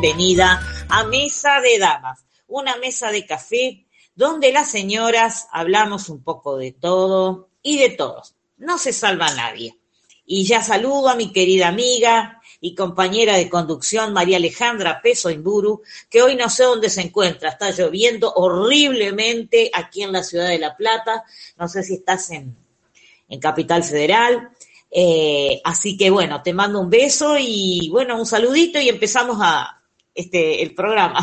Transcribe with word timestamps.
bienvenida 0.00 0.62
a 0.88 1.04
Mesa 1.06 1.60
de 1.60 1.76
Damas, 1.76 2.24
una 2.46 2.76
mesa 2.76 3.10
de 3.10 3.26
café 3.26 3.84
donde 4.14 4.52
las 4.52 4.70
señoras 4.70 5.48
hablamos 5.50 6.08
un 6.08 6.22
poco 6.22 6.56
de 6.56 6.70
todo 6.70 7.48
y 7.62 7.78
de 7.78 7.90
todos. 7.90 8.36
No 8.58 8.78
se 8.78 8.92
salva 8.92 9.34
nadie. 9.34 9.76
Y 10.24 10.44
ya 10.44 10.62
saludo 10.62 11.08
a 11.08 11.16
mi 11.16 11.32
querida 11.32 11.66
amiga 11.66 12.40
y 12.60 12.76
compañera 12.76 13.36
de 13.36 13.50
conducción 13.50 14.12
María 14.12 14.36
Alejandra 14.36 15.02
Peso 15.02 15.30
Imburu, 15.30 15.82
que 16.08 16.22
hoy 16.22 16.36
no 16.36 16.48
sé 16.48 16.62
dónde 16.62 16.90
se 16.90 17.00
encuentra, 17.00 17.50
está 17.50 17.70
lloviendo 17.72 18.32
horriblemente 18.34 19.68
aquí 19.74 20.04
en 20.04 20.12
la 20.12 20.22
ciudad 20.22 20.48
de 20.48 20.60
La 20.60 20.76
Plata, 20.76 21.24
no 21.56 21.66
sé 21.66 21.82
si 21.82 21.94
estás 21.94 22.30
en, 22.30 22.56
en 23.28 23.40
Capital 23.40 23.82
Federal, 23.82 24.50
eh, 24.92 25.60
así 25.64 25.96
que 25.96 26.08
bueno, 26.10 26.40
te 26.40 26.52
mando 26.52 26.80
un 26.80 26.88
beso 26.88 27.36
y 27.36 27.88
bueno, 27.90 28.16
un 28.16 28.26
saludito 28.26 28.78
y 28.78 28.88
empezamos 28.88 29.38
a 29.40 29.77
este 30.18 30.62
el 30.62 30.74
programa. 30.74 31.20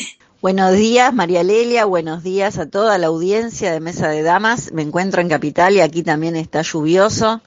Buenos 0.40 0.74
días, 0.74 1.12
María 1.12 1.42
Lelia, 1.42 1.86
buenos 1.86 2.22
días 2.22 2.58
a 2.58 2.70
toda 2.70 2.98
la 2.98 3.08
audiencia 3.08 3.72
de 3.72 3.80
Mesa 3.80 4.08
de 4.08 4.22
Damas. 4.22 4.70
Me 4.72 4.82
encuentro 4.82 5.20
en 5.20 5.28
Capital 5.28 5.74
y 5.74 5.80
aquí 5.80 6.04
también 6.04 6.36
está 6.36 6.62
lluvioso, 6.62 7.40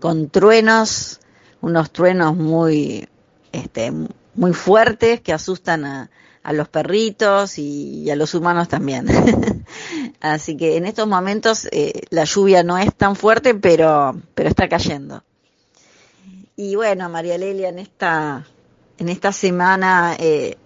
con 0.00 0.28
truenos, 0.28 1.20
unos 1.62 1.90
truenos 1.92 2.36
muy, 2.36 3.08
este, 3.52 3.92
muy 4.34 4.52
fuertes 4.52 5.22
que 5.22 5.32
asustan 5.32 5.84
a, 5.86 6.10
los 6.52 6.68
perritos 6.68 7.58
y, 7.58 8.10
a 8.10 8.16
los 8.16 8.34
humanos 8.34 8.68
también. 8.68 9.06
Así 10.20 10.56
que 10.56 10.76
en 10.76 10.84
estos 10.84 11.06
momentos 11.06 11.68
eh, 11.70 12.02
la 12.10 12.24
lluvia 12.24 12.62
no 12.62 12.76
es 12.76 12.94
tan 12.94 13.16
fuerte, 13.16 13.54
pero, 13.54 14.20
pero 14.34 14.50
está 14.50 14.68
cayendo. 14.68 15.22
Y 16.56 16.74
bueno, 16.74 17.08
María 17.08 17.38
Lelia, 17.38 17.70
en 17.70 17.78
esta, 17.78 18.44
en 18.98 19.08
esta 19.08 19.32
semana 19.32 20.16
eh, 20.18 20.56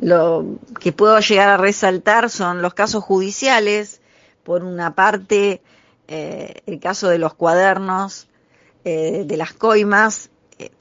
lo 0.00 0.58
que 0.80 0.92
puedo 0.92 1.18
llegar 1.20 1.48
a 1.48 1.56
resaltar 1.56 2.30
son 2.30 2.62
los 2.62 2.74
casos 2.74 3.04
judiciales. 3.04 4.00
Por 4.42 4.64
una 4.64 4.94
parte, 4.94 5.60
eh, 6.06 6.62
el 6.66 6.80
caso 6.80 7.08
de 7.08 7.18
los 7.18 7.34
cuadernos, 7.34 8.28
de 8.84 9.36
las 9.36 9.52
coimas, 9.52 10.30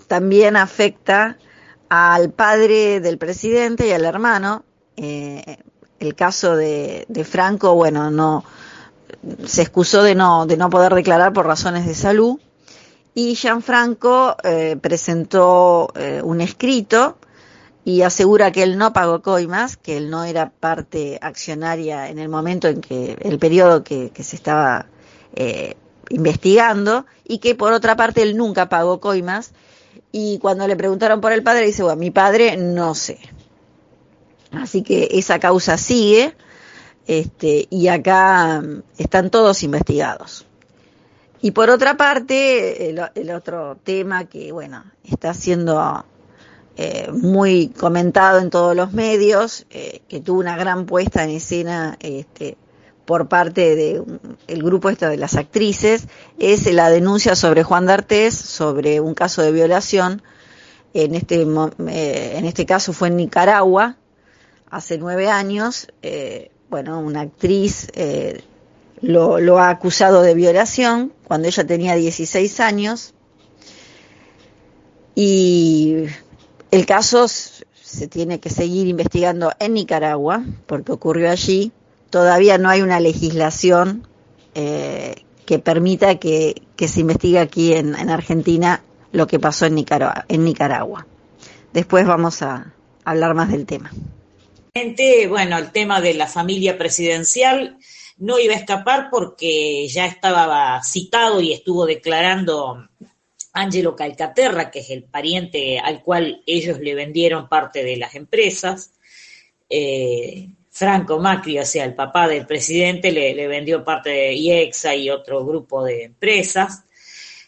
también 0.07 0.55
afecta 0.55 1.37
al 1.89 2.31
padre 2.31 2.99
del 2.99 3.17
presidente 3.17 3.87
y 3.87 3.91
al 3.91 4.05
hermano. 4.05 4.63
Eh, 4.95 5.57
el 5.99 6.15
caso 6.15 6.55
de, 6.55 7.05
Franco, 7.29 7.73
bueno, 7.75 8.11
no 8.11 8.43
se 9.45 9.61
excusó 9.61 10.03
de 10.03 10.15
no, 10.15 10.45
de 10.45 10.57
no 10.57 10.69
poder 10.69 10.93
declarar 10.93 11.33
por 11.33 11.47
razones 11.47 11.85
de 11.85 11.95
salud. 11.95 12.39
Y 13.17 13.33
Gianfranco 13.33 14.37
eh, 14.43 14.77
presentó 14.79 15.91
eh, 15.95 16.21
un 16.23 16.39
escrito 16.39 17.17
y 17.83 18.03
asegura 18.03 18.51
que 18.51 18.61
él 18.61 18.77
no 18.77 18.93
pagó 18.93 19.23
coimas, 19.23 19.75
que 19.75 19.97
él 19.97 20.11
no 20.11 20.23
era 20.23 20.51
parte 20.51 21.17
accionaria 21.19 22.09
en 22.09 22.19
el 22.19 22.29
momento 22.29 22.67
en 22.67 22.79
que, 22.79 23.17
el 23.19 23.39
periodo 23.39 23.83
que, 23.83 24.11
que 24.11 24.21
se 24.21 24.35
estaba 24.35 24.85
eh, 25.35 25.77
investigando, 26.11 27.07
y 27.27 27.39
que 27.39 27.55
por 27.55 27.73
otra 27.73 27.95
parte 27.95 28.21
él 28.21 28.37
nunca 28.37 28.69
pagó 28.69 28.99
coimas, 28.99 29.51
y 30.11 30.37
cuando 30.37 30.67
le 30.67 30.75
preguntaron 30.75 31.19
por 31.19 31.31
el 31.31 31.41
padre, 31.41 31.65
dice, 31.65 31.81
bueno, 31.81 31.97
mi 31.97 32.11
padre 32.11 32.55
no 32.55 32.93
sé. 32.93 33.17
Así 34.51 34.83
que 34.83 35.09
esa 35.13 35.39
causa 35.39 35.79
sigue 35.79 36.35
este, 37.07 37.65
y 37.71 37.87
acá 37.87 38.61
mm, 38.61 38.83
están 38.99 39.31
todos 39.31 39.63
investigados. 39.63 40.46
Y 41.41 41.51
por 41.51 41.69
otra 41.69 41.97
parte, 41.97 42.89
el, 42.89 43.31
otro 43.31 43.77
tema 43.83 44.25
que, 44.25 44.51
bueno, 44.51 44.83
está 45.03 45.33
siendo 45.33 46.05
eh, 46.75 47.09
muy 47.11 47.69
comentado 47.69 48.39
en 48.39 48.49
todos 48.49 48.75
los 48.75 48.93
medios, 48.93 49.65
eh, 49.69 50.01
que 50.07 50.19
tuvo 50.19 50.39
una 50.39 50.57
gran 50.57 50.85
puesta 50.85 51.23
en 51.23 51.29
escena 51.29 51.97
este, 51.99 52.57
por 53.07 53.29
parte 53.29 53.75
del 53.77 54.19
el 54.47 54.61
grupo 54.61 54.89
esto 54.89 55.07
de 55.07 55.15
las 55.15 55.37
actrices 55.37 56.07
es 56.39 56.71
la 56.73 56.89
denuncia 56.89 57.37
sobre 57.37 57.63
Juan 57.63 57.85
D'Artés 57.85 58.35
sobre 58.35 58.99
un 58.99 59.13
caso 59.13 59.41
de 59.41 59.53
violación. 59.53 60.21
En 60.93 61.15
este, 61.15 61.41
eh, 61.43 62.33
en 62.35 62.45
este 62.45 62.65
caso 62.65 62.91
fue 62.91 63.07
en 63.07 63.15
Nicaragua, 63.15 63.95
hace 64.69 64.97
nueve 64.97 65.29
años. 65.29 65.87
Eh, 66.01 66.51
bueno, 66.69 66.99
una 66.99 67.21
actriz 67.21 67.87
eh, 67.93 68.43
lo, 69.01 69.39
lo, 69.39 69.59
ha 69.59 69.69
acusado 69.69 70.21
de 70.21 70.33
violación 70.33 71.13
cuando 71.23 71.47
ella 71.47 71.65
tenía 71.65 71.95
16 71.95 72.59
años. 72.59 73.13
Y 75.15 76.05
el 76.71 76.85
caso 76.85 77.27
se 77.27 78.07
tiene 78.07 78.39
que 78.39 78.49
seguir 78.49 78.87
investigando 78.87 79.51
en 79.59 79.73
Nicaragua, 79.73 80.43
porque 80.65 80.91
ocurrió 80.91 81.29
allí 81.31 81.71
todavía 82.09 82.57
no 82.57 82.69
hay 82.69 82.81
una 82.81 82.99
legislación 82.99 84.07
eh, 84.55 85.15
que 85.45 85.59
permita 85.59 86.15
que, 86.15 86.61
se 86.77 86.99
investigue 86.99 87.39
aquí 87.39 87.73
en, 87.73 87.95
Argentina 88.09 88.83
lo 89.11 89.27
que 89.27 89.39
pasó 89.39 89.65
en 89.65 89.75
Nicaragua, 89.75 90.25
en 90.27 90.43
Nicaragua. 90.43 91.07
Después 91.73 92.05
vamos 92.05 92.41
a 92.41 92.73
hablar 93.03 93.33
más 93.33 93.51
del 93.51 93.65
tema. 93.65 93.91
Bueno, 95.29 95.57
el 95.57 95.71
tema 95.71 96.01
de 96.01 96.13
la 96.13 96.27
familia 96.27 96.77
presidencial 96.77 97.76
no 98.17 98.39
iba 98.39 98.53
a 98.53 98.57
escapar 98.57 99.09
porque 99.09 99.87
ya 99.87 100.05
estaba 100.05 100.81
citado 100.83 101.41
y 101.41 101.53
estuvo 101.53 101.85
declarando 101.85 102.87
Angelo 103.53 103.95
Calcaterra, 103.95 104.71
que 104.71 104.79
es 104.79 104.89
el 104.89 105.03
pariente 105.03 105.79
al 105.79 106.03
cual 106.03 106.43
ellos 106.45 106.79
le 106.79 106.95
vendieron 106.95 107.49
parte 107.49 107.83
de 107.83 107.97
las 107.97 108.15
empresas. 108.15 108.93
Eh, 109.69 110.49
Franco 110.69 111.19
Macri, 111.19 111.57
o 111.57 111.65
sea, 111.65 111.85
el 111.85 111.95
papá 111.95 112.27
del 112.27 112.45
presidente, 112.45 113.11
le, 113.11 113.47
vendió 113.47 113.83
parte 113.83 114.11
de 114.11 114.33
IEXA 114.33 114.95
y 114.95 115.09
otro 115.09 115.43
grupo 115.43 115.83
de 115.83 116.03
empresas, 116.03 116.83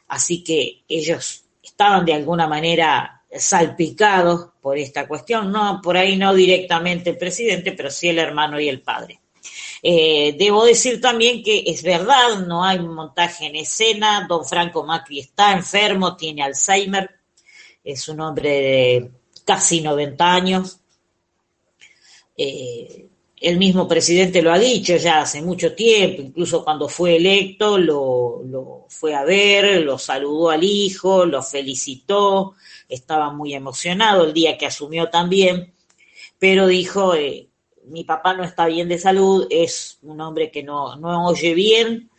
así 0.07 0.44
que 0.44 0.81
ellos 0.88 1.46
estaban 1.62 2.06
de 2.06 2.13
alguna 2.16 2.47
manera 2.47 3.22
salpicados 3.31 4.50
por 4.59 4.80
esta 4.80 5.07
cuestión, 5.07 5.51
no 5.51 5.80
por 5.80 5.96
ahí 5.96 6.18
no 6.18 6.34
directamente 6.34 7.12
el 7.12 7.18
presidente, 7.19 7.74
pero 7.74 7.91
sí 7.91 8.09
el 8.09 8.18
hermano 8.18 8.59
y 8.59 8.68
el 8.68 8.81
padre. 8.81 9.19
Eh, 9.81 10.35
debo 10.38 10.66
decir 10.66 11.00
también 11.00 11.41
que 11.41 11.63
es 11.66 11.84
verdad, 11.84 12.40
no 12.45 12.63
hay 12.66 12.79
montaje 12.79 13.45
en 13.45 13.56
escena, 13.56 14.25
don 14.28 14.45
Franco 14.45 14.84
Macri 14.84 15.19
está 15.19 15.53
enfermo, 15.53 16.17
tiene 16.17 16.44
Alzheimer, 16.44 17.09
es 17.84 18.07
un 18.09 18.19
hombre 18.19 18.50
de 18.50 19.12
casi 19.45 19.81
90 19.81 20.34
años, 20.34 20.79
eh, 22.38 23.09
el 23.41 23.57
mismo 23.57 23.88
presidente 23.88 24.41
lo 24.41 24.51
ha 24.51 24.59
dicho 24.59 24.95
ya 24.97 25.22
hace 25.22 25.41
mucho 25.41 25.73
tiempo, 25.73 26.22
incluso 26.22 26.63
cuando 26.63 26.89
fue 26.89 27.16
electo 27.16 27.78
lo, 27.78 28.85
fue 28.89 29.13
a 29.13 29.23
ver, 29.23 29.81
lo 29.81 29.97
saludó 29.97 30.50
al 30.50 30.63
hijo, 30.63 31.25
lo 31.25 31.41
felicitó, 31.41 32.56
estaba 32.88 33.31
muy 33.31 33.53
emocionado 33.53 34.25
el 34.25 34.34
día 34.34 34.57
que 34.57 34.66
asumió 34.66 35.09
también, 35.09 35.73
pero 36.38 36.68
dijo, 36.68 37.16
eh, 37.16 37.48
mi 37.89 38.03
papá 38.03 38.33
no 38.33 38.44
está 38.44 38.66
bien 38.66 38.88
de 38.88 38.97
salud, 38.97 39.47
es 39.50 40.00
un 40.03 40.22
hombre 40.22 40.51
que 40.51 40.63
no, 40.63 40.95
no 40.95 41.27
oye 41.27 41.53
bien, 41.53 42.09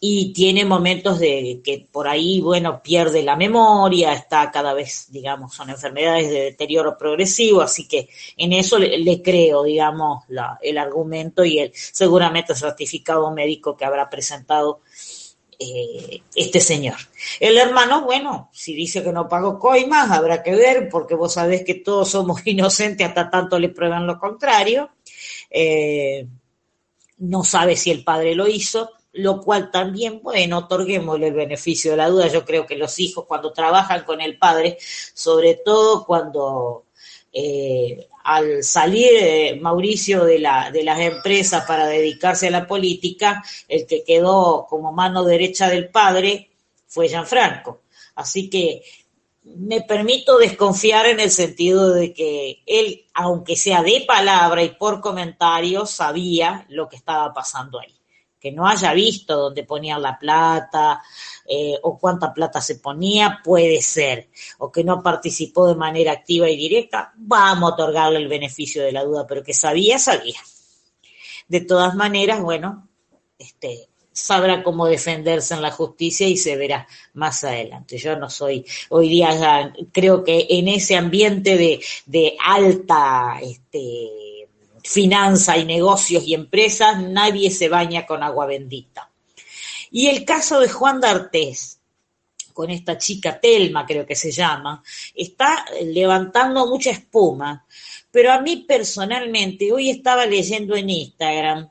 y 0.00 0.32
tiene 0.32 0.64
momentos 0.64 1.18
de 1.18 1.60
que 1.64 1.88
por 1.90 2.06
ahí, 2.06 2.40
bueno, 2.40 2.82
pierde 2.82 3.22
la 3.22 3.34
memoria, 3.34 4.12
está 4.12 4.50
cada 4.52 4.72
vez, 4.72 5.08
digamos, 5.10 5.54
son 5.54 5.70
enfermedades 5.70 6.30
de 6.30 6.40
deterioro 6.42 6.96
progresivo, 6.96 7.62
así 7.62 7.88
que 7.88 8.08
en 8.36 8.52
eso 8.52 8.78
le, 8.78 9.22
creo, 9.22 9.64
digamos, 9.64 10.24
la, 10.28 10.56
el 10.62 10.78
argumento 10.78 11.44
y 11.44 11.58
el 11.58 11.72
seguramente 11.74 12.54
certificado 12.54 13.30
médico 13.32 13.76
que 13.76 13.84
habrá 13.84 14.08
presentado 14.08 14.82
eh, 15.58 16.22
este 16.34 16.60
señor. 16.60 16.96
El 17.40 17.58
hermano, 17.58 18.02
bueno, 18.02 18.48
si 18.52 18.74
dice 18.74 19.02
que 19.02 19.12
no 19.12 19.28
pagó 19.28 19.58
coimas, 19.58 20.10
habrá 20.10 20.42
que 20.42 20.54
ver, 20.54 20.88
porque 20.88 21.14
vos 21.14 21.34
sabés 21.34 21.64
que 21.64 21.74
todos 21.74 22.10
somos 22.10 22.40
inocentes 22.46 23.06
hasta 23.06 23.30
tanto 23.30 23.58
le 23.58 23.70
prueban 23.70 24.06
lo 24.06 24.18
contrario. 24.18 24.90
Eh, 25.50 26.26
no 27.18 27.42
sabe 27.42 27.76
si 27.76 27.90
el 27.90 28.04
padre 28.04 28.36
lo 28.36 28.46
hizo, 28.46 28.90
lo 29.14 29.40
cual 29.40 29.70
también, 29.72 30.20
bueno, 30.22 30.58
otorguémosle 30.58 31.28
el 31.28 31.34
beneficio 31.34 31.90
de 31.90 31.96
la 31.96 32.08
duda. 32.08 32.28
Yo 32.28 32.44
creo 32.44 32.64
que 32.64 32.76
los 32.76 32.98
hijos 33.00 33.24
cuando 33.26 33.52
trabajan 33.52 34.04
con 34.04 34.20
el 34.20 34.38
padre, 34.38 34.78
sobre 34.80 35.54
todo 35.54 36.06
cuando 36.06 36.84
eh, 37.32 38.08
al 38.28 38.62
salir 38.62 39.08
eh, 39.14 39.58
Mauricio 39.58 40.26
de, 40.26 40.38
la, 40.38 40.70
de 40.70 40.84
las 40.84 41.00
empresas 41.00 41.64
para 41.64 41.86
dedicarse 41.86 42.48
a 42.48 42.50
la 42.50 42.66
política, 42.66 43.42
el 43.66 43.86
que 43.86 44.04
quedó 44.04 44.66
como 44.68 44.92
mano 44.92 45.24
derecha 45.24 45.70
del 45.70 45.88
padre 45.88 46.50
fue 46.86 47.08
Gianfranco. 47.08 47.80
Así 48.16 48.50
que 48.50 48.82
me 49.44 49.80
permito 49.80 50.36
desconfiar 50.36 51.06
en 51.06 51.20
el 51.20 51.30
sentido 51.30 51.94
de 51.94 52.12
que 52.12 52.60
él, 52.66 53.06
aunque 53.14 53.56
sea 53.56 53.82
de 53.82 54.04
palabra 54.06 54.62
y 54.62 54.74
por 54.74 55.00
comentarios, 55.00 55.90
sabía 55.90 56.66
lo 56.68 56.86
que 56.86 56.96
estaba 56.96 57.32
pasando 57.32 57.80
ahí 57.80 57.97
que 58.40 58.52
no 58.52 58.66
haya 58.66 58.92
visto 58.92 59.36
dónde 59.36 59.64
ponían 59.64 60.00
la 60.00 60.18
plata 60.18 61.02
eh, 61.46 61.74
o 61.82 61.98
cuánta 61.98 62.32
plata 62.32 62.60
se 62.60 62.76
ponía, 62.76 63.40
puede 63.42 63.82
ser, 63.82 64.28
o 64.58 64.70
que 64.70 64.84
no 64.84 65.02
participó 65.02 65.66
de 65.66 65.74
manera 65.74 66.12
activa 66.12 66.48
y 66.48 66.56
directa, 66.56 67.12
vamos 67.16 67.70
a 67.70 67.74
otorgarle 67.74 68.18
el 68.18 68.28
beneficio 68.28 68.82
de 68.82 68.92
la 68.92 69.04
duda, 69.04 69.26
pero 69.26 69.42
que 69.42 69.54
sabía, 69.54 69.98
sabía. 69.98 70.40
De 71.48 71.62
todas 71.62 71.94
maneras, 71.94 72.40
bueno, 72.42 72.88
este, 73.38 73.88
sabrá 74.12 74.62
cómo 74.62 74.86
defenderse 74.86 75.54
en 75.54 75.62
la 75.62 75.70
justicia 75.70 76.26
y 76.26 76.36
se 76.36 76.56
verá 76.56 76.86
más 77.14 77.44
adelante. 77.44 77.96
Yo 77.98 78.16
no 78.16 78.28
soy, 78.28 78.66
hoy 78.90 79.08
día 79.08 79.72
creo 79.92 80.24
que 80.24 80.46
en 80.50 80.68
ese 80.68 80.96
ambiente 80.96 81.56
de, 81.56 81.80
de 82.06 82.36
alta, 82.44 83.38
este, 83.40 84.27
finanza 84.88 85.58
y 85.58 85.66
negocios 85.66 86.26
y 86.26 86.32
empresas, 86.32 87.02
nadie 87.02 87.50
se 87.50 87.68
baña 87.68 88.06
con 88.06 88.22
agua 88.22 88.46
bendita. 88.46 89.10
Y 89.90 90.06
el 90.06 90.24
caso 90.24 90.60
de 90.60 90.70
Juan 90.70 90.98
D'Artés, 90.98 91.78
con 92.54 92.70
esta 92.70 92.96
chica 92.96 93.38
Telma, 93.38 93.84
creo 93.84 94.06
que 94.06 94.16
se 94.16 94.32
llama, 94.32 94.82
está 95.14 95.66
levantando 95.82 96.66
mucha 96.66 96.90
espuma. 96.90 97.66
Pero 98.10 98.32
a 98.32 98.40
mí 98.40 98.64
personalmente, 98.66 99.70
hoy 99.70 99.90
estaba 99.90 100.24
leyendo 100.24 100.74
en 100.74 100.88
Instagram 100.88 101.70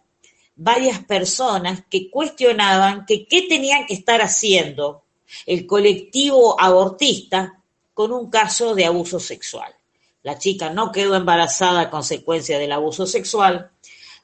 varias 0.56 1.00
personas 1.04 1.86
que 1.90 2.12
cuestionaban 2.12 3.04
que 3.08 3.28
qué 3.28 3.48
tenían 3.50 3.88
que 3.88 3.96
estar 3.96 4.22
haciendo 4.22 5.06
el 5.48 5.66
colectivo 5.66 6.56
abortista 6.62 7.64
con 7.96 8.12
un 8.12 8.30
caso 8.30 8.76
de 8.76 8.86
abuso 8.86 9.20
sexual 9.20 9.77
la 10.24 10.38
chica 10.38 10.70
no 10.70 10.92
quedó 10.92 11.16
embarazada 11.16 11.82
a 11.82 11.90
consecuencia 11.90 12.60
del 12.60 12.72
abuso 12.72 13.06
sexual. 13.06 13.72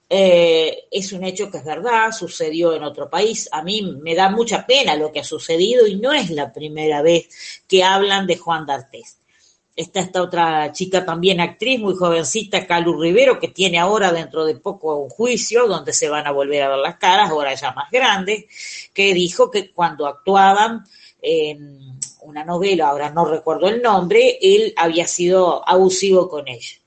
Eh, 0.09 0.85
es 0.91 1.11
un 1.13 1.23
hecho 1.23 1.49
que 1.49 1.57
es 1.57 1.65
verdad, 1.65 2.11
sucedió 2.11 2.73
en 2.73 2.83
otro 2.83 3.09
país. 3.09 3.49
A 3.51 3.63
mí 3.63 3.81
me 3.81 4.15
da 4.15 4.29
mucha 4.29 4.65
pena 4.65 4.95
lo 4.95 5.11
que 5.11 5.21
ha 5.21 5.23
sucedido 5.23 5.87
y 5.87 5.95
no 5.95 6.13
es 6.13 6.29
la 6.29 6.51
primera 6.51 7.01
vez 7.01 7.29
que 7.67 7.83
hablan 7.83 8.27
de 8.27 8.37
Juan 8.37 8.65
D'Artés. 8.65 9.17
Está 9.75 10.01
esta 10.01 10.21
otra 10.21 10.71
chica 10.71 11.03
también 11.03 11.41
actriz, 11.41 11.79
muy 11.79 11.95
jovencita, 11.95 12.67
Calu 12.67 13.01
Rivero, 13.01 13.39
que 13.39 13.47
tiene 13.47 13.79
ahora 13.79 14.11
dentro 14.11 14.45
de 14.45 14.55
poco 14.55 14.97
un 14.97 15.09
juicio 15.09 15.65
donde 15.65 15.93
se 15.93 16.09
van 16.09 16.27
a 16.27 16.31
volver 16.31 16.61
a 16.61 16.69
ver 16.69 16.77
las 16.77 16.97
caras, 16.97 17.31
ahora 17.31 17.55
ya 17.55 17.71
más 17.71 17.89
grandes, 17.89 18.45
que 18.93 19.15
dijo 19.15 19.49
que 19.49 19.71
cuando 19.71 20.05
actuaban 20.05 20.83
en 21.23 21.92
una 22.23 22.43
novela, 22.43 22.87
ahora 22.87 23.09
no 23.09 23.25
recuerdo 23.25 23.67
el 23.67 23.81
nombre, 23.81 24.37
él 24.41 24.73
había 24.77 25.07
sido 25.07 25.67
abusivo 25.67 26.29
con 26.29 26.47
ella. 26.47 26.77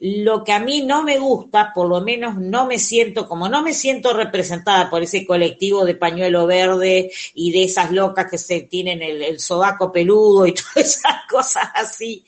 Lo 0.00 0.44
que 0.44 0.52
a 0.52 0.60
mí 0.60 0.82
no 0.82 1.02
me 1.02 1.18
gusta, 1.18 1.72
por 1.74 1.88
lo 1.88 2.00
menos 2.00 2.36
no 2.36 2.66
me 2.66 2.78
siento, 2.78 3.26
como 3.26 3.48
no 3.48 3.62
me 3.62 3.74
siento 3.74 4.12
representada 4.12 4.88
por 4.88 5.02
ese 5.02 5.26
colectivo 5.26 5.84
de 5.84 5.96
pañuelo 5.96 6.46
verde 6.46 7.10
y 7.34 7.50
de 7.50 7.64
esas 7.64 7.90
locas 7.90 8.30
que 8.30 8.38
se 8.38 8.60
tienen 8.62 9.02
el, 9.02 9.22
el 9.22 9.40
sobaco 9.40 9.90
peludo 9.90 10.46
y 10.46 10.52
todas 10.54 10.76
esas 10.76 11.16
cosas 11.28 11.64
así, 11.74 12.24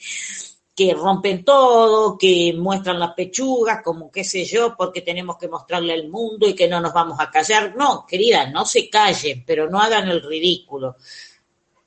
que 0.75 0.95
rompen 0.95 1.45
todo, 1.45 2.19
que 2.19 2.53
muestran 2.57 2.99
las 2.99 3.13
pechugas, 3.13 3.83
como 3.85 4.11
qué 4.11 4.25
sé 4.25 4.45
yo, 4.45 4.75
porque 4.77 5.03
tenemos 5.03 5.37
que 5.39 5.47
mostrarle 5.47 5.93
al 5.93 6.09
mundo 6.09 6.49
y 6.49 6.55
que 6.55 6.67
no 6.67 6.81
nos 6.81 6.93
vamos 6.93 7.21
a 7.21 7.31
callar. 7.31 7.77
No, 7.77 8.05
querida, 8.05 8.51
no 8.51 8.65
se 8.65 8.91
callen, 8.91 9.45
pero 9.47 9.71
no 9.71 9.79
hagan 9.79 10.09
el 10.09 10.23
ridículo 10.23 10.97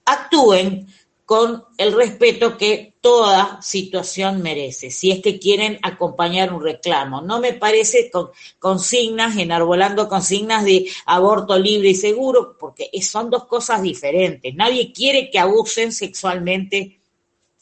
actúen 0.06 0.88
con 1.26 1.64
el 1.78 1.94
respeto 1.94 2.58
que 2.58 2.96
toda 3.00 3.62
situación 3.62 4.42
merece, 4.42 4.92
si 4.92 5.12
es 5.12 5.22
que 5.22 5.40
quieren 5.40 5.80
acompañar 5.82 6.54
un 6.54 6.62
reclamo. 6.62 7.22
No 7.22 7.40
me 7.40 7.54
parece 7.54 8.12
con 8.12 8.30
consignas, 8.60 9.38
enarbolando 9.38 10.08
consignas 10.10 10.66
de 10.66 10.90
aborto 11.06 11.58
libre 11.58 11.90
y 11.90 11.96
seguro, 11.96 12.58
porque 12.60 12.90
son 13.02 13.30
dos 13.30 13.46
cosas 13.46 13.82
diferentes. 13.82 14.54
Nadie 14.54 14.92
quiere 14.92 15.30
que 15.30 15.40
abusen 15.40 15.92
sexualmente 15.92 17.00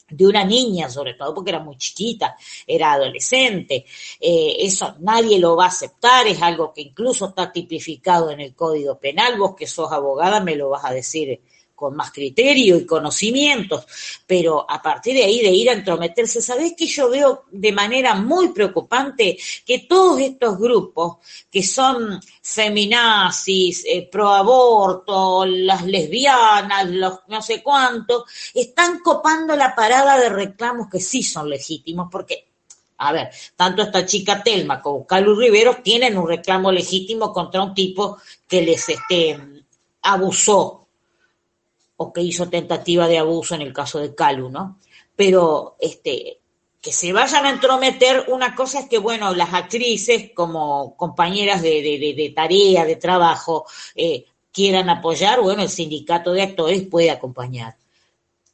de 0.10 0.28
una 0.28 0.44
niña, 0.44 0.90
sobre 0.90 1.14
todo 1.14 1.34
porque 1.34 1.52
era 1.52 1.60
muy 1.60 1.78
chiquita, 1.78 2.36
era 2.68 2.94
adolescente. 2.94 3.86
Eh, 4.20 4.56
eso 4.60 4.96
nadie 5.00 5.40
lo 5.40 5.56
va 5.56 5.66
a 5.66 5.70
aceptar, 5.70 6.28
es 6.28 6.42
algo 6.42 6.74
que 6.74 6.82
incluso 6.82 7.28
está 7.28 7.52
tipificado 7.52 8.32
en 8.32 8.42
el 8.42 8.54
Código 8.54 9.00
Penal. 9.00 9.38
Vos 9.38 9.56
que 9.56 9.68
sos 9.68 9.92
abogada 9.92 10.42
me 10.42 10.56
lo 10.56 10.70
vas 10.70 10.84
a 10.86 10.94
decir 10.94 11.42
con 11.81 11.95
más 11.95 12.12
criterio 12.12 12.78
y 12.78 12.86
conocimientos, 12.86 13.88
pero 14.28 14.69
a 14.69 14.80
partir 14.83 15.16
de 15.16 15.24
ahí 15.24 15.42
de 15.42 15.50
ir 15.50 15.68
a 15.68 15.74
entrometerse, 15.74 16.39
¿sabés 16.39 16.75
que 16.78 16.86
yo 16.86 17.10
veo 17.10 17.45
de 17.50 17.72
manera 17.72 18.13
muy 18.13 18.50
preocupante 18.50 19.36
que 19.66 19.80
todos 19.80 20.19
estos 20.19 20.60
grupos 20.60 21.18
que 21.50 21.63
son 21.63 22.22
feminazis, 22.44 23.83
eh, 23.88 24.07
pro 24.12 24.30
aborto, 24.30 25.44
las 25.44 25.83
lesbianas, 25.83 26.88
los 26.88 27.22
no 27.28 27.42
sé 27.42 27.63
cuántos, 27.63 28.25
están 28.54 29.00
copando 29.00 29.56
la 29.56 29.74
parada 29.74 30.19
de 30.19 30.30
reclamos 30.30 30.88
que 30.88 31.00
sí 31.00 31.24
son 31.24 31.50
legítimos, 31.50 32.10
porque 32.12 32.50
a 32.98 33.12
ver, 33.12 33.31
tanto 33.56 33.81
esta 33.81 34.06
chica 34.06 34.44
Telma 34.44 34.80
como 34.80 35.07
Carlos 35.07 35.36
Riveros 35.36 35.81
tienen 35.81 36.16
un 36.16 36.28
reclamo 36.28 36.72
legítimo 36.72 37.33
contra 37.33 37.63
un 37.63 37.74
tipo 37.74 38.19
que 38.48 38.62
les 38.62 38.88
este, 38.88 39.39
abusó 40.04 40.81
o 42.01 42.12
que 42.13 42.21
hizo 42.21 42.50
tentativa 42.50 43.07
de 43.07 43.19
abuso 43.19 43.56
en 43.56 43.62
el 43.62 43.74
caso 43.74 44.00
de 44.00 44.15
Calu, 44.15 44.50
¿no? 44.50 44.80
Pero 45.15 45.75
este, 45.80 46.39
que 46.81 46.92
se 46.92 47.13
vayan 47.13 47.45
a 47.45 47.51
entrometer, 47.51 48.25
una 48.30 48.56
cosa 48.56 48.80
es 48.80 48.89
que, 48.89 48.98
bueno, 48.98 49.33
las 49.36 49.53
actrices 49.53 50.31
como 50.33 50.95
compañeras 50.98 51.62
de, 51.62 51.81
de, 51.81 52.33
tarea, 52.36 52.86
de 52.86 52.95
trabajo, 52.95 53.65
eh, 53.95 54.25
quieran 54.51 54.89
apoyar, 54.89 55.42
bueno, 55.42 55.62
el 55.62 55.69
sindicato 55.69 56.33
de 56.33 56.42
actores 56.42 56.81
puede 56.88 57.12
acompañar 57.12 57.75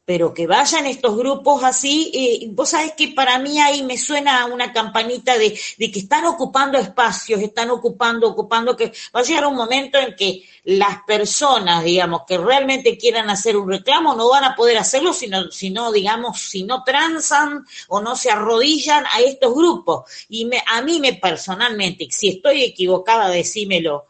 pero 0.07 0.33
que 0.33 0.47
vayan 0.47 0.85
estos 0.85 1.17
grupos 1.17 1.65
así, 1.65 2.09
eh, 2.13 2.47
vos 2.51 2.69
sabés 2.69 2.93
que 2.93 3.09
para 3.09 3.39
mí 3.39 3.59
ahí 3.59 3.83
me 3.83 3.97
suena 3.97 4.45
una 4.45 4.71
campanita 4.71 5.37
de, 5.37 5.59
de, 5.77 5.91
que 5.91 5.99
están 5.99 6.23
ocupando 6.23 6.77
espacios, 6.77 7.41
están 7.41 7.71
ocupando, 7.71 8.29
ocupando, 8.29 8.77
que 8.77 8.93
va 9.13 9.19
a 9.19 9.23
llegar 9.23 9.45
un 9.47 9.57
momento 9.57 9.99
en 9.99 10.15
que 10.15 10.45
las 10.63 11.03
personas, 11.05 11.83
digamos, 11.83 12.21
que 12.25 12.37
realmente 12.37 12.97
quieran 12.97 13.29
hacer 13.29 13.57
un 13.57 13.69
reclamo 13.69 14.15
no 14.15 14.29
van 14.29 14.45
a 14.45 14.55
poder 14.55 14.77
hacerlo 14.77 15.11
si 15.11 15.27
no, 15.71 15.91
digamos, 15.91 16.39
si 16.39 16.63
no 16.63 16.85
transan 16.85 17.65
o 17.89 17.99
no 17.99 18.15
se 18.15 18.31
arrodillan 18.31 19.03
a 19.07 19.19
estos 19.19 19.53
grupos. 19.53 20.09
Y 20.29 20.45
me, 20.45 20.63
a 20.67 20.81
mí 20.83 21.01
me 21.01 21.15
personalmente, 21.15 22.07
si 22.11 22.29
estoy 22.29 22.63
equivocada, 22.63 23.27
decímelo, 23.27 24.05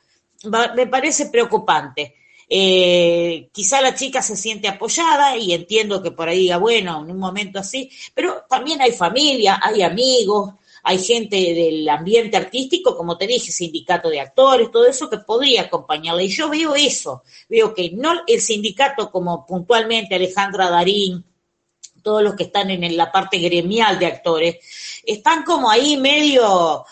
me 0.76 0.86
parece 0.86 1.26
preocupante 1.26 2.14
eh, 2.50 3.50
quizá 3.52 3.82
la 3.82 3.94
chica 3.94 4.22
se 4.22 4.38
siente 4.38 4.68
apoyada 4.68 5.36
y 5.38 5.54
entiendo 5.54 6.02
que 6.02 6.12
por 6.12 6.30
ahí 6.30 6.40
diga, 6.40 6.58
bueno, 6.58 7.04
en 7.04 7.12
un 7.12 7.20
momento 7.20 7.60
así, 7.60 7.90
pero 8.14 8.46
también 8.50 8.82
hay 8.82 8.92
familia, 8.92 9.60
hay 9.62 9.82
amigos, 9.82 10.54
hay 10.84 11.00
gente 11.00 11.36
del 11.36 11.90
ambiente 11.90 12.38
artístico, 12.38 12.96
como 12.96 13.18
te 13.18 13.28
dije, 13.28 13.52
sindicato 13.52 14.10
de 14.10 14.22
actores, 14.22 14.72
todo 14.72 14.88
eso 14.88 15.10
que 15.10 15.18
podría 15.18 15.64
acompañarla. 15.64 16.24
Y 16.24 16.30
yo 16.30 16.50
veo 16.50 16.76
eso, 16.76 17.24
veo 17.50 17.74
que 17.74 17.92
no 17.92 18.14
el 18.26 18.40
sindicato 18.40 19.12
como 19.12 19.46
puntualmente 19.46 20.16
Alejandra 20.16 20.70
Darín, 20.70 21.26
todos 22.02 22.24
los 22.24 22.36
que 22.36 22.44
están 22.44 22.70
en 22.70 22.96
la 22.96 23.12
parte 23.12 23.38
gremial 23.38 24.00
de 24.00 24.06
actores, 24.06 24.56
están 25.04 25.44
como 25.44 25.70
ahí 25.70 25.98
medio 25.98 26.86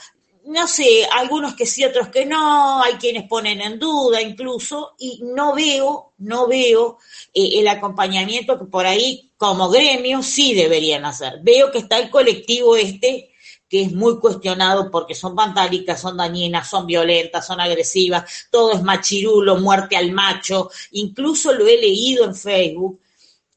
no 0.46 0.68
sé, 0.68 1.08
algunos 1.12 1.56
que 1.56 1.66
sí, 1.66 1.84
otros 1.84 2.10
que 2.10 2.26
no, 2.26 2.84
hay 2.84 2.94
quienes 2.94 3.28
ponen 3.28 3.62
en 3.62 3.80
duda 3.80 4.22
incluso, 4.22 4.94
y 5.00 5.22
no 5.24 5.56
veo, 5.56 6.14
no 6.20 6.48
veo 6.48 7.00
eh, 7.34 7.60
el 7.60 7.68
acompañamiento 7.68 8.60
que 8.60 8.66
por 8.66 8.86
ahí 8.86 9.32
como 9.38 9.70
gremio 9.70 10.22
sí 10.22 10.54
deberían 10.54 11.06
hacer. 11.06 11.40
Veo 11.42 11.72
que 11.72 11.80
está 11.80 11.98
el 11.98 12.10
colectivo 12.10 12.76
este 12.76 13.32
que 13.68 13.82
es 13.82 13.92
muy 13.92 14.20
cuestionado 14.20 14.92
porque 14.92 15.16
son 15.16 15.36
vandálicas, 15.36 16.00
son 16.00 16.18
dañinas, 16.18 16.70
son 16.70 16.86
violentas, 16.86 17.48
son 17.48 17.60
agresivas, 17.60 18.48
todo 18.52 18.74
es 18.74 18.84
machirulo, 18.84 19.58
muerte 19.58 19.98
al 19.98 20.12
macho, 20.12 20.70
incluso 20.92 21.52
lo 21.52 21.68
he 21.68 21.78
leído 21.78 22.26
en 22.26 22.36
Facebook, 22.36 23.02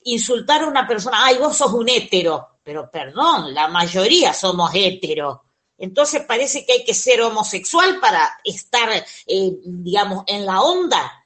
insultar 0.04 0.62
a 0.62 0.66
una 0.66 0.88
persona, 0.88 1.26
ay, 1.26 1.36
vos 1.36 1.58
sos 1.58 1.74
un 1.74 1.90
hétero, 1.90 2.48
pero 2.64 2.90
perdón, 2.90 3.52
la 3.52 3.68
mayoría 3.68 4.32
somos 4.32 4.70
héteros 4.72 5.40
entonces 5.78 6.22
parece 6.24 6.66
que 6.66 6.72
hay 6.72 6.84
que 6.84 6.94
ser 6.94 7.22
homosexual 7.22 8.00
para 8.00 8.38
estar, 8.44 8.90
eh, 9.26 9.52
digamos, 9.64 10.24
en 10.26 10.44
la 10.44 10.60
onda. 10.60 11.24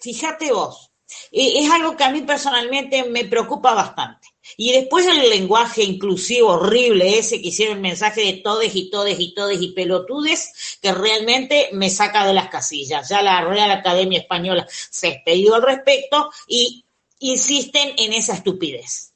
Fíjate 0.00 0.52
vos, 0.52 0.90
eh, 1.32 1.60
es 1.60 1.70
algo 1.70 1.96
que 1.96 2.04
a 2.04 2.10
mí 2.10 2.22
personalmente 2.22 3.04
me 3.04 3.24
preocupa 3.24 3.74
bastante. 3.74 4.28
Y 4.56 4.72
después 4.72 5.06
el 5.06 5.28
lenguaje 5.28 5.82
inclusivo 5.82 6.52
horrible 6.52 7.18
ese 7.18 7.40
que 7.40 7.48
hicieron 7.48 7.76
el 7.76 7.82
mensaje 7.82 8.22
de 8.22 8.32
todes 8.34 8.74
y 8.74 8.90
todes 8.90 9.20
y 9.20 9.34
todes 9.34 9.60
y 9.60 9.68
pelotudes, 9.68 10.78
que 10.80 10.92
realmente 10.92 11.68
me 11.72 11.90
saca 11.90 12.26
de 12.26 12.34
las 12.34 12.48
casillas. 12.48 13.08
Ya 13.08 13.22
la 13.22 13.42
Real 13.42 13.70
Academia 13.70 14.18
Española 14.18 14.66
se 14.68 15.08
ha 15.08 15.10
expedido 15.10 15.54
al 15.54 15.62
respecto 15.62 16.30
y 16.46 16.84
insisten 17.20 17.92
en 17.98 18.12
esa 18.12 18.34
estupidez. 18.34 19.07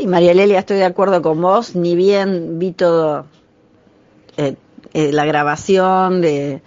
Sí, 0.00 0.06
María 0.06 0.32
Lelia, 0.32 0.60
estoy 0.60 0.78
de 0.78 0.86
acuerdo 0.86 1.20
con 1.20 1.42
vos. 1.42 1.76
Ni 1.76 1.94
bien 1.94 2.58
vi 2.58 2.72
todo, 2.72 3.26
eh, 4.38 4.54
eh, 4.94 5.12
la 5.12 5.26
grabación 5.26 6.22
de, 6.22 6.62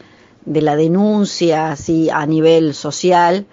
de, 0.45 0.61
la 0.61 0.75
denuncia 0.75 1.71
así 1.71 2.11
a 2.11 2.27
nivel 2.27 2.75
social. 2.75 3.47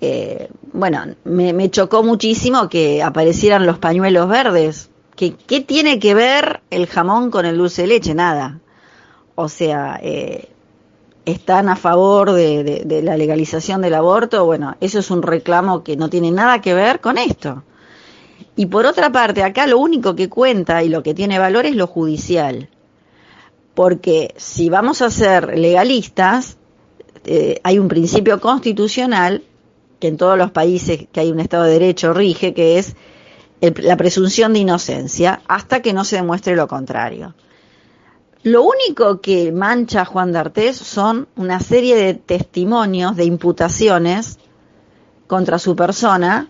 Eh, 0.00 0.48
bueno, 0.72 1.04
me, 1.22 1.70
chocó 1.70 2.02
muchísimo 2.02 2.68
que 2.68 3.00
aparecieran 3.00 3.64
los 3.64 3.78
pañuelos 3.78 4.28
verdes. 4.28 4.90
¿Qué, 5.14 5.34
¿Qué 5.34 5.60
tiene 5.60 6.00
que 6.00 6.16
ver 6.16 6.62
el 6.70 6.88
jamón 6.88 7.30
con 7.30 7.46
el 7.46 7.58
dulce 7.58 7.82
de 7.82 7.88
leche? 7.88 8.12
Nada. 8.12 8.58
O 9.36 9.48
sea, 9.48 10.00
eh, 10.02 10.48
están 11.26 11.68
a 11.68 11.76
favor 11.76 12.32
de, 12.32 12.82
de, 12.84 13.02
la 13.02 13.16
legalización 13.16 13.82
del 13.82 13.94
aborto. 13.94 14.44
Bueno, 14.44 14.74
eso 14.80 14.98
es 14.98 15.12
un 15.12 15.22
reclamo 15.22 15.84
que 15.84 15.96
no 15.96 16.10
tiene 16.10 16.32
nada 16.32 16.60
que 16.60 16.74
ver 16.74 17.00
con 17.00 17.18
esto. 17.18 17.62
Y 18.56 18.66
por 18.66 18.86
otra 18.86 19.12
parte, 19.12 19.42
acá 19.42 19.66
lo 19.66 19.78
único 19.78 20.16
que 20.16 20.28
cuenta 20.28 20.82
y 20.82 20.88
lo 20.88 21.02
que 21.02 21.14
tiene 21.14 21.38
valor 21.38 21.66
es 21.66 21.76
lo 21.76 21.86
judicial 21.86 22.68
porque 23.76 24.34
si 24.38 24.70
vamos 24.70 25.02
a 25.02 25.10
ser 25.10 25.58
legalistas, 25.58 26.56
eh, 27.26 27.60
hay 27.62 27.78
un 27.78 27.88
principio 27.88 28.40
constitucional 28.40 29.42
que 30.00 30.08
en 30.08 30.16
todos 30.16 30.38
los 30.38 30.50
países 30.50 31.06
que 31.12 31.20
hay 31.20 31.30
un 31.30 31.40
Estado 31.40 31.64
de 31.64 31.72
Derecho 31.72 32.14
rige, 32.14 32.54
que 32.54 32.78
es 32.78 32.96
la 33.60 33.98
presunción 33.98 34.54
de 34.54 34.60
inocencia, 34.60 35.42
hasta 35.46 35.82
que 35.82 35.92
no 35.92 36.04
se 36.04 36.16
demuestre 36.16 36.56
lo 36.56 36.68
contrario. 36.68 37.34
Lo 38.42 38.62
único 38.62 39.20
que 39.20 39.52
mancha 39.52 40.02
a 40.02 40.04
Juan 40.06 40.32
D'Artés 40.32 40.76
son 40.76 41.28
una 41.36 41.60
serie 41.60 41.96
de 41.96 42.14
testimonios, 42.14 43.14
de 43.14 43.26
imputaciones 43.26 44.38
contra 45.26 45.58
su 45.58 45.76
persona, 45.76 46.48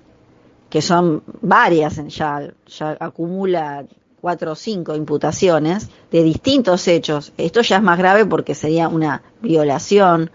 que 0.68 0.82
son 0.82 1.23
varias, 1.40 2.00
ya, 2.08 2.52
ya 2.66 2.96
acumula 2.99 3.85
cuatro 4.20 4.52
o 4.52 4.54
cinco 4.56 4.94
imputaciones 4.96 5.88
de 6.11 6.23
distintos 6.23 6.88
hechos. 6.88 7.32
Esto 7.37 7.61
ya 7.62 7.76
es 7.76 7.82
más 7.82 7.99
grave 7.99 8.26
porque 8.26 8.54
sería 8.54 8.88
una 8.88 9.23
violación. 9.40 10.30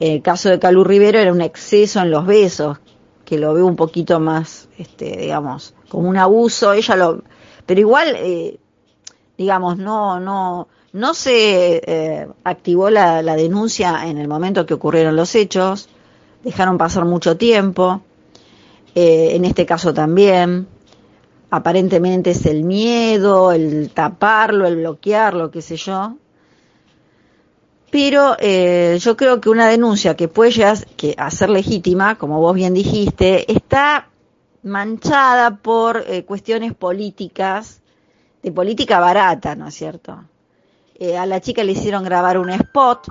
El 0.00 0.20
caso 0.22 0.50
de 0.50 0.58
Calú 0.58 0.84
Rivero 0.84 1.18
era 1.18 1.32
un 1.32 1.40
exceso 1.40 2.00
en 2.00 2.10
los 2.10 2.26
besos, 2.26 2.78
que 3.24 3.38
lo 3.38 3.54
veo 3.54 3.66
un 3.66 3.76
poquito 3.76 4.20
más, 4.20 4.68
este, 4.76 5.16
digamos, 5.16 5.74
como 5.88 6.08
un 6.08 6.18
abuso. 6.18 6.72
Ella 6.74 6.96
lo, 6.96 7.22
pero 7.64 7.80
igual, 7.80 8.14
eh, 8.16 8.58
digamos, 9.38 9.78
no, 9.78 10.20
no, 10.20 10.68
no 10.92 11.14
se 11.14 11.80
eh, 11.86 12.28
activó 12.44 12.90
la, 12.90 13.22
la 13.22 13.36
denuncia 13.36 14.06
en 14.06 14.18
el 14.18 14.28
momento 14.28 14.66
que 14.66 14.74
ocurrieron 14.74 15.16
los 15.16 15.34
hechos. 15.34 15.88
Dejaron 16.42 16.76
pasar 16.76 17.06
mucho 17.06 17.38
tiempo. 17.38 18.02
Eh, 18.94 19.34
en 19.34 19.44
este 19.44 19.66
caso 19.66 19.92
también 19.92 20.68
aparentemente 21.50 22.30
es 22.30 22.46
el 22.46 22.62
miedo, 22.62 23.52
el 23.52 23.90
taparlo, 23.90 24.66
el 24.66 24.76
bloquearlo, 24.76 25.50
qué 25.50 25.62
sé 25.62 25.76
yo. 25.76 26.16
Pero 27.90 28.36
eh, 28.38 28.98
yo 29.00 29.16
creo 29.16 29.40
que 29.40 29.50
una 29.50 29.68
denuncia 29.68 30.16
que 30.16 30.28
puede 30.28 30.50
llegar 30.50 30.84
que 30.96 31.14
a 31.16 31.30
ser 31.30 31.50
legítima, 31.50 32.16
como 32.18 32.40
vos 32.40 32.54
bien 32.54 32.74
dijiste, 32.74 33.50
está 33.52 34.08
manchada 34.62 35.56
por 35.56 36.04
eh, 36.08 36.24
cuestiones 36.24 36.74
políticas, 36.74 37.80
de 38.42 38.52
política 38.52 39.00
barata, 39.00 39.54
¿no 39.54 39.68
es 39.68 39.74
cierto? 39.74 40.24
A 41.18 41.26
la 41.26 41.40
chica 41.40 41.64
le 41.64 41.72
hicieron 41.72 42.04
grabar 42.04 42.38
un 42.38 42.50
spot, 42.50 43.08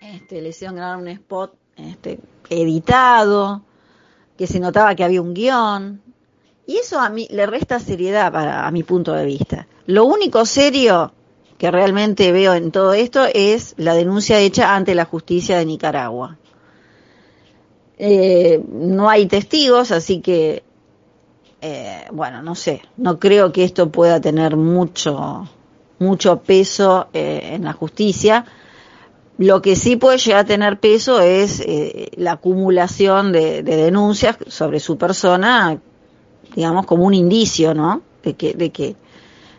este, 0.00 0.42
le 0.42 0.50
hicieron 0.50 0.76
grabar 0.76 0.98
un 0.98 1.08
spot 1.08 1.54
este, 1.76 2.18
editado, 2.50 3.62
que 4.36 4.46
se 4.46 4.60
notaba 4.60 4.94
que 4.94 5.04
había 5.04 5.22
un 5.22 5.34
guion, 5.34 6.02
y 6.66 6.76
eso 6.76 7.00
a 7.00 7.08
mí 7.08 7.26
le 7.30 7.46
resta 7.46 7.78
seriedad 7.80 8.32
para, 8.32 8.66
a 8.66 8.70
mi 8.70 8.82
punto 8.82 9.12
de 9.12 9.24
vista. 9.24 9.66
Lo 9.86 10.04
único 10.04 10.46
serio 10.46 11.12
que 11.58 11.70
realmente 11.70 12.32
veo 12.32 12.54
en 12.54 12.70
todo 12.70 12.92
esto 12.92 13.24
es 13.32 13.74
la 13.76 13.94
denuncia 13.94 14.38
hecha 14.38 14.74
ante 14.74 14.94
la 14.94 15.04
justicia 15.04 15.58
de 15.58 15.66
Nicaragua. 15.66 16.38
Eh, 17.98 18.60
no 18.68 19.08
hay 19.08 19.26
testigos, 19.26 19.92
así 19.92 20.20
que, 20.20 20.64
eh, 21.60 22.04
bueno, 22.10 22.42
no 22.42 22.54
sé, 22.54 22.82
no 22.96 23.20
creo 23.20 23.52
que 23.52 23.64
esto 23.64 23.90
pueda 23.90 24.20
tener 24.20 24.56
mucho, 24.56 25.48
mucho 25.98 26.38
peso 26.38 27.08
eh, 27.12 27.50
en 27.52 27.64
la 27.64 27.72
justicia. 27.72 28.44
Lo 29.38 29.62
que 29.62 29.76
sí 29.76 29.96
puede 29.96 30.18
llegar 30.18 30.40
a 30.40 30.44
tener 30.44 30.78
peso 30.78 31.20
es 31.20 31.60
eh, 31.60 32.10
la 32.16 32.32
acumulación 32.32 33.32
de, 33.32 33.62
de 33.62 33.76
denuncias 33.76 34.36
sobre 34.48 34.78
su 34.78 34.98
persona 34.98 35.80
digamos, 36.54 36.86
como 36.86 37.04
un 37.04 37.14
indicio, 37.14 37.74
¿no? 37.74 38.02
De 38.22 38.34
que, 38.34 38.54
de 38.54 38.70
que, 38.70 38.96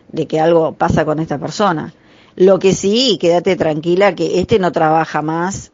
de 0.08 0.26
que 0.26 0.40
algo 0.40 0.72
pasa 0.74 1.04
con 1.04 1.18
esta 1.18 1.38
persona. 1.38 1.92
Lo 2.36 2.58
que 2.58 2.72
sí, 2.72 3.18
quédate 3.20 3.56
tranquila 3.56 4.14
que 4.14 4.40
este 4.40 4.58
no 4.58 4.72
trabaja 4.72 5.22
más 5.22 5.72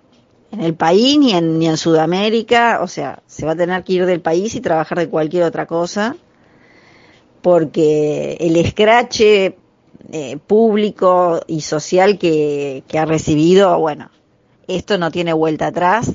en 0.53 0.61
el 0.61 0.75
país 0.75 1.19
ni 1.19 1.33
en, 1.33 1.59
ni 1.59 1.69
en 1.69 1.77
Sudamérica, 1.77 2.81
o 2.83 2.89
sea, 2.89 3.23
se 3.27 3.47
va 3.47 3.53
a 3.53 3.57
tener 3.57 3.85
que 3.85 3.95
ir 3.95 4.07
del 4.07 4.21
país 4.21 4.55
y 4.55 4.61
trabajar 4.61 4.99
de 4.99 5.09
cualquier 5.09 5.45
otra 5.45 5.67
cosa, 5.67 6.17
porque 7.41 8.37
el 8.41 8.57
escrache 8.57 9.57
eh, 10.13 10.39
público 10.39 11.41
y 11.47 11.61
social 11.61 12.19
que, 12.19 12.83
ha 12.99 13.05
recibido, 13.05 13.79
bueno, 13.79 14.11
esto 14.69 14.99
no 14.99 15.11
tiene 15.11 15.33
vuelta 15.33 15.69
atrás 15.69 16.13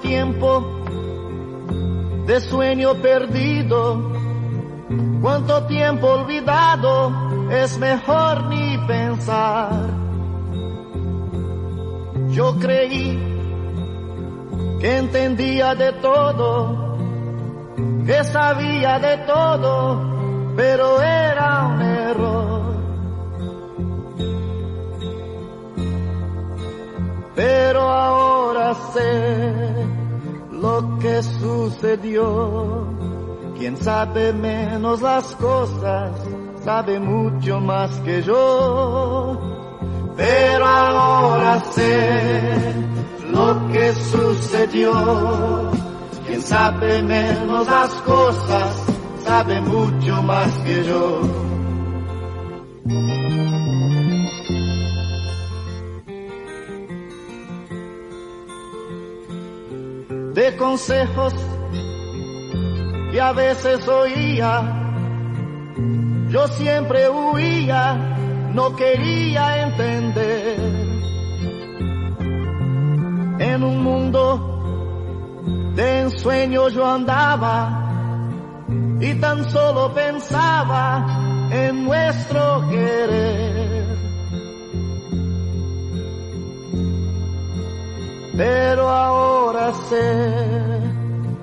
Tiempo 0.00 0.80
de 2.26 2.40
sueño 2.40 2.94
perdido. 2.94 4.12
Cuánto 5.20 5.64
tiempo 5.66 6.06
olvidado, 6.06 7.50
es 7.50 7.78
mejor 7.78 8.44
ni 8.44 8.78
pensar. 8.86 9.70
Yo 12.30 12.56
creí 12.58 13.18
que 14.80 14.98
entendía 14.98 15.74
de 15.74 15.92
todo, 15.94 16.96
que 18.06 18.24
sabía 18.24 18.98
de 18.98 19.16
todo, 19.26 20.54
pero 20.56 21.02
era 21.02 21.66
un 21.66 21.82
error. 21.82 22.60
Pero 27.34 27.80
ahora 27.80 28.74
sé 28.92 29.59
lo 30.60 30.98
que 30.98 31.22
sucedió. 31.22 32.86
Quien 33.58 33.76
sabe 33.76 34.32
menos 34.32 35.02
las 35.02 35.34
cosas, 35.36 36.12
sabe 36.64 36.98
mucho 36.98 37.60
más 37.60 37.90
que 38.00 38.22
yo. 38.22 39.38
Pero 40.16 40.66
ahora 40.66 41.60
sé 41.72 42.74
lo 43.30 43.68
que 43.72 43.92
sucedió. 43.94 44.92
Quien 46.26 46.42
sabe 46.42 47.02
menos 47.02 47.66
las 47.66 47.90
cosas, 48.02 48.86
sabe 49.24 49.60
mucho 49.60 50.22
más 50.22 50.52
que 50.64 50.84
yo. 50.84 51.20
De 60.40 60.56
consejos 60.56 61.34
que 63.12 63.20
a 63.20 63.32
veces 63.32 63.86
oía, 63.86 64.62
yo 66.30 66.48
siempre 66.48 67.10
huía, 67.10 68.48
no 68.54 68.74
quería 68.74 69.64
entender. 69.64 70.56
En 73.38 73.62
un 73.62 73.82
mundo 73.82 75.74
de 75.74 76.00
ensueño 76.00 76.70
yo 76.70 76.86
andaba 76.86 78.66
y 78.98 79.12
tan 79.16 79.44
solo 79.50 79.92
pensaba 79.92 81.06
en 81.50 81.84
nuestro 81.84 82.66
querer. 82.70 83.98
Pero 88.34 88.88
ahora 88.88 89.29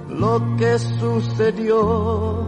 lo 0.09 0.55
que 0.57 0.79
sucedió. 0.79 2.47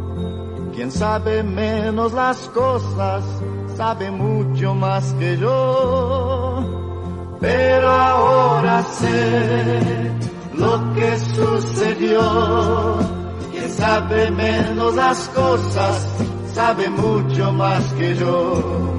Quien 0.74 0.92
sabe 0.92 1.44
menos 1.44 2.14
las 2.14 2.38
cosas, 2.50 3.24
sabe 3.76 4.12
mucho 4.12 4.76
más 4.76 5.14
que 5.14 5.38
yo. 5.38 7.38
Pero 7.40 7.90
ahora 7.90 8.84
sé 8.84 10.12
lo 10.54 10.94
que 10.94 11.20
sucedió. 11.20 12.98
Quien 13.52 13.70
sabe 13.70 14.32
menos 14.32 14.96
las 14.96 15.30
cosas, 15.30 16.08
sabe 16.54 16.90
mucho 16.90 17.54
más 17.54 17.94
que 17.94 18.16
yo. 18.16 18.99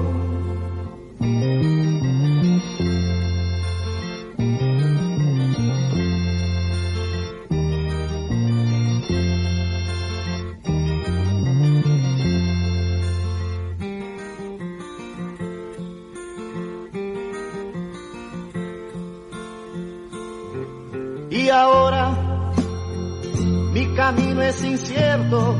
Es 24.51 24.63
incierto 24.65 25.55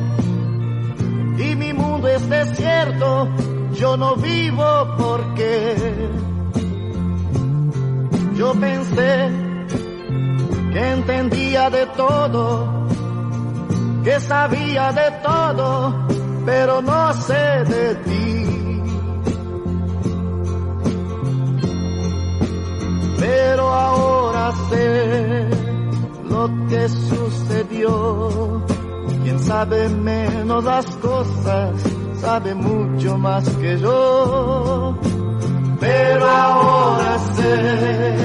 y 1.37 1.55
mi 1.55 1.71
mundo 1.73 2.07
es 2.09 2.27
desierto. 2.29 3.29
Yo 3.73 3.95
no 3.95 4.15
vivo 4.17 4.95
porque 4.97 6.09
yo 8.35 8.53
pensé 8.53 9.29
que 10.73 10.91
entendía 10.91 11.69
de 11.69 11.85
todo, 11.87 12.87
que 14.03 14.19
sabía 14.19 14.91
de 14.91 15.11
todo, 15.23 16.07
pero 16.45 16.81
no 16.81 17.13
sé 17.13 17.63
de 17.73 17.95
ti. 17.95 18.81
Pero 23.19 23.73
ahora 23.73 24.51
sé 24.69 25.47
lo 26.29 26.49
que 26.67 26.89
sucedió. 26.89 28.70
Quien 29.31 29.43
sabe 29.45 29.87
menos 29.87 30.61
las 30.65 30.85
cosas, 30.97 31.81
sabe 32.19 32.53
mucho 32.53 33.17
más 33.17 33.47
que 33.47 33.79
yo. 33.79 34.97
Pero 35.79 36.27
ahora 36.29 37.17
sé 37.37 38.15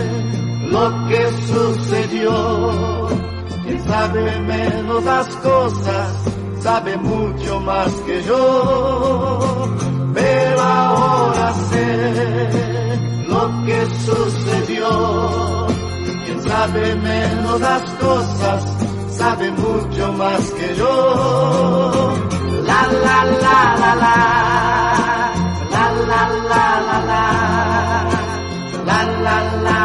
lo 0.69 1.07
que 1.07 1.31
sucedió. 1.47 3.09
Quien 3.63 3.85
sabe 3.85 4.41
menos 4.41 5.05
las 5.05 5.29
cosas, 5.37 6.25
sabe 6.61 6.97
mucho 6.97 7.61
más 7.61 7.93
que 8.01 8.23
yo. 8.25 9.69
Pero 10.13 10.61
ahora 10.61 11.55
sé 11.71 13.25
lo 13.29 13.65
que 13.65 13.87
sucedió. 14.07 15.67
Quien 16.25 16.43
sabe 16.43 16.97
menos 16.97 17.61
las 17.61 17.91
cosas, 17.93 18.86
sabe 19.19 19.51
mucho 19.53 20.13
más 20.13 20.41
que 20.53 20.77
yo. 20.77 20.93
La 22.69 22.83
la 23.05 23.19
la 23.45 23.59
la 23.83 23.93
la, 24.03 24.17
la 25.73 25.85
la 26.11 26.23
la 26.51 26.65
la 26.89 26.99
la, 27.11 27.23
la 28.89 28.99
la 29.25 29.37
la 29.67 29.76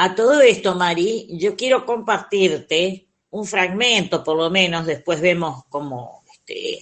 A 0.00 0.14
todo 0.14 0.40
esto, 0.40 0.76
Mari, 0.76 1.26
yo 1.30 1.56
quiero 1.56 1.84
compartirte 1.84 3.08
un 3.30 3.44
fragmento, 3.44 4.22
por 4.22 4.36
lo 4.36 4.48
menos, 4.48 4.86
después 4.86 5.20
vemos 5.20 5.64
cómo 5.68 6.22
este, 6.32 6.74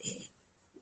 eh, 0.00 0.30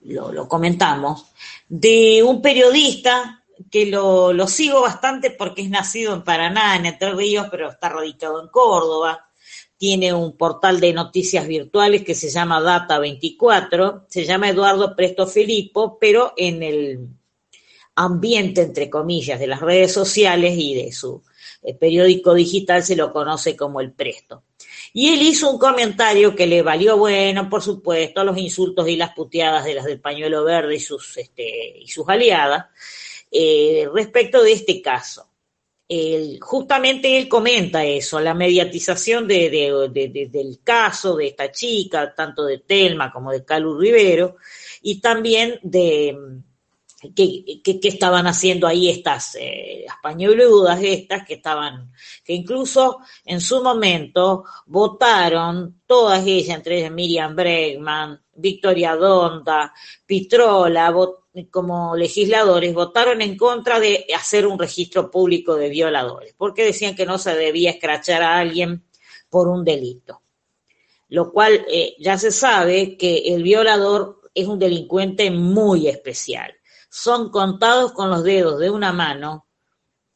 lo, 0.02 0.46
comentamos, 0.46 1.26
de 1.68 2.22
un 2.22 2.40
periodista 2.40 3.42
que 3.68 3.86
lo, 3.86 4.32
lo 4.32 4.46
sigo 4.46 4.80
bastante 4.80 5.32
porque 5.32 5.62
es 5.62 5.68
nacido 5.68 6.14
en 6.14 6.22
Paraná, 6.22 6.76
en 6.76 6.86
Entre 6.86 7.12
Ríos, 7.12 7.48
pero 7.50 7.70
está 7.70 7.88
radicado 7.88 8.40
en 8.40 8.48
Córdoba. 8.48 9.28
Tiene 9.76 10.14
un 10.14 10.36
portal 10.36 10.78
de 10.78 10.92
noticias 10.92 11.48
virtuales 11.48 12.04
que 12.04 12.14
se 12.14 12.30
llama 12.30 12.60
Data24, 12.60 14.04
se 14.08 14.24
llama 14.24 14.50
Eduardo 14.50 14.94
Presto 14.94 15.26
Filippo, 15.26 15.98
pero 15.98 16.32
en 16.36 16.62
el 16.62 17.08
ambiente, 17.96 18.62
entre 18.62 18.88
comillas, 18.88 19.40
de 19.40 19.48
las 19.48 19.60
redes 19.60 19.92
sociales 19.92 20.54
y 20.56 20.74
de 20.76 20.92
su 20.92 21.24
eh, 21.66 21.74
periódico 21.74 22.32
digital 22.32 22.84
se 22.84 22.94
lo 22.94 23.12
conoce 23.12 23.56
como 23.56 23.80
el 23.80 23.92
Presto. 23.92 24.44
Y 24.92 25.08
él 25.08 25.20
hizo 25.22 25.50
un 25.50 25.58
comentario 25.58 26.36
que 26.36 26.46
le 26.46 26.62
valió, 26.62 26.96
bueno, 26.96 27.50
por 27.50 27.60
supuesto, 27.60 28.20
a 28.20 28.24
los 28.24 28.38
insultos 28.38 28.88
y 28.88 28.94
las 28.94 29.12
puteadas 29.14 29.64
de 29.64 29.74
las 29.74 29.84
del 29.84 30.00
pañuelo 30.00 30.44
verde 30.44 30.76
y 30.76 30.80
sus, 30.80 31.16
este, 31.16 31.78
y 31.80 31.88
sus 31.88 32.08
aliadas, 32.08 32.66
eh, 33.32 33.88
respecto 33.92 34.42
de 34.44 34.52
este 34.52 34.80
caso. 34.80 35.28
Justamente 36.40 37.16
él 37.16 37.28
comenta 37.28 37.84
eso, 37.84 38.18
la 38.20 38.34
mediatización 38.34 39.28
de, 39.28 39.50
de, 39.50 40.08
de, 40.08 40.28
del 40.28 40.60
caso 40.64 41.16
de 41.16 41.28
esta 41.28 41.50
chica, 41.52 42.12
tanto 42.14 42.44
de 42.44 42.58
Telma 42.58 43.12
como 43.12 43.30
de 43.30 43.44
Calu 43.44 43.78
Rivero, 43.78 44.36
y 44.82 45.00
también 45.00 45.60
de 45.62 46.16
que, 47.14 47.60
que, 47.62 47.80
que 47.80 47.88
estaban 47.88 48.26
haciendo 48.26 48.66
ahí 48.66 48.88
estas 48.88 49.36
eh, 49.40 49.84
las 49.86 49.96
pañueludas 50.02 50.82
estas 50.82 51.26
que 51.26 51.34
estaban, 51.34 51.92
que 52.24 52.32
incluso 52.32 52.98
en 53.24 53.40
su 53.40 53.62
momento 53.62 54.44
votaron 54.66 55.80
todas 55.86 56.26
ellas, 56.26 56.56
entre 56.56 56.78
ellas 56.78 56.92
Miriam 56.92 57.36
Bregman, 57.36 58.20
Victoria 58.34 58.96
Donda, 58.96 59.72
Pitrola, 60.04 60.94
como 61.50 61.96
legisladores 61.96 62.72
votaron 62.72 63.20
en 63.20 63.36
contra 63.36 63.78
de 63.78 64.06
hacer 64.16 64.46
un 64.46 64.58
registro 64.58 65.10
público 65.10 65.56
de 65.56 65.68
violadores, 65.68 66.34
porque 66.36 66.64
decían 66.64 66.94
que 66.94 67.06
no 67.06 67.18
se 67.18 67.34
debía 67.34 67.70
escrachar 67.70 68.22
a 68.22 68.38
alguien 68.38 68.84
por 69.28 69.48
un 69.48 69.64
delito. 69.64 70.22
Lo 71.08 71.30
cual 71.30 71.64
eh, 71.70 71.94
ya 71.98 72.18
se 72.18 72.32
sabe 72.32 72.96
que 72.96 73.34
el 73.34 73.42
violador 73.42 74.20
es 74.34 74.46
un 74.46 74.58
delincuente 74.58 75.30
muy 75.30 75.88
especial. 75.88 76.54
Son 76.98 77.28
contados 77.28 77.92
con 77.92 78.08
los 78.08 78.24
dedos 78.24 78.58
de 78.58 78.70
una 78.70 78.90
mano 78.90 79.46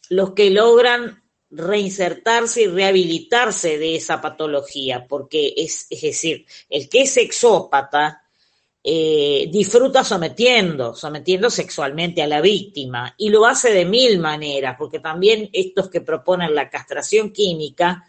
los 0.09 0.33
que 0.33 0.49
logran 0.49 1.23
reinsertarse 1.51 2.63
y 2.63 2.67
rehabilitarse 2.69 3.77
de 3.77 3.97
esa 3.97 4.23
patología, 4.23 5.07
porque 5.07 5.53
es, 5.59 5.87
es 5.91 6.01
decir, 6.01 6.47
el 6.71 6.89
que 6.89 7.03
es 7.03 7.13
sexópata 7.13 8.23
eh, 8.83 9.47
disfruta 9.53 10.03
sometiendo, 10.03 10.95
sometiendo 10.95 11.51
sexualmente 11.51 12.23
a 12.23 12.27
la 12.27 12.41
víctima 12.41 13.15
y 13.19 13.29
lo 13.29 13.45
hace 13.45 13.75
de 13.75 13.85
mil 13.85 14.19
maneras, 14.19 14.77
porque 14.79 15.01
también 15.01 15.51
estos 15.53 15.91
que 15.91 16.01
proponen 16.01 16.55
la 16.55 16.71
castración 16.71 17.31
química, 17.31 18.09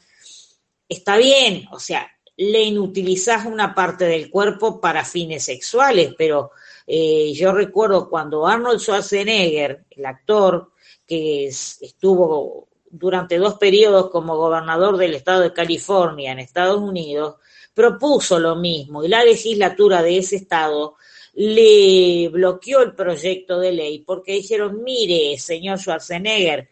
está 0.88 1.18
bien, 1.18 1.68
o 1.74 1.80
sea, 1.80 2.10
le 2.38 2.64
inutilizas 2.64 3.46
una 3.46 3.76
parte 3.76 4.06
del 4.06 4.30
cuerpo 4.30 4.80
para 4.80 5.04
fines 5.04 5.44
sexuales, 5.44 6.14
pero 6.18 6.52
eh, 6.88 7.34
yo 7.34 7.54
recuerdo 7.54 8.10
cuando 8.10 8.48
Arnold 8.48 8.80
Schwarzenegger, 8.80 9.86
el 9.90 10.06
actor 10.06 10.72
que 11.06 11.48
estuvo 11.48 12.70
durante 12.90 13.38
dos 13.38 13.56
periodos 13.56 14.10
como 14.10 14.38
gobernador 14.38 14.98
del 14.98 15.16
estado 15.16 15.42
de 15.42 15.54
California 15.54 16.32
en 16.32 16.40
Estados 16.40 16.82
Unidos, 16.82 17.36
propuso 17.74 18.40
lo 18.40 18.56
mismo 18.56 19.04
y 19.04 19.08
la 19.08 19.24
legislatura 19.24 20.02
de 20.02 20.18
ese 20.18 20.36
estado 20.36 20.96
le 21.34 22.28
bloqueó 22.30 22.82
el 22.82 22.94
proyecto 22.94 23.60
de 23.60 23.72
ley 23.72 24.00
porque 24.00 24.34
dijeron, 24.34 24.84
mire, 24.84 25.38
señor 25.38 25.80
Schwarzenegger, 25.80 26.70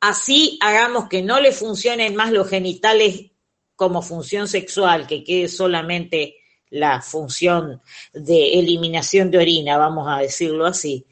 así 0.00 0.58
hagamos 0.62 1.08
que 1.08 1.22
no 1.22 1.40
le 1.40 1.52
funcionen 1.52 2.16
más 2.16 2.32
los 2.32 2.48
genitales 2.48 3.30
como 3.76 4.02
función 4.02 4.48
sexual, 4.48 5.06
que 5.06 5.24
quede 5.24 5.48
solamente 5.48 6.36
la 6.74 7.00
función 7.00 7.80
de 8.12 8.58
eliminación 8.58 9.30
de 9.30 9.38
orina, 9.38 9.78
vamos 9.78 10.06
a 10.08 10.18
decirlo 10.18 10.66
así. 10.66 11.06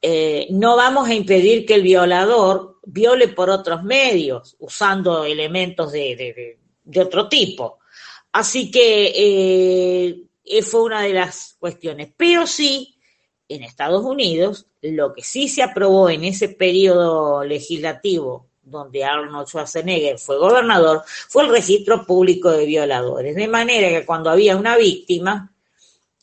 Eh, 0.00 0.46
no 0.50 0.76
vamos 0.76 1.08
a 1.08 1.14
impedir 1.14 1.66
que 1.66 1.74
el 1.74 1.82
violador 1.82 2.78
viole 2.86 3.28
por 3.28 3.50
otros 3.50 3.82
medios, 3.82 4.56
usando 4.58 5.24
elementos 5.24 5.92
de, 5.92 6.58
de 6.82 7.00
otro 7.00 7.28
tipo. 7.28 7.78
Así 8.32 8.70
que 8.70 9.12
eh, 10.44 10.62
fue 10.62 10.82
una 10.82 11.02
de 11.02 11.12
las 11.12 11.56
cuestiones. 11.58 12.10
Pero 12.16 12.46
sí, 12.46 12.98
en 13.48 13.62
Estados 13.62 14.02
Unidos, 14.02 14.66
lo 14.80 15.12
que 15.12 15.22
sí 15.22 15.48
se 15.48 15.62
aprobó 15.62 16.08
en 16.08 16.24
ese 16.24 16.48
periodo 16.48 17.44
legislativo 17.44 18.48
donde 18.64 19.04
Arnold 19.04 19.46
Schwarzenegger 19.46 20.18
fue 20.18 20.38
gobernador, 20.38 21.02
fue 21.06 21.44
el 21.44 21.50
registro 21.50 22.04
público 22.06 22.50
de 22.50 22.66
violadores. 22.66 23.36
De 23.36 23.48
manera 23.48 23.88
que 23.88 24.06
cuando 24.06 24.30
había 24.30 24.56
una 24.56 24.76
víctima, 24.76 25.52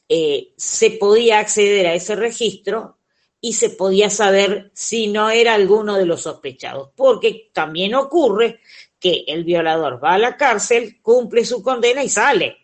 eh, 0.10 0.54
se 0.58 0.92
podía 0.92 1.40
acceder 1.40 1.88
a 1.88 1.94
ese 1.94 2.16
registro 2.16 2.98
y 3.40 3.54
se 3.54 3.72
podía 3.72 4.10
saber 4.10 4.72
si 4.74 5.08
no 5.08 5.30
era 5.30 5.56
alguno 5.56 5.96
de 5.96 6.06
los 6.06 6.22
sospechados. 6.22 6.90
Porque 6.96 7.50
también 7.54 7.96
ocurre 7.96 8.60
que 9.00 9.24
el 9.28 9.44
violador 9.44 10.04
va 10.04 10.14
a 10.14 10.20
la 10.20 10.38
cárcel, 10.38 11.02
cumple 11.02 11.44
su 11.44 11.64
condena 11.64 12.04
y 12.04 12.10
sale. 12.10 12.58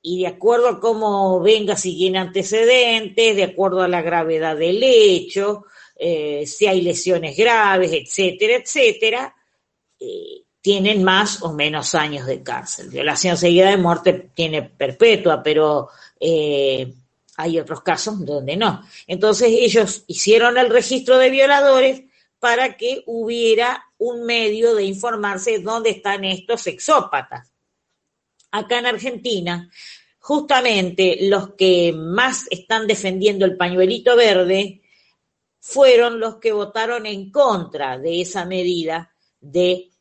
Y 0.00 0.22
de 0.22 0.28
acuerdo 0.28 0.68
a 0.68 0.80
cómo 0.80 1.40
venga, 1.40 1.76
si 1.76 1.96
tiene 1.96 2.18
antecedentes, 2.18 3.36
de 3.36 3.44
acuerdo 3.44 3.82
a 3.82 3.88
la 3.88 4.02
gravedad 4.02 4.56
del 4.56 4.82
hecho, 4.82 5.66
eh, 6.04 6.48
si 6.48 6.66
hay 6.66 6.80
lesiones 6.80 7.36
graves, 7.36 7.92
etcétera, 7.92 8.56
etcétera, 8.56 9.36
eh, 10.00 10.42
tienen 10.60 11.04
más 11.04 11.44
o 11.44 11.52
menos 11.52 11.94
años 11.94 12.26
de 12.26 12.42
cárcel. 12.42 12.88
Violación 12.88 13.36
seguida 13.36 13.70
de 13.70 13.76
muerte 13.76 14.30
tiene 14.34 14.62
perpetua, 14.62 15.44
pero 15.44 15.90
eh, 16.18 16.92
hay 17.36 17.60
otros 17.60 17.82
casos 17.82 18.26
donde 18.26 18.56
no. 18.56 18.84
Entonces 19.06 19.50
ellos 19.52 20.02
hicieron 20.08 20.58
el 20.58 20.70
registro 20.70 21.18
de 21.18 21.30
violadores 21.30 22.02
para 22.40 22.76
que 22.76 23.04
hubiera 23.06 23.84
un 23.98 24.24
medio 24.24 24.74
de 24.74 24.82
informarse 24.82 25.60
dónde 25.60 25.90
están 25.90 26.24
estos 26.24 26.66
exópatas. 26.66 27.52
Acá 28.50 28.80
en 28.80 28.86
Argentina, 28.86 29.70
justamente 30.18 31.18
los 31.20 31.54
que 31.54 31.92
más 31.92 32.48
están 32.50 32.88
defendiendo 32.88 33.44
el 33.44 33.56
pañuelito 33.56 34.16
verde 34.16 34.81
fueron 35.62 36.18
los 36.18 36.36
que 36.38 36.50
votaron 36.50 37.06
en 37.06 37.30
contra 37.30 37.96
de 37.96 38.20
esa 38.20 38.44
medida 38.44 39.14
de 39.40 39.92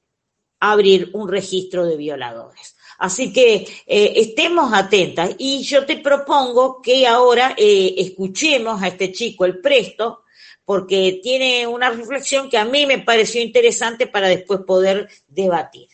abrir 0.60 1.12
un 1.14 1.30
registro 1.30 1.86
de 1.86 1.98
violadores. 1.98 2.76
Así 2.98 3.32
que 3.32 3.68
eh, 3.86 4.14
estemos 4.16 4.74
atentas 4.74 5.36
y 5.38 5.62
yo 5.62 5.86
te 5.86 5.98
propongo 5.98 6.82
que 6.82 7.06
ahora 7.06 7.54
eh, 7.56 7.94
escuchemos 7.98 8.82
a 8.82 8.88
este 8.88 9.12
chico, 9.12 9.46
el 9.46 9.60
Presto, 9.60 10.24
porque 10.66 11.20
tiene 11.22 11.68
una 11.68 11.92
reflexión 11.92 12.50
que 12.50 12.58
a 12.58 12.66
mí 12.66 12.88
me 12.88 13.00
pareció 13.00 13.42
interesante 13.42 14.08
para 14.08 14.30
después 14.30 14.62
poder 14.66 15.08
debatir. 15.28 15.90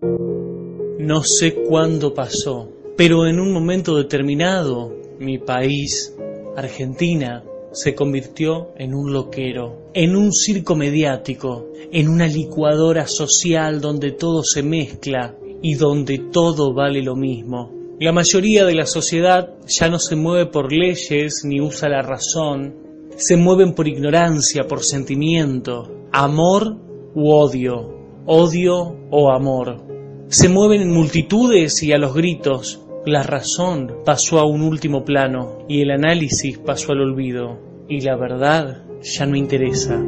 No 0.00 1.24
sé 1.24 1.54
cuándo 1.54 2.14
pasó, 2.14 2.70
pero 2.96 3.26
en 3.26 3.40
un 3.40 3.52
momento 3.52 3.96
determinado, 3.96 4.96
mi 5.18 5.38
país, 5.38 6.14
Argentina, 6.56 7.44
se 7.72 7.94
convirtió 7.94 8.70
en 8.76 8.94
un 8.94 9.12
loquero, 9.12 9.90
en 9.94 10.16
un 10.16 10.32
circo 10.32 10.74
mediático, 10.74 11.68
en 11.92 12.08
una 12.08 12.26
licuadora 12.26 13.06
social 13.06 13.80
donde 13.80 14.12
todo 14.12 14.42
se 14.42 14.62
mezcla 14.62 15.36
y 15.62 15.74
donde 15.74 16.18
todo 16.32 16.72
vale 16.72 17.02
lo 17.02 17.16
mismo. 17.16 17.70
La 18.00 18.12
mayoría 18.12 18.64
de 18.64 18.74
la 18.74 18.86
sociedad 18.86 19.54
ya 19.66 19.88
no 19.88 19.98
se 19.98 20.16
mueve 20.16 20.46
por 20.46 20.72
leyes 20.72 21.42
ni 21.44 21.60
usa 21.60 21.88
la 21.88 22.02
razón, 22.02 22.74
se 23.16 23.36
mueven 23.36 23.74
por 23.74 23.86
ignorancia, 23.86 24.66
por 24.66 24.82
sentimiento, 24.82 26.06
amor 26.10 26.76
u 27.14 27.30
odio, 27.30 27.98
odio 28.24 28.96
o 29.10 29.30
amor. 29.30 29.82
Se 30.28 30.48
mueven 30.48 30.80
en 30.80 30.92
multitudes 30.92 31.82
y 31.82 31.92
a 31.92 31.98
los 31.98 32.14
gritos. 32.14 32.80
La 33.06 33.22
razón 33.22 34.02
pasó 34.04 34.38
a 34.38 34.44
un 34.44 34.60
último 34.60 35.06
plano 35.06 35.64
y 35.66 35.80
el 35.80 35.90
análisis 35.90 36.58
pasó 36.58 36.92
al 36.92 37.00
olvido 37.00 37.58
y 37.88 38.02
la 38.02 38.14
verdad 38.14 38.84
ya 39.00 39.24
no 39.24 39.36
interesa. 39.36 39.98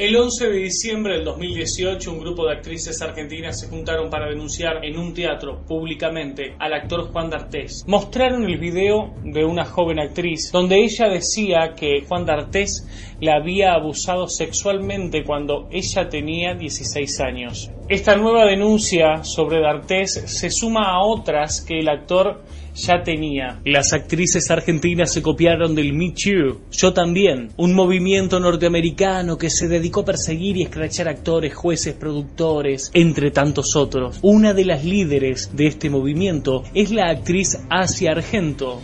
El 0.00 0.16
11 0.16 0.48
de 0.48 0.58
diciembre 0.58 1.14
del 1.14 1.24
2018, 1.24 2.12
un 2.12 2.18
grupo 2.18 2.44
de 2.44 2.54
actrices 2.54 3.00
argentinas 3.00 3.60
se 3.60 3.68
juntaron 3.68 4.10
para 4.10 4.28
denunciar 4.28 4.84
en 4.84 4.98
un 4.98 5.14
teatro 5.14 5.64
públicamente 5.66 6.56
al 6.58 6.74
actor 6.74 7.12
Juan 7.12 7.30
D'Artés. 7.30 7.84
Mostraron 7.86 8.44
el 8.44 8.58
video 8.58 9.14
de 9.22 9.44
una 9.44 9.64
joven 9.64 10.00
actriz 10.00 10.50
donde 10.50 10.84
ella 10.84 11.08
decía 11.08 11.74
que 11.76 12.04
Juan 12.08 12.26
D'Artés 12.26 12.86
la 13.20 13.36
había 13.36 13.72
abusado 13.72 14.26
sexualmente 14.26 15.22
cuando 15.22 15.68
ella 15.70 16.08
tenía 16.08 16.54
16 16.54 17.20
años. 17.20 17.70
Esta 17.88 18.16
nueva 18.16 18.44
denuncia 18.46 19.22
sobre 19.22 19.60
D'Artés 19.60 20.24
se 20.26 20.50
suma 20.50 20.90
a 20.90 21.04
otras 21.04 21.60
que 21.60 21.78
el 21.78 21.88
actor 21.88 22.42
ya 22.74 23.04
tenía. 23.04 23.60
Las 23.64 23.92
actrices 23.92 24.50
argentinas 24.50 25.12
se 25.12 25.22
copiaron 25.22 25.76
del 25.76 25.92
Me 25.92 26.10
Too. 26.10 26.62
Yo 26.72 26.92
también. 26.92 27.50
Un 27.56 27.74
movimiento 27.74 28.40
norteamericano 28.40 29.38
que 29.38 29.50
se 29.50 29.68
dedicó 29.68 30.00
a 30.00 30.06
perseguir 30.06 30.56
y 30.56 30.62
escrachar 30.64 31.06
actores, 31.06 31.54
jueces, 31.54 31.94
productores, 31.94 32.90
entre 32.92 33.30
tantos 33.30 33.76
otros. 33.76 34.18
Una 34.20 34.52
de 34.52 34.64
las 34.64 34.84
líderes 34.84 35.54
de 35.54 35.68
este 35.68 35.88
movimiento 35.88 36.64
es 36.74 36.90
la 36.90 37.08
actriz 37.08 37.56
Asia 37.70 38.10
Argento. 38.10 38.80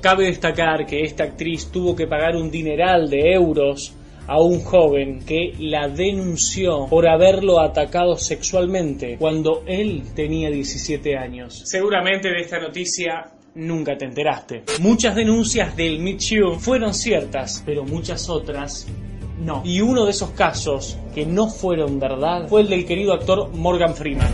Cabe 0.00 0.24
destacar 0.24 0.86
que 0.86 1.02
esta 1.02 1.24
actriz 1.24 1.70
tuvo 1.70 1.94
que 1.94 2.06
pagar 2.06 2.36
un 2.36 2.50
dineral 2.50 3.10
de 3.10 3.34
euros 3.34 3.92
a 4.26 4.40
un 4.40 4.60
joven 4.60 5.20
que 5.24 5.54
la 5.58 5.88
denunció 5.88 6.86
por 6.88 7.06
haberlo 7.06 7.60
atacado 7.60 8.16
sexualmente 8.16 9.16
cuando 9.18 9.62
él 9.66 10.02
tenía 10.14 10.50
17 10.50 11.16
años. 11.16 11.62
Seguramente 11.64 12.28
de 12.28 12.40
esta 12.40 12.58
noticia 12.58 13.30
nunca 13.54 13.96
te 13.96 14.04
enteraste. 14.04 14.64
Muchas 14.80 15.14
denuncias 15.14 15.76
del 15.76 15.98
Me 16.00 16.16
fueron 16.58 16.94
ciertas, 16.94 17.62
pero 17.64 17.84
muchas 17.84 18.28
otras 18.28 18.86
no. 19.38 19.62
Y 19.64 19.80
uno 19.80 20.04
de 20.04 20.10
esos 20.10 20.30
casos 20.30 20.96
que 21.14 21.26
no 21.26 21.48
fueron 21.48 21.98
verdad 21.98 22.48
fue 22.48 22.62
el 22.62 22.68
del 22.68 22.86
querido 22.86 23.12
actor 23.12 23.50
Morgan 23.52 23.94
Freeman, 23.94 24.32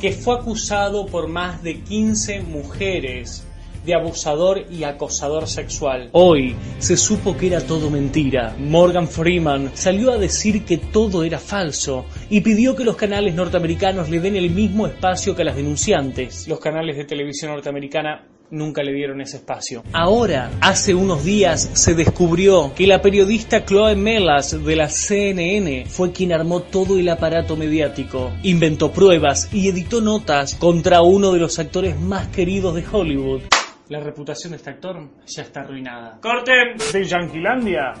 que 0.00 0.12
fue 0.12 0.36
acusado 0.36 1.06
por 1.06 1.28
más 1.28 1.62
de 1.62 1.80
15 1.80 2.42
mujeres 2.42 3.46
de 3.84 3.94
abusador 3.94 4.66
y 4.70 4.84
acosador 4.84 5.46
sexual. 5.46 6.08
Hoy 6.12 6.54
se 6.78 6.96
supo 6.96 7.36
que 7.36 7.48
era 7.48 7.60
todo 7.60 7.90
mentira. 7.90 8.54
Morgan 8.58 9.08
Freeman 9.08 9.70
salió 9.74 10.12
a 10.12 10.18
decir 10.18 10.64
que 10.64 10.78
todo 10.78 11.24
era 11.24 11.38
falso 11.38 12.06
y 12.30 12.40
pidió 12.40 12.74
que 12.74 12.84
los 12.84 12.96
canales 12.96 13.34
norteamericanos 13.34 14.08
le 14.08 14.20
den 14.20 14.36
el 14.36 14.50
mismo 14.50 14.86
espacio 14.86 15.34
que 15.34 15.42
a 15.42 15.46
las 15.46 15.56
denunciantes. 15.56 16.48
Los 16.48 16.60
canales 16.60 16.96
de 16.96 17.04
televisión 17.04 17.52
norteamericana 17.52 18.26
nunca 18.50 18.82
le 18.82 18.92
dieron 18.92 19.20
ese 19.20 19.38
espacio. 19.38 19.82
Ahora, 19.92 20.50
hace 20.60 20.94
unos 20.94 21.24
días 21.24 21.70
se 21.72 21.94
descubrió 21.94 22.72
que 22.74 22.86
la 22.86 23.02
periodista 23.02 23.64
Chloe 23.64 23.96
Melas 23.96 24.64
de 24.64 24.76
la 24.76 24.88
CNN 24.88 25.86
fue 25.86 26.12
quien 26.12 26.32
armó 26.32 26.60
todo 26.60 26.98
el 26.98 27.08
aparato 27.08 27.56
mediático, 27.56 28.32
inventó 28.42 28.92
pruebas 28.92 29.48
y 29.52 29.68
editó 29.68 30.00
notas 30.00 30.54
contra 30.54 31.02
uno 31.02 31.32
de 31.32 31.40
los 31.40 31.58
actores 31.58 31.98
más 31.98 32.28
queridos 32.28 32.74
de 32.74 32.84
Hollywood. 32.90 33.42
La 33.88 34.00
reputación 34.00 34.52
de 34.52 34.56
este 34.56 34.70
actor 34.70 35.10
ya 35.26 35.42
está 35.42 35.60
arruinada. 35.60 36.18
¡Corten! 36.20 36.76
De 36.92 37.04
Yanquilandia. 37.04 37.92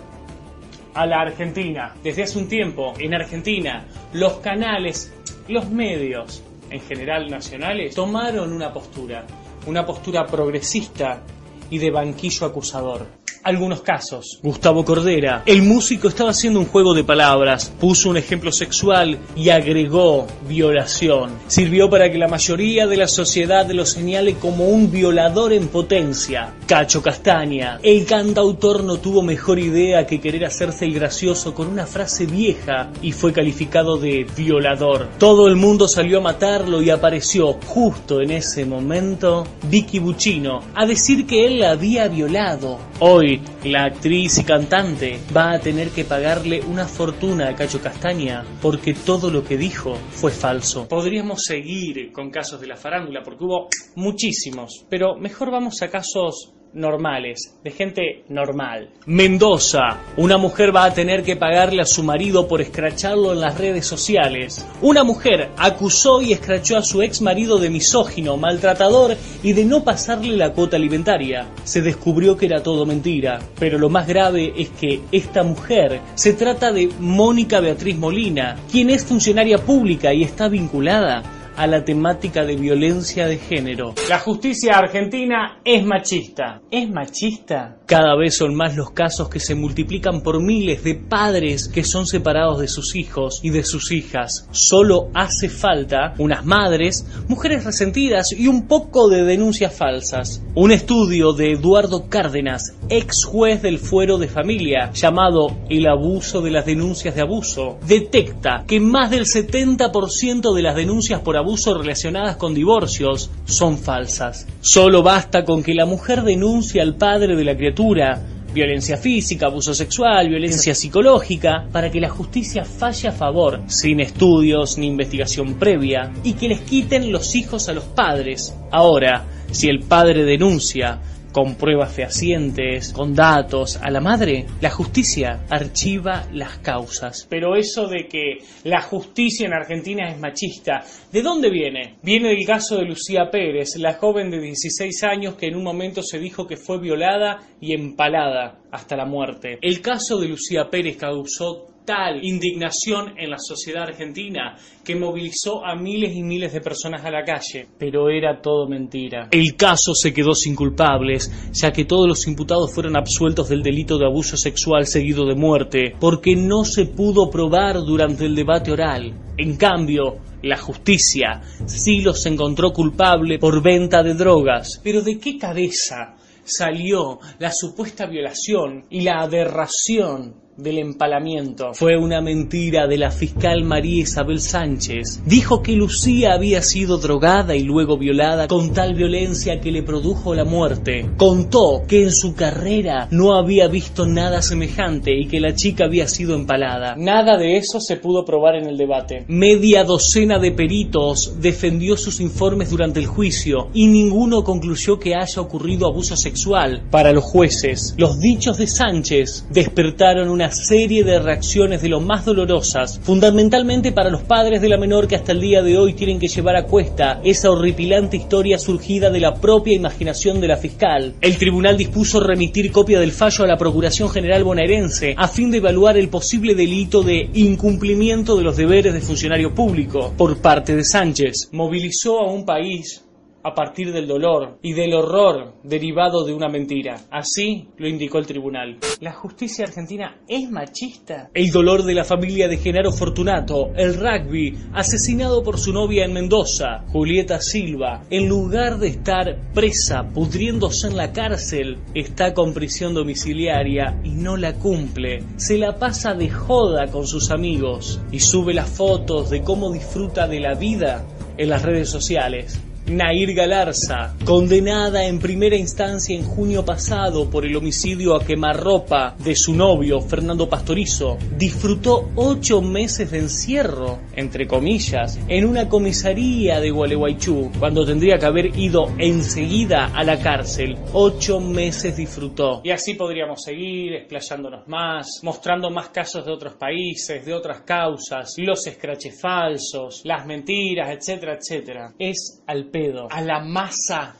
a 0.94 1.06
la 1.06 1.22
Argentina. 1.22 1.92
Desde 2.02 2.22
hace 2.22 2.38
un 2.38 2.48
tiempo, 2.48 2.94
en 2.98 3.14
Argentina, 3.14 3.84
los 4.12 4.34
canales, 4.34 5.12
los 5.48 5.68
medios, 5.68 6.42
en 6.70 6.80
general 6.80 7.28
nacionales, 7.28 7.94
tomaron 7.94 8.52
una 8.52 8.72
postura, 8.72 9.26
una 9.66 9.84
postura 9.84 10.24
progresista 10.24 11.20
y 11.68 11.78
de 11.78 11.90
banquillo 11.90 12.46
acusador 12.46 13.06
algunos 13.44 13.82
casos. 13.82 14.40
Gustavo 14.42 14.84
Cordera, 14.84 15.42
el 15.46 15.62
músico 15.62 16.08
estaba 16.08 16.30
haciendo 16.30 16.58
un 16.58 16.66
juego 16.66 16.94
de 16.94 17.04
palabras, 17.04 17.72
puso 17.78 18.08
un 18.08 18.16
ejemplo 18.16 18.50
sexual 18.50 19.18
y 19.36 19.50
agregó 19.50 20.26
violación. 20.48 21.30
Sirvió 21.46 21.90
para 21.90 22.10
que 22.10 22.18
la 22.18 22.26
mayoría 22.26 22.86
de 22.86 22.96
la 22.96 23.06
sociedad 23.06 23.70
lo 23.70 23.84
señale 23.84 24.34
como 24.34 24.68
un 24.68 24.90
violador 24.90 25.52
en 25.52 25.68
potencia. 25.68 26.54
Cacho 26.66 27.02
Castaña, 27.02 27.78
el 27.82 28.06
cantautor 28.06 28.82
no 28.82 28.96
tuvo 28.96 29.22
mejor 29.22 29.58
idea 29.58 30.06
que 30.06 30.20
querer 30.20 30.46
hacerse 30.46 30.86
el 30.86 30.94
gracioso 30.94 31.54
con 31.54 31.66
una 31.66 31.86
frase 31.86 32.24
vieja 32.26 32.90
y 33.02 33.12
fue 33.12 33.32
calificado 33.32 33.98
de 33.98 34.26
violador. 34.36 35.08
Todo 35.18 35.48
el 35.48 35.56
mundo 35.56 35.86
salió 35.86 36.18
a 36.18 36.22
matarlo 36.22 36.80
y 36.80 36.88
apareció 36.88 37.58
justo 37.66 38.22
en 38.22 38.30
ese 38.30 38.64
momento 38.64 39.44
Vicky 39.68 39.98
Buccino 39.98 40.60
a 40.74 40.86
decir 40.86 41.26
que 41.26 41.46
él 41.46 41.60
la 41.60 41.72
había 41.72 42.08
violado. 42.08 42.78
Hoy 43.00 43.33
la 43.64 43.84
actriz 43.84 44.38
y 44.38 44.44
cantante 44.44 45.18
va 45.36 45.52
a 45.52 45.58
tener 45.60 45.90
que 45.90 46.04
pagarle 46.04 46.62
una 46.62 46.86
fortuna 46.86 47.48
a 47.48 47.54
Cacho 47.54 47.80
Castaña 47.80 48.44
porque 48.62 48.94
todo 48.94 49.30
lo 49.30 49.44
que 49.44 49.56
dijo 49.56 49.96
fue 50.10 50.30
falso. 50.30 50.88
Podríamos 50.88 51.42
seguir 51.44 52.12
con 52.12 52.30
casos 52.30 52.60
de 52.60 52.66
la 52.66 52.76
farándula 52.76 53.22
porque 53.22 53.44
hubo 53.44 53.68
muchísimos, 53.96 54.86
pero 54.88 55.16
mejor 55.16 55.50
vamos 55.50 55.82
a 55.82 55.90
casos 55.90 56.53
normales, 56.74 57.54
de 57.62 57.70
gente 57.70 58.24
normal. 58.28 58.90
Mendoza, 59.06 60.00
una 60.16 60.36
mujer 60.38 60.74
va 60.74 60.84
a 60.84 60.94
tener 60.94 61.22
que 61.22 61.36
pagarle 61.36 61.82
a 61.82 61.86
su 61.86 62.02
marido 62.02 62.48
por 62.48 62.60
escracharlo 62.60 63.32
en 63.32 63.40
las 63.40 63.58
redes 63.58 63.86
sociales. 63.86 64.66
Una 64.82 65.04
mujer 65.04 65.50
acusó 65.56 66.20
y 66.20 66.32
escrachó 66.32 66.76
a 66.76 66.82
su 66.82 67.02
ex 67.02 67.22
marido 67.22 67.58
de 67.58 67.70
misógino, 67.70 68.36
maltratador 68.36 69.16
y 69.42 69.52
de 69.52 69.64
no 69.64 69.84
pasarle 69.84 70.36
la 70.36 70.52
cuota 70.52 70.76
alimentaria. 70.76 71.48
Se 71.64 71.80
descubrió 71.80 72.36
que 72.36 72.46
era 72.46 72.62
todo 72.62 72.86
mentira, 72.86 73.40
pero 73.58 73.78
lo 73.78 73.88
más 73.88 74.06
grave 74.06 74.52
es 74.56 74.70
que 74.70 75.00
esta 75.12 75.42
mujer 75.42 76.00
se 76.14 76.32
trata 76.32 76.72
de 76.72 76.88
Mónica 76.98 77.60
Beatriz 77.60 77.96
Molina, 77.96 78.56
quien 78.70 78.90
es 78.90 79.04
funcionaria 79.04 79.58
pública 79.58 80.12
y 80.12 80.22
está 80.22 80.48
vinculada 80.48 81.22
a 81.56 81.66
la 81.66 81.84
temática 81.84 82.44
de 82.44 82.56
violencia 82.56 83.26
de 83.26 83.38
género. 83.38 83.94
La 84.08 84.18
justicia 84.18 84.76
argentina 84.76 85.60
es 85.64 85.84
machista. 85.84 86.60
¿Es 86.70 86.90
machista? 86.90 87.78
Cada 87.86 88.16
vez 88.16 88.36
son 88.36 88.54
más 88.54 88.76
los 88.76 88.90
casos 88.90 89.28
que 89.28 89.40
se 89.40 89.54
multiplican 89.54 90.22
por 90.22 90.42
miles 90.42 90.82
de 90.82 90.94
padres 90.94 91.68
que 91.68 91.84
son 91.84 92.06
separados 92.06 92.60
de 92.60 92.68
sus 92.68 92.96
hijos 92.96 93.40
y 93.42 93.50
de 93.50 93.62
sus 93.62 93.92
hijas. 93.92 94.48
Solo 94.50 95.10
hace 95.14 95.48
falta 95.48 96.14
unas 96.18 96.44
madres, 96.44 97.06
mujeres 97.28 97.64
resentidas 97.64 98.32
y 98.32 98.48
un 98.48 98.66
poco 98.66 99.08
de 99.08 99.24
denuncias 99.24 99.74
falsas. 99.74 100.42
Un 100.54 100.72
estudio 100.72 101.32
de 101.32 101.52
Eduardo 101.52 102.08
Cárdenas, 102.08 102.74
ex 102.88 103.24
juez 103.24 103.62
del 103.62 103.78
fuero 103.78 104.18
de 104.18 104.28
familia, 104.28 104.90
llamado 104.92 105.48
El 105.68 105.86
abuso 105.86 106.40
de 106.40 106.50
las 106.50 106.66
denuncias 106.66 107.14
de 107.14 107.20
abuso, 107.20 107.78
detecta 107.86 108.64
que 108.66 108.80
más 108.80 109.10
del 109.10 109.26
70% 109.26 110.54
de 110.54 110.62
las 110.62 110.76
denuncias 110.76 111.20
por 111.20 111.36
abuso 111.36 111.43
relacionadas 111.78 112.36
con 112.36 112.54
divorcios 112.54 113.30
son 113.44 113.78
falsas. 113.78 114.46
Solo 114.60 115.02
basta 115.02 115.44
con 115.44 115.62
que 115.62 115.74
la 115.74 115.86
mujer 115.86 116.22
denuncie 116.22 116.80
al 116.80 116.96
padre 116.96 117.36
de 117.36 117.44
la 117.44 117.56
criatura 117.56 118.22
violencia 118.54 118.96
física, 118.96 119.46
abuso 119.46 119.74
sexual, 119.74 120.28
violencia 120.28 120.74
psicológica, 120.74 121.66
para 121.72 121.90
que 121.90 122.00
la 122.00 122.08
justicia 122.08 122.64
falle 122.64 123.08
a 123.08 123.12
favor, 123.12 123.60
sin 123.66 124.00
estudios 124.00 124.78
ni 124.78 124.86
investigación 124.86 125.54
previa, 125.54 126.12
y 126.22 126.34
que 126.34 126.48
les 126.48 126.60
quiten 126.60 127.10
los 127.10 127.34
hijos 127.34 127.68
a 127.68 127.72
los 127.72 127.84
padres. 127.84 128.54
Ahora, 128.70 129.24
si 129.50 129.68
el 129.68 129.80
padre 129.80 130.24
denuncia, 130.24 131.00
con 131.34 131.56
pruebas 131.56 131.92
fehacientes, 131.92 132.92
con 132.92 133.12
datos, 133.12 133.76
a 133.82 133.90
la 133.90 134.00
madre, 134.00 134.46
la 134.60 134.70
justicia 134.70 135.44
archiva 135.50 136.28
las 136.32 136.58
causas. 136.58 137.26
Pero 137.28 137.56
eso 137.56 137.88
de 137.88 138.06
que 138.06 138.38
la 138.62 138.80
justicia 138.80 139.44
en 139.44 139.52
Argentina 139.52 140.08
es 140.08 140.20
machista, 140.20 140.84
¿de 141.10 141.22
dónde 141.22 141.50
viene? 141.50 141.96
Viene 142.04 142.28
del 142.28 142.46
caso 142.46 142.76
de 142.76 142.84
Lucía 142.84 143.30
Pérez, 143.32 143.76
la 143.78 143.94
joven 143.94 144.30
de 144.30 144.40
16 144.40 145.02
años 145.02 145.34
que 145.34 145.48
en 145.48 145.56
un 145.56 145.64
momento 145.64 146.04
se 146.04 146.20
dijo 146.20 146.46
que 146.46 146.56
fue 146.56 146.78
violada 146.78 147.40
y 147.60 147.74
empalada 147.74 148.60
hasta 148.70 148.96
la 148.96 149.04
muerte. 149.04 149.58
El 149.60 149.80
caso 149.80 150.20
de 150.20 150.28
Lucía 150.28 150.70
Pérez 150.70 150.96
causó 150.96 151.73
tal 151.84 152.24
indignación 152.24 153.14
en 153.18 153.30
la 153.30 153.38
sociedad 153.38 153.84
argentina 153.84 154.56
que 154.84 154.96
movilizó 154.96 155.64
a 155.64 155.74
miles 155.74 156.14
y 156.14 156.22
miles 156.22 156.52
de 156.52 156.60
personas 156.60 157.04
a 157.04 157.10
la 157.10 157.24
calle. 157.24 157.68
Pero 157.78 158.08
era 158.08 158.40
todo 158.40 158.68
mentira. 158.68 159.28
El 159.30 159.56
caso 159.56 159.94
se 159.94 160.12
quedó 160.12 160.34
sin 160.34 160.54
culpables, 160.54 161.30
ya 161.52 161.72
que 161.72 161.84
todos 161.84 162.08
los 162.08 162.26
imputados 162.26 162.72
fueron 162.72 162.96
absueltos 162.96 163.48
del 163.48 163.62
delito 163.62 163.98
de 163.98 164.06
abuso 164.06 164.36
sexual 164.36 164.86
seguido 164.86 165.26
de 165.26 165.34
muerte, 165.34 165.94
porque 165.98 166.36
no 166.36 166.64
se 166.64 166.86
pudo 166.86 167.30
probar 167.30 167.76
durante 167.76 168.24
el 168.26 168.34
debate 168.34 168.72
oral. 168.72 169.14
En 169.36 169.56
cambio, 169.56 170.18
la 170.42 170.56
justicia 170.56 171.40
sí 171.66 172.02
los 172.02 172.24
encontró 172.26 172.72
culpable 172.72 173.38
por 173.38 173.62
venta 173.62 174.02
de 174.02 174.14
drogas. 174.14 174.80
Pero 174.82 175.02
¿de 175.02 175.18
qué 175.18 175.38
cabeza 175.38 176.16
salió 176.44 177.18
la 177.38 177.50
supuesta 177.50 178.06
violación 178.06 178.84
y 178.90 179.00
la 179.00 179.22
aberración 179.22 180.43
del 180.56 180.78
empalamiento. 180.78 181.74
Fue 181.74 181.96
una 181.96 182.20
mentira 182.20 182.86
de 182.86 182.98
la 182.98 183.10
fiscal 183.10 183.64
María 183.64 184.02
Isabel 184.02 184.40
Sánchez. 184.40 185.22
Dijo 185.26 185.62
que 185.62 185.72
Lucía 185.72 186.34
había 186.34 186.62
sido 186.62 186.98
drogada 186.98 187.56
y 187.56 187.64
luego 187.64 187.98
violada 187.98 188.46
con 188.46 188.72
tal 188.72 188.94
violencia 188.94 189.60
que 189.60 189.72
le 189.72 189.82
produjo 189.82 190.34
la 190.34 190.44
muerte. 190.44 191.10
Contó 191.16 191.82
que 191.88 192.04
en 192.04 192.12
su 192.12 192.34
carrera 192.34 193.08
no 193.10 193.34
había 193.34 193.66
visto 193.68 194.06
nada 194.06 194.42
semejante 194.42 195.18
y 195.18 195.26
que 195.26 195.40
la 195.40 195.54
chica 195.54 195.86
había 195.86 196.06
sido 196.08 196.34
empalada. 196.34 196.94
Nada 196.96 197.36
de 197.36 197.56
eso 197.56 197.80
se 197.80 197.96
pudo 197.96 198.24
probar 198.24 198.54
en 198.56 198.66
el 198.66 198.76
debate. 198.76 199.24
Media 199.28 199.84
docena 199.84 200.38
de 200.38 200.52
peritos 200.52 201.40
defendió 201.40 201.96
sus 201.96 202.20
informes 202.20 202.70
durante 202.70 203.00
el 203.00 203.06
juicio 203.06 203.68
y 203.74 203.88
ninguno 203.88 204.44
concluyó 204.44 204.98
que 204.98 205.14
haya 205.14 205.42
ocurrido 205.42 205.86
abuso 205.86 206.16
sexual. 206.16 206.82
Para 206.90 207.12
los 207.12 207.24
jueces, 207.24 207.94
los 207.98 208.20
dichos 208.20 208.58
de 208.58 208.66
Sánchez 208.66 209.46
despertaron 209.50 210.28
una 210.28 210.43
serie 210.50 211.04
de 211.04 211.18
reacciones 211.18 211.82
de 211.82 211.88
lo 211.88 212.00
más 212.00 212.24
dolorosas, 212.24 213.00
fundamentalmente 213.02 213.92
para 213.92 214.10
los 214.10 214.22
padres 214.22 214.60
de 214.60 214.68
la 214.68 214.78
menor 214.78 215.08
que 215.08 215.16
hasta 215.16 215.32
el 215.32 215.40
día 215.40 215.62
de 215.62 215.78
hoy 215.78 215.94
tienen 215.94 216.18
que 216.18 216.28
llevar 216.28 216.56
a 216.56 216.64
cuesta 216.64 217.20
esa 217.24 217.50
horripilante 217.50 218.16
historia 218.16 218.58
surgida 218.58 219.10
de 219.10 219.20
la 219.20 219.34
propia 219.34 219.74
imaginación 219.74 220.40
de 220.40 220.48
la 220.48 220.56
fiscal. 220.56 221.14
El 221.20 221.36
tribunal 221.36 221.76
dispuso 221.76 222.20
remitir 222.20 222.72
copia 222.72 223.00
del 223.00 223.12
fallo 223.12 223.44
a 223.44 223.48
la 223.48 223.56
Procuración 223.56 224.08
General 224.08 224.44
bonaerense 224.44 225.14
a 225.16 225.28
fin 225.28 225.50
de 225.50 225.58
evaluar 225.58 225.96
el 225.96 226.08
posible 226.08 226.54
delito 226.54 227.02
de 227.02 227.30
incumplimiento 227.34 228.36
de 228.36 228.42
los 228.42 228.56
deberes 228.56 228.94
de 228.94 229.00
funcionario 229.00 229.54
público 229.54 230.12
por 230.16 230.38
parte 230.38 230.74
de 230.76 230.84
Sánchez. 230.84 231.50
Movilizó 231.52 232.20
a 232.20 232.30
un 232.30 232.44
país 232.44 233.03
a 233.44 233.54
partir 233.54 233.92
del 233.92 234.08
dolor 234.08 234.58
y 234.62 234.72
del 234.72 234.94
horror 234.94 235.54
derivado 235.62 236.24
de 236.24 236.32
una 236.32 236.48
mentira. 236.48 237.02
Así 237.10 237.68
lo 237.76 237.86
indicó 237.86 238.18
el 238.18 238.26
tribunal. 238.26 238.78
¿La 239.00 239.12
justicia 239.12 239.66
argentina 239.66 240.16
es 240.26 240.50
machista? 240.50 241.30
El 241.34 241.50
dolor 241.50 241.84
de 241.84 241.94
la 241.94 242.04
familia 242.04 242.48
de 242.48 242.56
Genaro 242.56 242.90
Fortunato, 242.90 243.70
el 243.76 243.94
rugby, 243.94 244.56
asesinado 244.72 245.42
por 245.42 245.58
su 245.58 245.72
novia 245.72 246.06
en 246.06 246.14
Mendoza, 246.14 246.84
Julieta 246.88 247.40
Silva, 247.40 248.02
en 248.08 248.28
lugar 248.28 248.78
de 248.78 248.88
estar 248.88 249.52
presa, 249.52 250.08
pudriéndose 250.08 250.88
en 250.88 250.96
la 250.96 251.12
cárcel, 251.12 251.78
está 251.94 252.32
con 252.32 252.54
prisión 252.54 252.94
domiciliaria 252.94 254.00
y 254.02 254.10
no 254.10 254.38
la 254.38 254.54
cumple. 254.54 255.22
Se 255.36 255.58
la 255.58 255.78
pasa 255.78 256.14
de 256.14 256.30
joda 256.30 256.86
con 256.86 257.06
sus 257.06 257.30
amigos 257.30 258.00
y 258.10 258.20
sube 258.20 258.54
las 258.54 258.70
fotos 258.70 259.28
de 259.28 259.42
cómo 259.42 259.70
disfruta 259.70 260.26
de 260.26 260.40
la 260.40 260.54
vida 260.54 261.04
en 261.36 261.50
las 261.50 261.62
redes 261.62 261.90
sociales. 261.90 262.58
Nair 262.86 263.32
Galarza, 263.32 264.14
condenada 264.26 265.06
en 265.06 265.18
primera 265.18 265.56
instancia 265.56 266.14
en 266.14 266.22
junio 266.22 266.66
pasado 266.66 267.30
por 267.30 267.46
el 267.46 267.56
homicidio 267.56 268.14
a 268.14 268.24
quemarropa 268.24 269.16
de 269.18 269.34
su 269.34 269.54
novio 269.54 270.02
Fernando 270.02 270.50
Pastorizo, 270.50 271.16
disfrutó 271.38 272.10
ocho 272.14 272.60
meses 272.60 273.10
de 273.10 273.20
encierro, 273.20 274.00
entre 274.14 274.46
comillas, 274.46 275.18
en 275.28 275.46
una 275.46 275.66
comisaría 275.68 276.60
de 276.60 276.70
Gualeguaychú, 276.70 277.52
cuando 277.58 277.86
tendría 277.86 278.18
que 278.18 278.26
haber 278.26 278.58
ido 278.58 278.92
enseguida 278.98 279.86
a 279.86 280.04
la 280.04 280.18
cárcel. 280.18 280.76
Ocho 280.92 281.40
meses 281.40 281.96
disfrutó. 281.96 282.60
Y 282.64 282.70
así 282.70 282.94
podríamos 282.94 283.42
seguir 283.42 283.94
explayándonos 283.94 284.68
más, 284.68 285.20
mostrando 285.22 285.70
más 285.70 285.88
casos 285.88 286.26
de 286.26 286.32
otros 286.32 286.54
países, 286.56 287.24
de 287.24 287.32
otras 287.32 287.62
causas, 287.62 288.34
los 288.36 288.66
escraches 288.66 289.18
falsos, 289.18 290.02
las 290.04 290.26
mentiras, 290.26 290.90
etcétera, 290.90 291.38
etcétera. 291.40 291.94
Es 291.98 292.42
al 292.46 292.73
pedo. 292.74 293.06
A 293.08 293.20
la 293.20 293.38
masa 293.38 294.16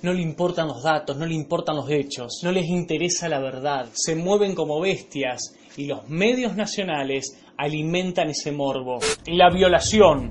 no 0.00 0.14
le 0.14 0.22
importan 0.22 0.66
los 0.66 0.82
datos, 0.82 1.14
no 1.18 1.26
le 1.26 1.34
importan 1.34 1.76
los 1.76 1.90
hechos, 1.90 2.40
no 2.42 2.50
les 2.50 2.66
interesa 2.66 3.28
la 3.28 3.38
verdad. 3.38 3.88
Se 3.92 4.16
mueven 4.16 4.54
como 4.54 4.80
bestias 4.80 5.54
y 5.76 5.84
los 5.84 6.08
medios 6.08 6.56
nacionales 6.56 7.38
alimentan 7.58 8.30
ese 8.30 8.50
morbo. 8.50 8.98
La 9.26 9.50
violación, 9.50 10.30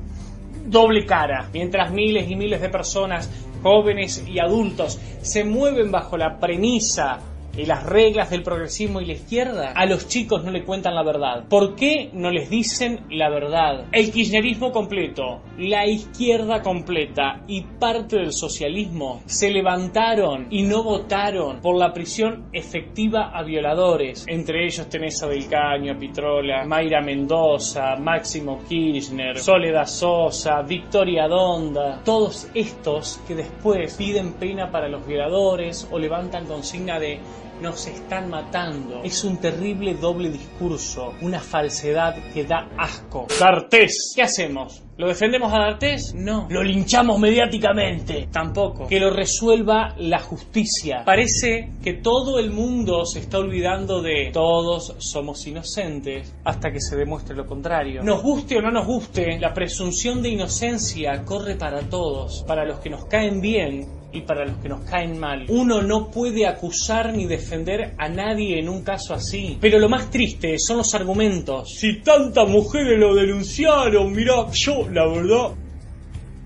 doble 0.65 1.05
cara, 1.05 1.49
mientras 1.53 1.91
miles 1.91 2.31
y 2.31 2.35
miles 2.35 2.61
de 2.61 2.69
personas, 2.69 3.29
jóvenes 3.61 4.25
y 4.27 4.39
adultos, 4.39 4.99
se 5.21 5.43
mueven 5.43 5.91
bajo 5.91 6.17
la 6.17 6.39
premisa 6.39 7.19
y 7.57 7.65
las 7.65 7.83
reglas 7.83 8.29
del 8.29 8.43
progresismo 8.43 9.01
y 9.01 9.05
la 9.05 9.13
izquierda, 9.13 9.73
a 9.75 9.85
los 9.85 10.07
chicos 10.07 10.43
no 10.43 10.51
le 10.51 10.63
cuentan 10.63 10.95
la 10.95 11.03
verdad. 11.03 11.45
¿Por 11.49 11.75
qué 11.75 12.09
no 12.13 12.31
les 12.31 12.49
dicen 12.49 13.05
la 13.09 13.29
verdad? 13.29 13.87
El 13.91 14.11
kirchnerismo 14.11 14.71
completo, 14.71 15.41
la 15.57 15.85
izquierda 15.85 16.61
completa 16.61 17.41
y 17.47 17.61
parte 17.61 18.17
del 18.17 18.33
socialismo 18.33 19.21
se 19.25 19.51
levantaron 19.51 20.47
y 20.49 20.63
no 20.63 20.83
votaron 20.83 21.61
por 21.61 21.77
la 21.77 21.93
prisión 21.93 22.49
efectiva 22.53 23.31
a 23.33 23.43
violadores. 23.43 24.25
Entre 24.27 24.65
ellos 24.65 24.87
tenés 24.89 25.21
a 25.23 25.27
Del 25.27 25.47
Caño, 25.47 25.97
Pitrola, 25.97 26.65
Mayra 26.65 27.01
Mendoza, 27.01 27.95
Máximo 27.97 28.61
Kirchner, 28.67 29.37
Soledad 29.37 29.87
Sosa, 29.87 30.61
Victoria 30.61 31.27
Donda, 31.27 32.01
todos 32.03 32.49
estos 32.53 33.19
que 33.27 33.35
después 33.35 33.95
piden 33.95 34.33
pena 34.33 34.71
para 34.71 34.87
los 34.87 35.05
violadores 35.05 35.87
o 35.91 35.99
levantan 35.99 36.45
consigna 36.45 36.99
de 36.99 37.19
nos 37.61 37.87
están 37.87 38.29
matando. 38.29 39.01
Es 39.03 39.23
un 39.23 39.37
terrible 39.37 39.93
doble 39.93 40.29
discurso, 40.29 41.13
una 41.21 41.39
falsedad 41.39 42.15
que 42.33 42.43
da 42.43 42.69
asco. 42.77 43.27
D'Artés, 43.39 44.13
¿qué 44.15 44.23
hacemos? 44.23 44.81
¿Lo 44.97 45.07
defendemos 45.07 45.53
a 45.53 45.57
D'Artés? 45.57 46.13
No. 46.15 46.47
¿Lo 46.49 46.63
linchamos 46.63 47.19
mediáticamente? 47.19 48.27
Tampoco. 48.31 48.87
Que 48.87 48.99
lo 48.99 49.11
resuelva 49.11 49.95
la 49.97 50.19
justicia. 50.19 51.03
Parece 51.05 51.71
que 51.83 51.93
todo 51.93 52.39
el 52.39 52.51
mundo 52.51 53.05
se 53.05 53.19
está 53.19 53.39
olvidando 53.39 54.01
de 54.01 54.31
todos 54.33 54.95
somos 54.97 55.45
inocentes 55.47 56.33
hasta 56.43 56.71
que 56.71 56.81
se 56.81 56.95
demuestre 56.95 57.35
lo 57.35 57.45
contrario. 57.45 58.03
Nos 58.03 58.21
guste 58.21 58.57
o 58.57 58.61
no 58.61 58.71
nos 58.71 58.85
guste, 58.85 59.39
la 59.39 59.53
presunción 59.53 60.21
de 60.21 60.29
inocencia 60.29 61.23
corre 61.23 61.55
para 61.55 61.81
todos, 61.81 62.43
para 62.47 62.65
los 62.65 62.79
que 62.79 62.89
nos 62.89 63.05
caen 63.05 63.41
bien 63.41 64.00
y 64.11 64.21
para 64.21 64.45
los 64.45 64.57
que 64.57 64.69
nos 64.69 64.81
caen 64.81 65.19
mal. 65.19 65.45
Uno 65.49 65.81
no 65.81 66.09
puede 66.09 66.45
acusar 66.45 67.13
ni 67.13 67.25
defender 67.25 67.93
a 67.97 68.09
nadie 68.09 68.59
en 68.59 68.69
un 68.69 68.83
caso 68.83 69.13
así. 69.13 69.57
Pero 69.59 69.79
lo 69.79 69.89
más 69.89 70.09
triste 70.09 70.57
son 70.59 70.77
los 70.77 70.93
argumentos. 70.93 71.69
Si 71.75 72.01
tantas 72.01 72.47
mujeres 72.47 72.99
lo 72.99 73.15
denunciaron, 73.15 74.11
mirá, 74.11 74.49
yo 74.51 74.87
la 74.89 75.07
verdad 75.07 75.51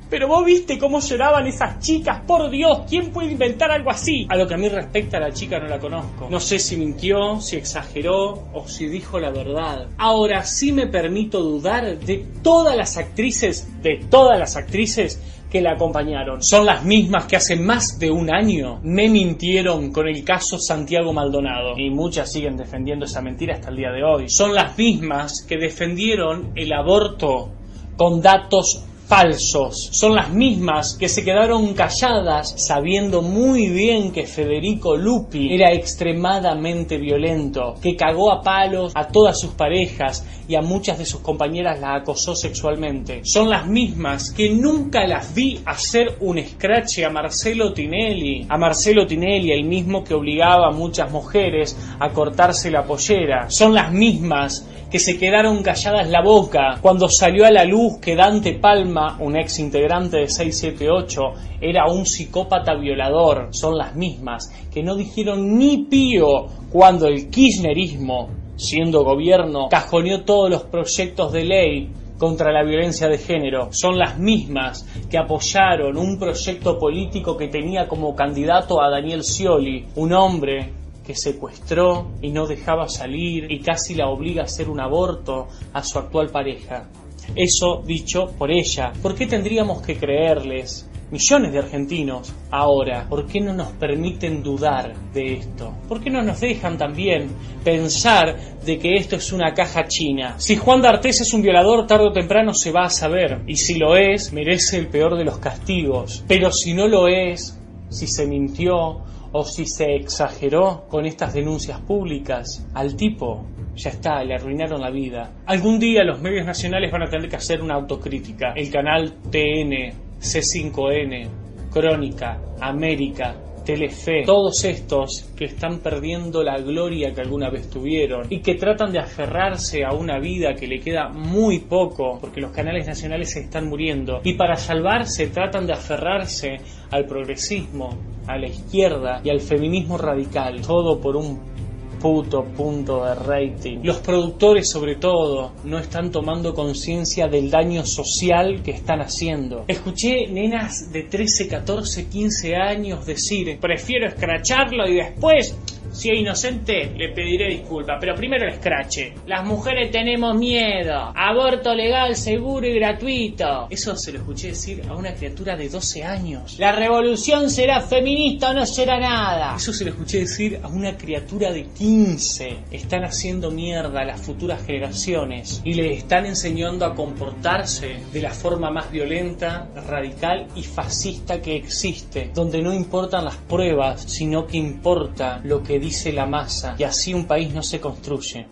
pero 0.09 0.27
vos 0.27 0.45
viste 0.45 0.77
cómo 0.77 0.99
lloraban 0.99 1.47
esas 1.47 1.79
chicas, 1.79 2.21
por 2.27 2.49
Dios, 2.49 2.81
¿quién 2.87 3.11
puede 3.11 3.31
inventar 3.31 3.71
algo 3.71 3.89
así? 3.89 4.27
A 4.29 4.35
lo 4.35 4.47
que 4.47 4.53
a 4.53 4.57
mí 4.57 4.69
respecta, 4.69 5.19
la 5.19 5.31
chica 5.31 5.59
no 5.59 5.67
la 5.67 5.79
conozco. 5.79 6.27
No 6.29 6.39
sé 6.39 6.59
si 6.59 6.77
mintió, 6.77 7.41
si 7.41 7.55
exageró 7.55 8.47
o 8.53 8.67
si 8.67 8.87
dijo 8.87 9.19
la 9.19 9.31
verdad. 9.31 9.87
Ahora 9.97 10.43
sí 10.43 10.71
me 10.71 10.87
permito 10.87 11.41
dudar 11.41 11.99
de 11.99 12.25
todas 12.43 12.77
las 12.77 12.97
actrices, 12.97 13.67
de 13.81 14.05
todas 14.09 14.37
las 14.37 14.55
actrices 14.55 15.19
que 15.55 15.61
la 15.61 15.71
acompañaron. 15.71 16.43
Son 16.43 16.65
las 16.65 16.83
mismas 16.83 17.27
que 17.27 17.37
hace 17.37 17.55
más 17.55 17.97
de 17.97 18.11
un 18.11 18.29
año 18.29 18.81
me 18.83 19.07
mintieron 19.07 19.89
con 19.89 20.05
el 20.05 20.21
caso 20.21 20.59
Santiago 20.59 21.13
Maldonado. 21.13 21.77
Y 21.77 21.89
muchas 21.89 22.29
siguen 22.29 22.57
defendiendo 22.57 23.05
esa 23.05 23.21
mentira 23.21 23.53
hasta 23.53 23.69
el 23.69 23.77
día 23.77 23.91
de 23.91 24.03
hoy. 24.03 24.27
Son 24.27 24.53
las 24.53 24.77
mismas 24.77 25.45
que 25.47 25.55
defendieron 25.55 26.51
el 26.55 26.73
aborto 26.73 27.51
con 27.95 28.21
datos 28.21 28.83
falsos. 29.07 29.89
Son 29.91 30.15
las 30.15 30.31
mismas 30.31 30.95
que 30.99 31.09
se 31.09 31.23
quedaron 31.23 31.73
calladas 31.73 32.55
sabiendo 32.57 33.21
muy 33.21 33.69
bien 33.69 34.11
que 34.11 34.25
Federico 34.25 34.97
Lupi 34.97 35.53
era 35.53 35.71
extremadamente 35.73 36.97
violento, 36.97 37.75
que 37.81 37.95
cagó 37.95 38.31
a 38.31 38.41
palos 38.41 38.91
a 38.95 39.07
todas 39.07 39.39
sus 39.39 39.51
parejas 39.51 40.25
y 40.47 40.55
a 40.55 40.61
muchas 40.61 40.97
de 40.97 41.05
sus 41.05 41.21
compañeras 41.21 41.79
las 41.79 42.01
acosó 42.01 42.35
sexualmente. 42.35 43.21
Son 43.23 43.49
las 43.49 43.67
mismas 43.67 44.31
que 44.31 44.49
nunca 44.49 45.05
las 45.07 45.33
vi 45.33 45.59
hacer 45.65 46.17
un 46.19 46.39
scratch 46.39 46.99
a 46.99 47.09
Marcelo 47.09 47.73
Tinelli. 47.73 48.45
A 48.49 48.57
Marcelo 48.57 49.05
Tinelli, 49.05 49.51
el 49.51 49.65
mismo 49.65 50.03
que 50.03 50.13
obligaba 50.13 50.67
a 50.67 50.71
muchas 50.71 51.11
mujeres 51.11 51.77
a 51.99 52.09
cortarse 52.09 52.71
la 52.71 52.83
pollera. 52.83 53.49
Son 53.49 53.73
las 53.73 53.91
mismas 53.91 54.65
que 54.95 54.99
se 54.99 55.17
quedaron 55.17 55.61
calladas 55.61 56.07
la 56.09 56.21
boca 56.21 56.77
cuando 56.81 57.09
salió 57.09 57.45
a 57.45 57.51
la 57.51 57.65
luz 57.65 57.99
que 57.99 58.15
Dante 58.15 58.53
Palma, 58.53 58.94
un 59.19 59.35
ex 59.35 59.59
integrante 59.59 60.17
de 60.17 60.29
678, 60.29 61.21
era 61.61 61.85
un 61.91 62.05
psicópata 62.05 62.75
violador. 62.75 63.49
Son 63.51 63.77
las 63.77 63.95
mismas 63.95 64.51
que 64.73 64.83
no 64.83 64.95
dijeron 64.95 65.57
ni 65.57 65.85
pío 65.85 66.47
cuando 66.71 67.07
el 67.07 67.29
kirchnerismo, 67.29 68.29
siendo 68.55 69.03
gobierno, 69.03 69.67
cajoneó 69.69 70.23
todos 70.23 70.49
los 70.49 70.63
proyectos 70.63 71.31
de 71.33 71.43
ley 71.43 71.89
contra 72.17 72.51
la 72.51 72.63
violencia 72.63 73.07
de 73.07 73.17
género. 73.17 73.73
Son 73.73 73.97
las 73.97 74.17
mismas 74.17 74.85
que 75.09 75.17
apoyaron 75.17 75.97
un 75.97 76.17
proyecto 76.17 76.79
político 76.79 77.35
que 77.35 77.49
tenía 77.49 77.87
como 77.87 78.15
candidato 78.15 78.81
a 78.81 78.89
Daniel 78.89 79.23
Scioli, 79.23 79.87
un 79.95 80.13
hombre 80.13 80.71
que 81.05 81.15
secuestró 81.15 82.07
y 82.21 82.31
no 82.31 82.47
dejaba 82.47 82.87
salir 82.87 83.51
y 83.51 83.59
casi 83.59 83.93
la 83.93 84.07
obliga 84.07 84.41
a 84.41 84.45
hacer 84.45 84.69
un 84.69 84.79
aborto 84.79 85.47
a 85.73 85.83
su 85.83 85.99
actual 85.99 86.29
pareja. 86.29 86.87
Eso 87.35 87.81
dicho 87.85 88.27
por 88.37 88.51
ella. 88.51 88.93
¿Por 89.01 89.15
qué 89.15 89.27
tendríamos 89.27 89.81
que 89.81 89.97
creerles? 89.97 90.89
Millones 91.11 91.53
de 91.53 91.59
argentinos 91.59 92.33
ahora, 92.49 93.05
¿por 93.07 93.27
qué 93.27 93.39
no 93.39 93.53
nos 93.53 93.71
permiten 93.73 94.41
dudar 94.41 94.95
de 95.13 95.35
esto? 95.35 95.71
¿Por 95.87 96.01
qué 96.01 96.09
no 96.09 96.23
nos 96.23 96.41
dejan 96.41 96.79
también 96.79 97.29
pensar 97.63 98.35
de 98.65 98.79
que 98.79 98.95
esto 98.95 99.15
es 99.15 99.31
una 99.31 99.53
caja 99.53 99.85
china? 99.87 100.33
Si 100.39 100.55
Juan 100.55 100.81
D'Artés 100.81 101.21
es 101.21 101.31
un 101.33 101.43
violador, 101.43 101.85
tarde 101.85 102.07
o 102.07 102.11
temprano 102.11 102.55
se 102.55 102.71
va 102.71 102.85
a 102.85 102.89
saber. 102.89 103.41
Y 103.45 103.55
si 103.57 103.75
lo 103.75 103.95
es, 103.95 104.33
merece 104.33 104.77
el 104.77 104.87
peor 104.87 105.15
de 105.15 105.25
los 105.25 105.37
castigos. 105.37 106.23
Pero 106.27 106.51
si 106.51 106.73
no 106.73 106.87
lo 106.87 107.07
es, 107.07 107.55
si 107.89 108.07
se 108.07 108.25
mintió 108.25 109.03
o 109.31 109.43
si 109.43 109.65
se 109.65 109.95
exageró 109.95 110.85
con 110.89 111.05
estas 111.05 111.33
denuncias 111.33 111.79
públicas 111.81 112.65
al 112.73 112.95
tipo, 112.95 113.45
ya 113.75 113.89
está, 113.89 114.23
le 114.23 114.35
arruinaron 114.35 114.81
la 114.81 114.89
vida. 114.89 115.31
Algún 115.45 115.79
día 115.79 116.03
los 116.03 116.21
medios 116.21 116.45
nacionales 116.45 116.91
van 116.91 117.03
a 117.03 117.09
tener 117.09 117.29
que 117.29 117.35
hacer 117.35 117.61
una 117.61 117.75
autocrítica. 117.75 118.53
El 118.55 118.71
canal 118.71 119.13
TN, 119.29 120.19
C5N, 120.19 121.29
Crónica, 121.71 122.39
América, 122.61 123.35
Telefe, 123.65 124.23
todos 124.25 124.63
estos 124.63 125.33
que 125.35 125.45
están 125.45 125.79
perdiendo 125.79 126.43
la 126.43 126.59
gloria 126.59 127.11
que 127.13 127.21
alguna 127.21 127.49
vez 127.49 127.67
tuvieron 127.67 128.27
y 128.29 128.39
que 128.39 128.55
tratan 128.55 128.91
de 128.93 128.99
aferrarse 128.99 129.83
a 129.83 129.91
una 129.91 130.19
vida 130.19 130.53
que 130.53 130.67
le 130.67 130.79
queda 130.79 131.09
muy 131.09 131.61
poco 131.61 132.19
porque 132.21 132.41
los 132.41 132.51
canales 132.51 132.85
nacionales 132.85 133.33
se 133.33 133.39
están 133.39 133.67
muriendo 133.67 134.21
y 134.23 134.35
para 134.35 134.55
salvarse 134.55 135.27
tratan 135.27 135.65
de 135.65 135.73
aferrarse 135.73 136.57
al 136.91 137.05
progresismo, 137.07 137.89
a 138.27 138.37
la 138.37 138.47
izquierda 138.47 139.21
y 139.23 139.31
al 139.31 139.41
feminismo 139.41 139.97
radical, 139.97 140.61
todo 140.61 141.01
por 141.01 141.15
un 141.15 141.54
puto 141.99 142.43
punto 142.43 143.03
de 143.05 143.15
rating. 143.15 143.79
Los 143.83 143.97
productores 143.97 144.69
sobre 144.69 144.95
todo 144.95 145.53
no 145.63 145.79
están 145.79 146.11
tomando 146.11 146.53
conciencia 146.53 147.27
del 147.27 147.49
daño 147.49 147.85
social 147.85 148.61
que 148.63 148.71
están 148.71 149.01
haciendo. 149.01 149.65
Escuché 149.67 150.27
nenas 150.27 150.91
de 150.91 151.03
13, 151.03 151.47
14, 151.47 152.07
15 152.07 152.55
años 152.55 153.05
decir, 153.05 153.57
prefiero 153.59 154.07
escracharlo 154.07 154.87
y 154.87 154.95
después 154.95 155.57
si 155.91 156.09
es 156.09 156.19
inocente, 156.19 156.91
le 156.95 157.09
pediré 157.09 157.49
disculpas, 157.49 157.97
pero 157.99 158.15
primero 158.15 158.45
el 158.45 158.53
escrache. 158.53 159.13
Las 159.27 159.45
mujeres 159.45 159.91
tenemos 159.91 160.35
miedo. 160.35 161.13
Aborto 161.15 161.73
legal, 161.73 162.15
seguro 162.15 162.67
y 162.67 162.75
gratuito. 162.75 163.67
Eso 163.69 163.95
se 163.95 164.11
lo 164.11 164.19
escuché 164.19 164.49
decir 164.49 164.83
a 164.87 164.95
una 164.95 165.13
criatura 165.13 165.55
de 165.55 165.69
12 165.69 166.03
años. 166.03 166.59
La 166.59 166.71
revolución 166.71 167.49
será 167.49 167.81
feminista 167.81 168.51
o 168.51 168.53
no 168.53 168.65
será 168.65 168.99
nada. 168.99 169.55
Eso 169.55 169.73
se 169.73 169.85
lo 169.85 169.91
escuché 169.91 170.19
decir 170.19 170.59
a 170.61 170.67
una 170.67 170.97
criatura 170.97 171.51
de 171.51 171.65
15. 171.65 172.57
Están 172.71 173.03
haciendo 173.03 173.51
mierda 173.51 174.01
a 174.01 174.05
las 174.05 174.21
futuras 174.21 174.65
generaciones 174.65 175.61
y 175.63 175.73
le 175.73 175.93
están 175.93 176.25
enseñando 176.25 176.85
a 176.85 176.95
comportarse 176.95 177.97
de 178.11 178.21
la 178.21 178.31
forma 178.31 178.69
más 178.71 178.91
violenta, 178.91 179.69
radical 179.87 180.47
y 180.55 180.63
fascista 180.63 181.41
que 181.41 181.55
existe, 181.55 182.31
donde 182.33 182.61
no 182.61 182.73
importan 182.73 183.25
las 183.25 183.37
pruebas, 183.37 184.03
sino 184.07 184.45
que 184.47 184.57
importa 184.57 185.39
lo 185.43 185.63
que 185.63 185.74
dice 185.79 186.11
la 186.11 186.25
masa 186.25 186.75
y 186.77 186.83
así 186.83 187.13
un 187.13 187.25
país 187.25 187.53
no 187.53 187.63
se 187.63 187.79
construye. 187.79 188.47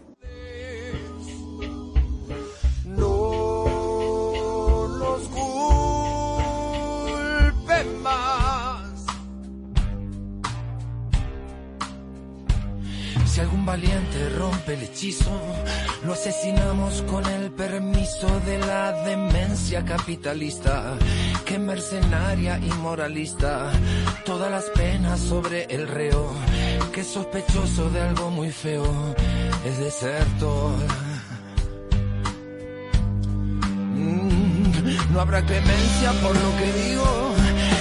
No 2.85 3.65
nos 4.99 5.21
culpe 5.29 6.63
más. 8.01 9.05
Si 13.25 13.39
algún 13.39 13.65
valiente 13.65 14.29
rompe 14.37 14.73
el 14.75 14.83
hechizo, 14.83 15.31
lo 16.05 16.13
asesinamos 16.13 17.01
con 17.03 17.25
el 17.25 17.51
permiso 17.51 18.27
de 18.41 18.59
la 18.59 18.91
demencia 19.03 19.83
capitalista, 19.83 20.97
que 21.45 21.57
mercenaria 21.57 22.59
y 22.59 22.69
moralista, 22.81 23.71
todas 24.25 24.51
las 24.51 24.65
penas 24.65 25.19
sobre 25.19 25.63
el 25.65 25.87
reo 25.87 26.31
que 26.93 27.03
sospechoso 27.03 27.89
de 27.89 28.01
algo 28.01 28.29
muy 28.29 28.51
feo, 28.51 28.85
es 29.65 29.79
desertor. 29.79 30.75
Mm, 33.95 35.11
no 35.11 35.19
habrá 35.19 35.43
clemencia 35.43 36.11
por 36.21 36.35
lo 36.35 36.57
que 36.57 36.71
digo, 36.83 37.35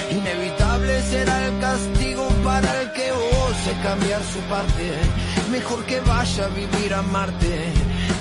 inevitable 0.09 1.01
será 1.03 1.45
el 1.45 1.59
castigo 1.59 2.27
para 2.43 2.81
el 2.81 2.91
que 2.93 3.11
ose 3.11 3.71
cambiar 3.83 4.23
su 4.23 4.39
parte. 4.49 4.91
Mejor 5.51 5.85
que 5.85 5.99
vaya 5.99 6.45
a 6.45 6.49
vivir 6.49 6.93
a 6.95 7.03
Marte. 7.03 7.71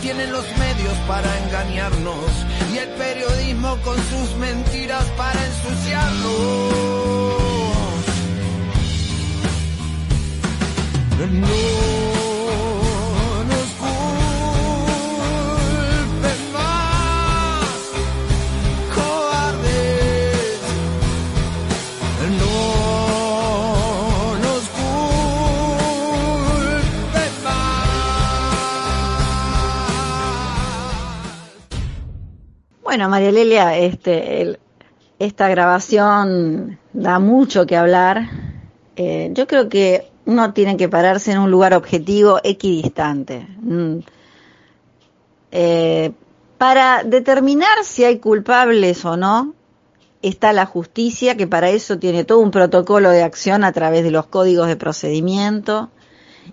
Tienen 0.03 0.31
los 0.31 0.45
medios 0.59 0.97
para 1.09 1.31
engañarnos 1.45 2.31
y 2.75 2.79
el 2.79 2.89
periodismo 2.91 3.79
con 3.83 3.97
sus 3.97 4.37
mentiras 4.37 5.05
para 5.17 5.41
ensuciarnos. 5.47 7.22
Bueno, 32.83 33.09
María 33.09 33.31
Lelia, 33.31 33.79
este, 33.79 34.59
esta 35.19 35.49
grabación 35.49 36.79
da 36.93 37.21
mucho 37.21 37.65
que 37.65 37.77
hablar. 37.77 38.29
Eh, 38.97 39.31
yo 39.33 39.47
creo 39.47 39.69
que 39.69 40.12
uno 40.25 40.53
tiene 40.53 40.77
que 40.77 40.89
pararse 40.89 41.33
en 41.33 41.39
un 41.39 41.51
lugar 41.51 41.75
objetivo, 41.75 42.41
equidistante. 42.43 43.47
Mm. 43.61 43.99
Eh, 45.51 46.13
para 46.59 47.03
determinar 47.03 47.85
si 47.85 48.05
hay 48.05 48.19
culpables 48.19 49.05
o 49.05 49.17
no, 49.17 49.55
está 50.23 50.53
la 50.53 50.67
justicia, 50.67 51.37
que 51.37 51.47
para 51.47 51.71
eso 51.71 51.99
tiene 51.99 52.25
todo 52.25 52.39
un 52.39 52.53
protocolo 52.53 53.11
de 53.11 53.23
acción 53.23 53.65
a 53.65 53.73
través 53.73 54.05
de 54.05 54.13
los 54.13 54.27
códigos 54.27 54.69
de 54.69 54.77
procedimiento 54.77 55.91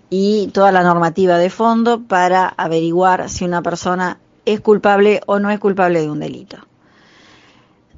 y 0.09 0.47
toda 0.47 0.71
la 0.71 0.83
normativa 0.83 1.37
de 1.37 1.49
fondo 1.49 2.01
para 2.01 2.47
averiguar 2.47 3.29
si 3.29 3.45
una 3.45 3.61
persona 3.61 4.19
es 4.45 4.61
culpable 4.61 5.21
o 5.27 5.39
no 5.39 5.51
es 5.51 5.59
culpable 5.59 6.01
de 6.01 6.09
un 6.09 6.19
delito. 6.19 6.57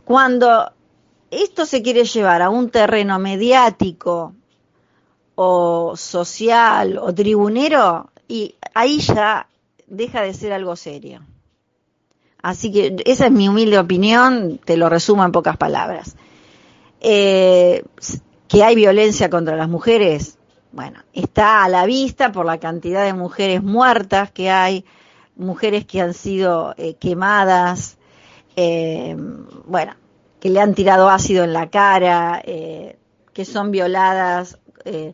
Cuando 0.04 0.74
esto 1.30 1.66
se 1.66 1.82
quiere 1.82 2.04
llevar 2.04 2.42
a 2.42 2.50
un 2.50 2.70
terreno 2.70 3.18
mediático 3.20 4.36
o 5.36 5.96
social 5.96 6.98
o 6.98 7.14
tribunero, 7.14 8.10
y 8.28 8.56
ahí 8.74 9.00
ya 9.00 9.48
deja 9.88 10.22
de 10.22 10.34
ser 10.34 10.54
algo 10.54 10.76
serio. 10.76 11.22
Así 12.42 12.72
que 12.72 12.96
esa 13.06 13.28
es 13.28 13.32
mi 13.32 13.48
humilde 13.48 13.78
opinión, 13.78 14.60
te 14.64 14.78
lo 14.78 14.90
resumo 14.90 15.24
en 15.24 15.32
pocas 15.32 15.58
palabras. 15.58 16.16
Eh, 17.00 17.84
que 18.48 18.64
hay 18.64 18.76
violencia 18.76 19.30
contra 19.30 19.56
las 19.56 19.70
mujeres, 19.70 20.38
bueno, 20.72 21.00
está 21.14 21.64
a 21.64 21.70
la 21.70 21.86
vista 21.86 22.32
por 22.32 22.46
la 22.46 22.60
cantidad 22.60 23.04
de 23.04 23.14
mujeres 23.14 23.64
muertas 23.64 24.32
que 24.32 24.50
hay, 24.50 24.86
mujeres 25.36 25.86
que 25.86 26.02
han 26.02 26.14
sido 26.14 26.74
eh, 26.78 26.96
quemadas, 26.96 27.98
eh, 28.56 29.16
bueno, 29.66 29.94
que 30.40 30.50
le 30.50 30.60
han 30.60 30.74
tirado 30.74 31.10
ácido 31.10 31.44
en 31.44 31.54
la 31.54 31.70
cara, 31.70 32.42
eh, 32.44 32.98
que 33.34 33.46
son 33.46 33.72
violadas 33.72 34.60
eh, 34.86 35.14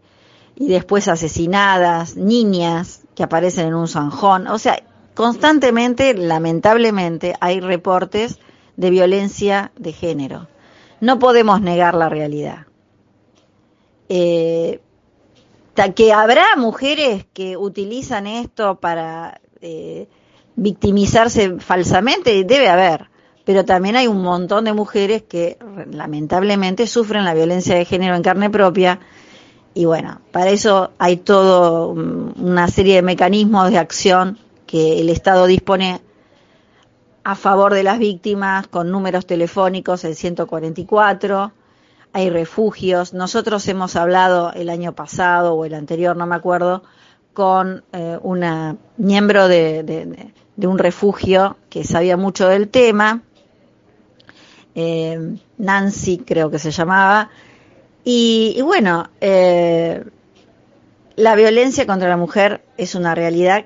y 0.55 0.67
después 0.67 1.07
asesinadas, 1.07 2.15
niñas 2.15 3.01
que 3.15 3.23
aparecen 3.23 3.67
en 3.67 3.75
un 3.75 3.87
zanjón, 3.87 4.47
o 4.47 4.57
sea, 4.57 4.81
constantemente, 5.13 6.13
lamentablemente, 6.13 7.35
hay 7.39 7.59
reportes 7.59 8.39
de 8.75 8.89
violencia 8.89 9.71
de 9.77 9.93
género. 9.93 10.47
No 10.99 11.19
podemos 11.19 11.61
negar 11.61 11.93
la 11.95 12.09
realidad. 12.09 12.67
Eh, 14.09 14.79
que 15.95 16.11
habrá 16.11 16.45
mujeres 16.55 17.25
que 17.33 17.55
utilizan 17.55 18.25
esto 18.25 18.79
para 18.79 19.39
eh, 19.61 20.07
victimizarse 20.55 21.59
falsamente, 21.59 22.43
debe 22.43 22.67
haber, 22.67 23.09
pero 23.45 23.63
también 23.63 23.95
hay 23.95 24.07
un 24.07 24.21
montón 24.21 24.65
de 24.65 24.73
mujeres 24.73 25.23
que 25.23 25.57
lamentablemente 25.91 26.87
sufren 26.87 27.25
la 27.25 27.35
violencia 27.35 27.75
de 27.75 27.85
género 27.85 28.15
en 28.15 28.23
carne 28.23 28.49
propia 28.49 28.99
y 29.77 29.85
bueno, 29.85 30.21
para 30.31 30.49
eso 30.49 30.89
hay 30.97 31.17
todo 31.17 31.93
mm, 31.93 32.43
una 32.43 32.67
serie 32.67 32.95
de 32.95 33.01
mecanismos 33.03 33.69
de 33.69 33.77
acción 33.77 34.39
que 34.65 34.99
el 34.99 35.09
Estado 35.09 35.45
dispone 35.45 36.01
a 37.23 37.35
favor 37.35 37.75
de 37.75 37.83
las 37.83 37.99
víctimas 37.99 38.65
con 38.67 38.89
números 38.89 39.27
telefónicos, 39.27 40.03
el 40.03 40.15
144, 40.15 41.51
hay 42.11 42.29
refugios. 42.31 43.13
Nosotros 43.13 43.67
hemos 43.67 43.95
hablado 43.95 44.51
el 44.53 44.69
año 44.69 44.93
pasado 44.93 45.53
o 45.53 45.63
el 45.63 45.75
anterior, 45.75 46.17
no 46.17 46.25
me 46.25 46.35
acuerdo, 46.35 46.81
con 47.33 47.83
eh, 47.93 48.17
una 48.23 48.77
miembro 48.97 49.47
de 49.47 50.33
un 50.57 50.79
refugio 50.79 51.57
que 51.69 51.83
sabía 51.83 52.17
mucho 52.17 52.47
del 52.47 52.69
tema, 52.69 53.21
eh, 54.79 55.37
Nancy 55.57 56.19
creo 56.19 56.51
que 56.51 56.59
se 56.59 56.69
llamaba, 56.69 57.31
y, 58.09 58.61
bueno, 58.61 59.09
eh, 59.19 60.01
la 61.17 61.35
violencia 61.35 61.85
contra 61.85 62.07
la 62.07 62.15
mujer 62.15 62.63
es 62.77 62.95
una 62.95 63.13
realidad 63.15 63.65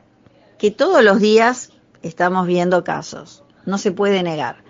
que 0.58 0.72
todos 0.72 1.04
los 1.04 1.20
días 1.20 1.70
estamos 2.02 2.48
viendo 2.48 2.84
casos, 2.84 3.44
no 3.68 3.78
se 3.78 3.92
puede 3.92 4.24
negar. 4.24 4.64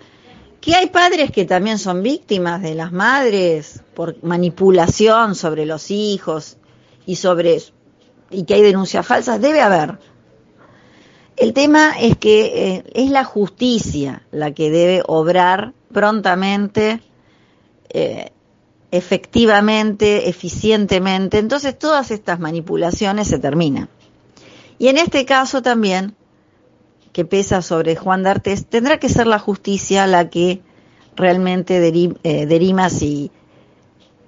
Que 0.60 0.74
hay 0.74 0.90
padres 0.90 1.30
que 1.30 1.46
también 1.46 1.78
son 1.78 2.02
víctimas 2.02 2.60
de 2.60 2.74
las 2.74 2.92
madres 2.92 3.82
por 3.94 4.22
manipulación 4.22 5.34
sobre 5.34 5.64
los 5.64 5.90
hijos 5.90 6.58
y 7.06 7.16
sobre 7.16 7.62
y 8.28 8.44
que 8.44 8.52
hay 8.52 8.62
denuncias 8.62 9.06
falsas, 9.06 9.40
debe 9.40 9.62
haber. 9.62 9.98
El 11.34 11.54
tema 11.54 11.94
es 11.98 12.18
que 12.18 12.74
eh, 12.74 12.84
es 12.92 13.10
la 13.10 13.24
justicia 13.24 14.22
la 14.32 14.52
que 14.52 14.70
debe 14.70 15.02
obrar 15.06 15.72
prontamente, 15.94 17.00
eh, 17.88 18.32
efectivamente, 18.92 20.28
eficientemente. 20.28 21.38
Entonces 21.38 21.76
todas 21.76 22.12
estas 22.12 22.38
manipulaciones 22.38 23.26
se 23.26 23.38
terminan. 23.38 23.88
Y 24.78 24.88
en 24.88 24.98
este 24.98 25.24
caso 25.24 25.62
también, 25.62 26.14
que 27.12 27.24
pesa 27.24 27.62
sobre 27.62 27.96
Juan 27.96 28.22
D'Artes, 28.22 28.66
tendrá 28.66 28.98
que 28.98 29.08
ser 29.08 29.26
la 29.26 29.38
justicia 29.38 30.06
la 30.06 30.30
que 30.30 30.60
realmente 31.16 31.76
eh, 32.22 32.46
derima 32.46 32.88
si 32.90 33.30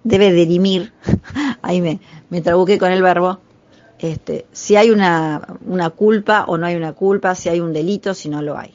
debe 0.03 0.33
derimir, 0.33 0.93
ahí 1.63 1.81
me, 1.81 2.01
me 2.29 2.41
trabuqué 2.41 2.79
con 2.79 2.91
el 2.91 3.03
verbo, 3.03 3.41
este, 3.99 4.47
si 4.53 4.77
hay 4.77 4.91
una, 4.91 5.57
una 5.67 5.91
culpa 5.91 6.45
o 6.47 6.59
no 6.59 6.67
hay 6.67 6.77
una 6.77 6.93
culpa, 6.93 7.35
si 7.35 7.49
hay 7.49 7.61
un 7.61 7.73
delito, 7.73 8.13
si 8.13 8.29
no 8.29 8.43
lo 8.43 8.59
hay. 8.59 8.75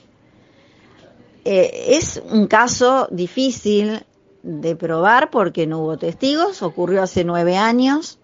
Eh, 1.46 1.96
es 1.96 2.22
un 2.32 2.48
caso 2.48 3.08
difícil 3.12 4.04
de 4.44 4.76
probar 4.76 5.30
porque 5.30 5.68
no 5.68 5.80
hubo 5.80 5.98
testigos, 5.98 6.62
ocurrió 6.62 7.04
hace 7.04 7.24
nueve 7.24 7.58
años. 7.58 8.20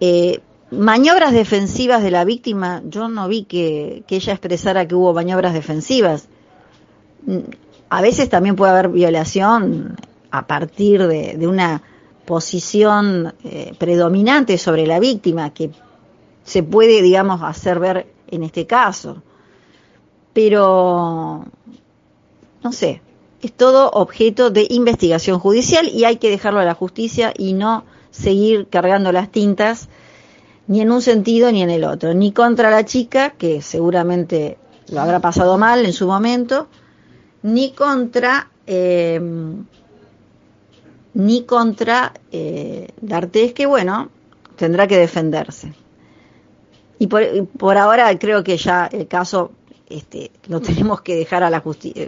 Eh, 0.00 0.40
maniobras 0.70 1.32
defensivas 1.32 2.02
de 2.02 2.10
la 2.10 2.24
víctima, 2.24 2.82
yo 2.86 3.08
no 3.08 3.28
vi 3.28 3.44
que, 3.44 4.02
que 4.06 4.16
ella 4.16 4.32
expresara 4.32 4.86
que 4.88 4.94
hubo 4.94 5.14
maniobras 5.14 5.54
defensivas. 5.54 6.28
Mm, 7.26 7.38
A 7.90 8.02
veces 8.02 8.28
también 8.28 8.56
puede 8.56 8.72
haber 8.72 8.88
violación 8.88 9.96
a 10.30 10.46
partir 10.46 11.06
de, 11.06 11.36
de 11.36 11.46
una 11.46 11.82
posición 12.24 13.34
eh, 13.44 13.72
predominante 13.78 14.58
sobre 14.58 14.86
la 14.86 14.98
víctima 14.98 15.52
que 15.54 15.70
se 16.42 16.62
puede, 16.62 17.02
digamos, 17.02 17.40
hacer 17.42 17.78
ver 17.78 18.06
en 18.28 18.42
este 18.42 18.66
caso. 18.66 19.22
Pero, 20.32 21.44
no 22.62 22.72
sé, 22.72 23.00
es 23.44 23.52
todo 23.52 23.90
objeto 23.90 24.50
de 24.50 24.66
investigación 24.70 25.38
judicial 25.38 25.88
y 25.88 26.04
hay 26.04 26.16
que 26.16 26.30
dejarlo 26.30 26.60
a 26.60 26.64
la 26.64 26.74
justicia 26.74 27.32
y 27.36 27.52
no 27.52 27.84
seguir 28.10 28.68
cargando 28.68 29.12
las 29.12 29.30
tintas 29.30 29.88
ni 30.66 30.80
en 30.80 30.90
un 30.90 31.02
sentido 31.02 31.52
ni 31.52 31.62
en 31.62 31.70
el 31.70 31.84
otro, 31.84 32.14
ni 32.14 32.32
contra 32.32 32.70
la 32.70 32.84
chica, 32.84 33.30
que 33.30 33.60
seguramente 33.60 34.56
lo 34.88 35.00
habrá 35.00 35.20
pasado 35.20 35.58
mal 35.58 35.84
en 35.84 35.92
su 35.92 36.06
momento, 36.06 36.68
ni 37.42 37.72
contra 37.72 38.50
eh, 38.66 39.20
ni 41.12 41.42
contra 41.42 42.12
eh, 42.32 42.88
D'Artés, 43.00 43.52
que 43.52 43.66
bueno, 43.66 44.08
tendrá 44.56 44.86
que 44.86 44.98
defenderse. 44.98 45.72
Y 46.98 47.06
por, 47.06 47.46
por 47.58 47.76
ahora 47.76 48.18
creo 48.18 48.42
que 48.42 48.56
ya 48.56 48.86
el 48.86 49.06
caso 49.06 49.52
este, 49.88 50.30
lo 50.48 50.60
tenemos 50.60 51.00
que 51.02 51.16
dejar 51.16 51.42
a 51.42 51.50
la, 51.50 51.62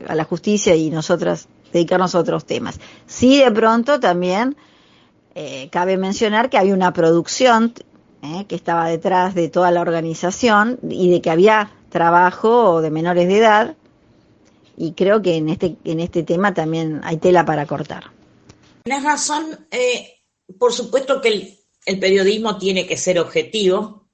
a 0.08 0.14
la 0.14 0.24
justicia 0.24 0.74
y 0.74 0.90
nosotras 0.90 1.48
dedicarnos 1.72 2.14
a 2.14 2.18
otros 2.18 2.44
temas. 2.44 2.80
Sí, 3.06 3.38
de 3.38 3.50
pronto 3.50 4.00
también 4.00 4.56
eh, 5.34 5.68
cabe 5.70 5.96
mencionar 5.96 6.48
que 6.48 6.58
hay 6.58 6.72
una 6.72 6.92
producción 6.92 7.74
¿eh? 8.22 8.46
que 8.48 8.54
estaba 8.54 8.88
detrás 8.88 9.34
de 9.34 9.48
toda 9.48 9.70
la 9.70 9.80
organización 9.80 10.78
y 10.88 11.10
de 11.10 11.20
que 11.20 11.30
había 11.30 11.70
trabajo 11.90 12.80
de 12.80 12.90
menores 12.90 13.28
de 13.28 13.38
edad 13.38 13.76
y 14.76 14.92
creo 14.92 15.22
que 15.22 15.36
en 15.36 15.48
este, 15.48 15.76
en 15.84 16.00
este 16.00 16.22
tema 16.22 16.52
también 16.54 17.00
hay 17.04 17.16
tela 17.16 17.44
para 17.44 17.66
cortar. 17.66 18.04
Tienes 18.84 19.04
razón, 19.04 19.66
eh, 19.70 20.20
por 20.58 20.72
supuesto 20.72 21.20
que 21.20 21.28
el, 21.28 21.58
el 21.86 21.98
periodismo 21.98 22.58
tiene 22.58 22.86
que 22.86 22.96
ser 22.96 23.18
objetivo, 23.18 24.05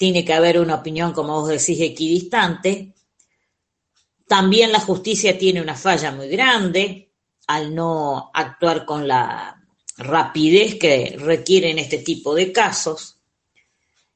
tiene 0.00 0.24
que 0.24 0.32
haber 0.32 0.58
una 0.58 0.76
opinión, 0.76 1.12
como 1.12 1.42
vos 1.42 1.48
decís, 1.48 1.78
equidistante. 1.78 2.94
También 4.26 4.72
la 4.72 4.80
justicia 4.80 5.36
tiene 5.36 5.60
una 5.60 5.76
falla 5.76 6.10
muy 6.10 6.28
grande 6.28 7.10
al 7.46 7.74
no 7.74 8.30
actuar 8.32 8.86
con 8.86 9.06
la 9.06 9.62
rapidez 9.98 10.76
que 10.76 11.16
requieren 11.18 11.78
este 11.78 11.98
tipo 11.98 12.34
de 12.34 12.50
casos. 12.50 13.18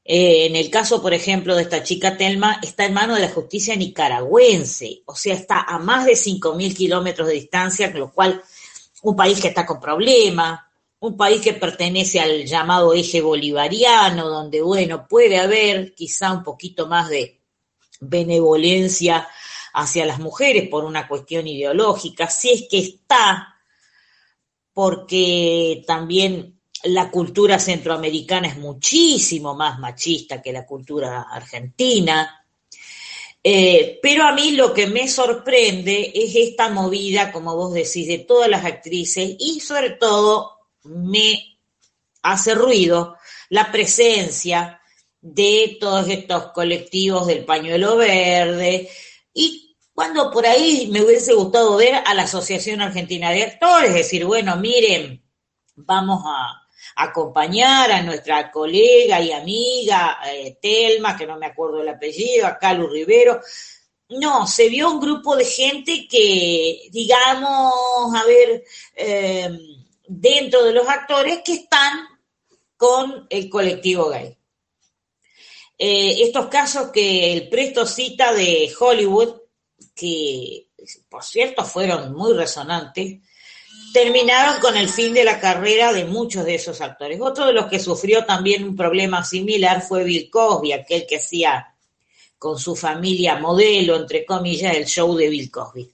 Eh, 0.03 0.47
en 0.47 0.55
el 0.55 0.71
caso, 0.71 1.03
por 1.03 1.13
ejemplo, 1.13 1.55
de 1.55 1.61
esta 1.61 1.83
chica 1.83 2.17
Telma, 2.17 2.59
está 2.63 2.85
en 2.85 2.93
manos 2.95 3.17
de 3.17 3.27
la 3.27 3.31
justicia 3.31 3.75
nicaragüense, 3.75 5.03
o 5.05 5.15
sea, 5.15 5.35
está 5.35 5.61
a 5.61 5.77
más 5.77 6.05
de 6.05 6.13
5.000 6.13 6.75
kilómetros 6.75 7.27
de 7.27 7.35
distancia, 7.35 7.91
lo 7.91 8.11
cual 8.11 8.41
un 9.03 9.15
país 9.15 9.39
que 9.39 9.49
está 9.49 9.67
con 9.67 9.79
problemas, 9.79 10.61
un 11.05 11.17
país 11.17 11.41
que 11.41 11.53
pertenece 11.53 12.19
al 12.19 12.45
llamado 12.45 12.93
eje 12.93 13.21
bolivariano, 13.21 14.27
donde, 14.27 14.61
bueno, 14.61 15.07
puede 15.07 15.37
haber 15.37 15.93
quizá 15.93 16.31
un 16.31 16.43
poquito 16.43 16.87
más 16.87 17.09
de 17.09 17.39
benevolencia 17.99 19.27
hacia 19.73 20.05
las 20.05 20.19
mujeres 20.19 20.69
por 20.69 20.85
una 20.85 21.07
cuestión 21.07 21.47
ideológica, 21.47 22.29
si 22.29 22.51
es 22.51 22.67
que 22.69 22.79
está, 22.79 23.55
porque 24.73 25.83
también 25.85 26.59
la 26.83 27.09
cultura 27.09 27.59
centroamericana 27.59 28.47
es 28.47 28.57
muchísimo 28.57 29.55
más 29.55 29.79
machista 29.79 30.41
que 30.41 30.53
la 30.53 30.65
cultura 30.65 31.21
argentina. 31.31 32.45
Eh, 33.43 33.99
pero 34.01 34.23
a 34.23 34.33
mí 34.33 34.51
lo 34.51 34.73
que 34.73 34.87
me 34.87 35.07
sorprende 35.07 36.11
es 36.15 36.35
esta 36.35 36.69
movida, 36.69 37.31
como 37.31 37.55
vos 37.55 37.73
decís, 37.73 38.07
de 38.07 38.19
todas 38.19 38.49
las 38.49 38.65
actrices 38.65 39.35
y 39.39 39.59
sobre 39.59 39.91
todo 39.91 40.54
me 40.85 41.59
hace 42.21 42.55
ruido 42.55 43.17
la 43.49 43.71
presencia 43.71 44.81
de 45.21 45.77
todos 45.79 46.07
estos 46.09 46.51
colectivos 46.51 47.27
del 47.27 47.45
pañuelo 47.45 47.97
verde 47.97 48.89
y 49.33 49.65
cuando 49.95 50.29
por 50.29 50.45
ahí 50.45 50.89
me 50.91 51.01
hubiese 51.01 51.33
gustado 51.33 51.77
ver 51.77 51.95
a 52.05 52.13
la 52.13 52.23
Asociación 52.23 52.81
Argentina 52.81 53.31
de 53.31 53.43
Actores, 53.43 53.93
decir, 53.93 54.25
bueno, 54.25 54.57
miren, 54.57 55.23
vamos 55.75 56.21
a 56.25 56.65
acompañar 56.97 57.91
a 57.91 58.03
nuestra 58.03 58.51
colega 58.51 59.21
y 59.21 59.31
amiga 59.31 60.19
eh, 60.27 60.57
Telma, 60.61 61.15
que 61.17 61.25
no 61.25 61.37
me 61.37 61.45
acuerdo 61.45 61.81
el 61.81 61.87
apellido, 61.87 62.45
a 62.45 62.57
Calu 62.57 62.87
Rivero. 62.87 63.39
No, 64.09 64.45
se 64.45 64.67
vio 64.67 64.91
un 64.91 64.99
grupo 64.99 65.35
de 65.35 65.45
gente 65.45 66.07
que, 66.09 66.89
digamos, 66.91 68.13
a 68.15 68.23
ver, 68.25 68.63
eh, 68.95 69.49
dentro 70.07 70.63
de 70.63 70.73
los 70.73 70.87
actores 70.87 71.41
que 71.43 71.53
están 71.53 72.07
con 72.77 73.27
el 73.29 73.49
colectivo 73.49 74.09
gay. 74.09 74.37
Eh, 75.77 76.23
estos 76.23 76.47
casos 76.47 76.89
que 76.91 77.33
el 77.33 77.49
presto 77.49 77.85
cita 77.85 78.33
de 78.33 78.71
Hollywood, 78.79 79.35
que 79.93 80.67
por 81.09 81.23
cierto 81.23 81.65
fueron 81.65 82.13
muy 82.13 82.33
resonantes, 82.33 83.19
terminaron 83.93 84.59
con 84.59 84.75
el 84.75 84.89
fin 84.89 85.13
de 85.13 85.23
la 85.23 85.39
carrera 85.39 85.93
de 85.93 86.05
muchos 86.05 86.45
de 86.45 86.55
esos 86.55 86.81
actores. 86.81 87.19
Otro 87.21 87.45
de 87.45 87.53
los 87.53 87.67
que 87.67 87.79
sufrió 87.79 88.25
también 88.25 88.63
un 88.63 88.75
problema 88.75 89.23
similar 89.23 89.81
fue 89.81 90.03
Bill 90.03 90.29
Cosby, 90.29 90.73
aquel 90.73 91.05
que 91.07 91.17
hacía 91.17 91.73
con 92.37 92.59
su 92.59 92.75
familia 92.75 93.37
modelo, 93.37 93.95
entre 93.95 94.25
comillas, 94.25 94.75
el 94.75 94.85
show 94.85 95.15
de 95.15 95.29
Bill 95.29 95.49
Cosby. 95.49 95.89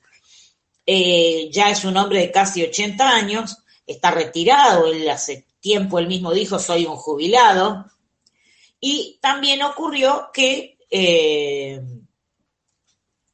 Eh, 0.86 1.50
ya 1.52 1.70
es 1.70 1.86
un 1.86 1.96
hombre 1.96 2.20
de 2.20 2.32
casi 2.32 2.64
80 2.64 3.08
años, 3.08 3.58
está 3.86 4.12
retirado, 4.12 4.88
él 4.88 5.10
hace 5.10 5.46
tiempo 5.60 6.00
él 6.00 6.08
mismo 6.08 6.34
dijo 6.34 6.60
soy 6.60 6.86
un 6.86 6.96
jubilado, 6.96 7.86
y 8.80 9.20
también 9.22 9.62
ocurrió 9.62 10.30
que 10.34 10.78
eh, 10.90 11.80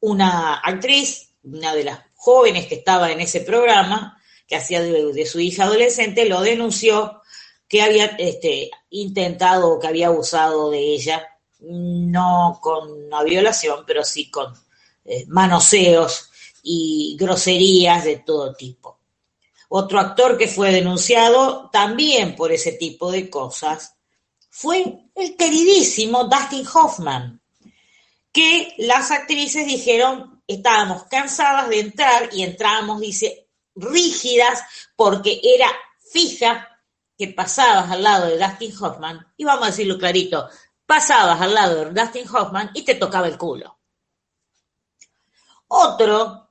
una 0.01 0.55
actriz, 0.55 1.33
una 1.43 1.73
de 1.73 1.85
las 1.85 1.99
jóvenes 2.15 2.67
que 2.67 2.75
estaba 2.75 3.11
en 3.11 3.21
ese 3.21 3.41
programa, 3.41 4.21
que 4.45 4.57
hacía 4.57 4.81
de, 4.81 5.25
su 5.25 5.39
hija 5.39 5.63
adolescente, 5.63 6.25
lo 6.25 6.41
denunció 6.41 7.21
que 7.67 7.81
había 7.81 8.05
este, 8.17 8.69
intentado 8.89 9.79
que 9.79 9.87
había 9.87 10.07
abusado 10.07 10.69
de 10.69 10.79
ella, 10.79 11.25
no 11.59 12.59
con 12.61 12.91
una 12.91 13.23
violación, 13.23 13.83
pero 13.85 14.03
sí 14.03 14.29
con 14.29 14.53
eh, 15.05 15.25
manoseos 15.27 16.29
y 16.63 17.15
groserías 17.19 18.03
de 18.05 18.17
todo 18.17 18.53
tipo. 18.53 18.96
Otro 19.69 19.99
actor 19.99 20.37
que 20.37 20.47
fue 20.47 20.71
denunciado 20.71 21.69
también 21.71 22.35
por 22.35 22.51
ese 22.51 22.73
tipo 22.73 23.11
de 23.11 23.29
cosas 23.29 23.95
fue 24.49 25.09
el 25.13 25.35
queridísimo 25.35 26.23
Dustin 26.23 26.65
Hoffman, 26.73 27.41
que 28.31 28.73
las 28.77 29.11
actrices 29.11 29.67
dijeron, 29.67 30.41
estábamos 30.47 31.03
cansadas 31.03 31.69
de 31.69 31.81
entrar 31.81 32.29
y 32.31 32.43
entrábamos, 32.43 33.01
dice, 33.01 33.49
rígidas 33.75 34.63
porque 34.95 35.41
era 35.43 35.69
fija 36.11 36.67
que 37.17 37.27
pasabas 37.27 37.91
al 37.91 38.03
lado 38.03 38.27
de 38.27 38.37
Dustin 38.37 38.73
Hoffman, 38.79 39.33
y 39.35 39.43
vamos 39.43 39.63
a 39.63 39.71
decirlo 39.71 39.97
clarito, 39.97 40.49
pasabas 40.85 41.41
al 41.41 41.53
lado 41.53 41.85
de 41.85 42.01
Dustin 42.01 42.27
Hoffman 42.27 42.71
y 42.73 42.83
te 42.83 42.95
tocaba 42.95 43.27
el 43.27 43.37
culo. 43.37 43.77
Otro 45.67 46.46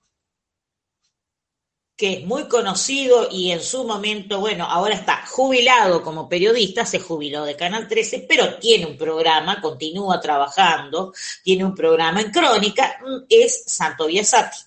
que 1.96 2.12
es 2.12 2.24
muy 2.26 2.46
conocido 2.46 3.28
y 3.30 3.50
en 3.52 3.62
su 3.62 3.84
momento, 3.84 4.38
bueno, 4.38 4.66
ahora 4.66 4.94
está 4.94 5.24
jubilado 5.26 6.02
como 6.02 6.28
periodista, 6.28 6.84
se 6.84 7.00
jubiló 7.00 7.44
de 7.44 7.56
Canal 7.56 7.88
13, 7.88 8.26
pero 8.28 8.58
tiene 8.58 8.84
un 8.84 8.98
programa, 8.98 9.62
continúa 9.62 10.20
trabajando, 10.20 11.14
tiene 11.42 11.64
un 11.64 11.74
programa 11.74 12.20
en 12.20 12.30
crónica, 12.30 12.98
mm, 13.02 13.24
es 13.30 13.64
Santo 13.66 14.06
Biasati. 14.06 14.58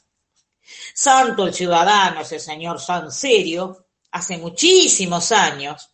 Santo 0.94 1.46
el 1.46 1.54
ciudadano, 1.54 2.22
ese 2.22 2.40
señor 2.40 2.80
San 2.80 3.12
Serio, 3.12 3.86
hace 4.12 4.38
muchísimos 4.40 5.32
años, 5.32 5.92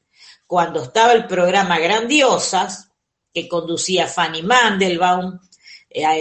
cuando 0.48 0.84
estaba 0.84 1.12
el 1.12 1.28
programa 1.28 1.80
Grandiosas, 1.80 2.90
que 3.34 3.50
conducía 3.50 4.08
Fanny 4.08 4.42
Mandelbaum, 4.42 5.38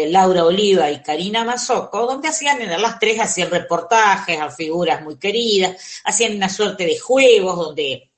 Laura 0.09 0.45
Oliva 0.45 0.91
y 0.91 1.03
Karina 1.03 1.45
Mazoco, 1.45 2.07
donde 2.07 2.29
hacían, 2.29 2.61
las 2.81 2.99
tres 2.99 3.21
hacían 3.21 3.51
reportajes 3.51 4.41
a 4.41 4.51
figuras 4.51 5.03
muy 5.03 5.17
queridas, 5.17 6.01
hacían 6.05 6.37
una 6.37 6.49
suerte 6.49 6.87
de 6.87 6.99
juegos 6.99 7.57
donde 7.57 8.11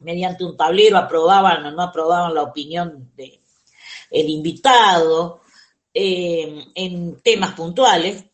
mediante 0.00 0.44
un 0.44 0.56
tablero 0.56 0.96
aprobaban 0.96 1.66
o 1.66 1.70
no 1.72 1.82
aprobaban 1.82 2.34
la 2.34 2.42
opinión 2.42 3.12
del 3.16 3.40
el 4.10 4.28
invitado 4.28 5.42
eh, 5.94 6.64
en 6.74 7.20
temas 7.22 7.54
puntuales. 7.54 8.24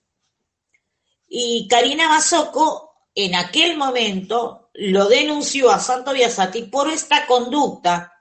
Y 1.29 1.69
Karina 1.69 2.09
Mazoco 2.09 2.95
en 3.15 3.35
aquel 3.35 3.77
momento 3.77 4.71
lo 4.75 5.07
denunció 5.09 5.71
a 5.71 5.79
Santo 5.79 6.13
Biasati 6.13 6.65
por 6.65 6.89
esta 6.89 7.27
conducta 7.27 8.13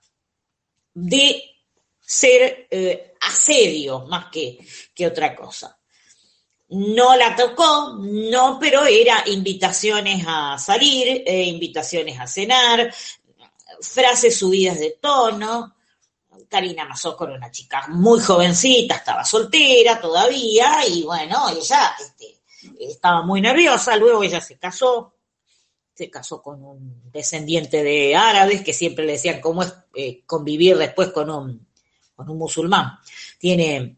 de 0.93 1.54
ser 2.05 2.67
eh, 2.69 3.13
asedio 3.21 4.05
más 4.05 4.27
que, 4.31 4.59
que 4.93 5.07
otra 5.07 5.35
cosa. 5.35 5.77
No 6.69 7.15
la 7.15 7.35
tocó, 7.35 7.95
no, 7.99 8.57
pero 8.59 8.85
era 8.85 9.23
invitaciones 9.27 10.23
a 10.27 10.57
salir, 10.57 11.23
eh, 11.25 11.43
invitaciones 11.43 12.19
a 12.19 12.27
cenar, 12.27 12.93
frases 13.81 14.37
subidas 14.37 14.79
de 14.79 14.97
tono. 15.01 15.75
Karina 16.49 16.85
Mazzoco 16.85 17.25
era 17.25 17.35
una 17.35 17.51
chica 17.51 17.87
muy 17.89 18.19
jovencita, 18.19 18.95
estaba 18.95 19.25
soltera 19.25 19.99
todavía 19.99 20.87
y 20.87 21.03
bueno, 21.03 21.49
ella 21.49 21.95
este, 21.99 22.41
estaba 22.79 23.23
muy 23.23 23.41
nerviosa, 23.41 23.95
luego 23.95 24.23
ella 24.23 24.41
se 24.41 24.57
casó, 24.57 25.15
se 25.93 26.09
casó 26.09 26.41
con 26.41 26.63
un 26.63 27.11
descendiente 27.11 27.83
de 27.83 28.15
árabes 28.15 28.61
que 28.63 28.73
siempre 28.73 29.05
le 29.05 29.13
decían 29.13 29.41
cómo 29.41 29.63
es 29.63 29.73
eh, 29.95 30.23
convivir 30.25 30.77
después 30.77 31.09
con 31.09 31.29
un 31.29 31.67
con 32.15 32.29
un 32.29 32.37
musulmán. 32.37 32.99
Tiene 33.37 33.97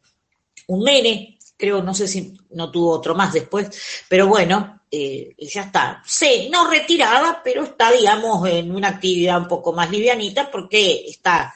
un 0.68 0.84
nene, 0.84 1.38
creo, 1.56 1.82
no 1.82 1.94
sé 1.94 2.08
si 2.08 2.38
no 2.52 2.72
tuvo 2.72 2.92
otro 2.92 3.16
más 3.16 3.34
después, 3.34 3.70
pero 4.10 4.28
bueno, 4.28 4.82
eh, 4.90 5.36
ya 5.38 5.64
está. 5.64 6.02
Sí, 6.06 6.50
no 6.52 6.70
retirada, 6.70 7.42
pero 7.44 7.64
está, 7.64 7.92
digamos, 7.92 8.48
en 8.50 8.74
una 8.74 8.90
actividad 8.90 9.38
un 9.40 9.48
poco 9.48 9.74
más 9.74 9.90
livianita 9.90 10.50
porque 10.50 11.06
está 11.08 11.54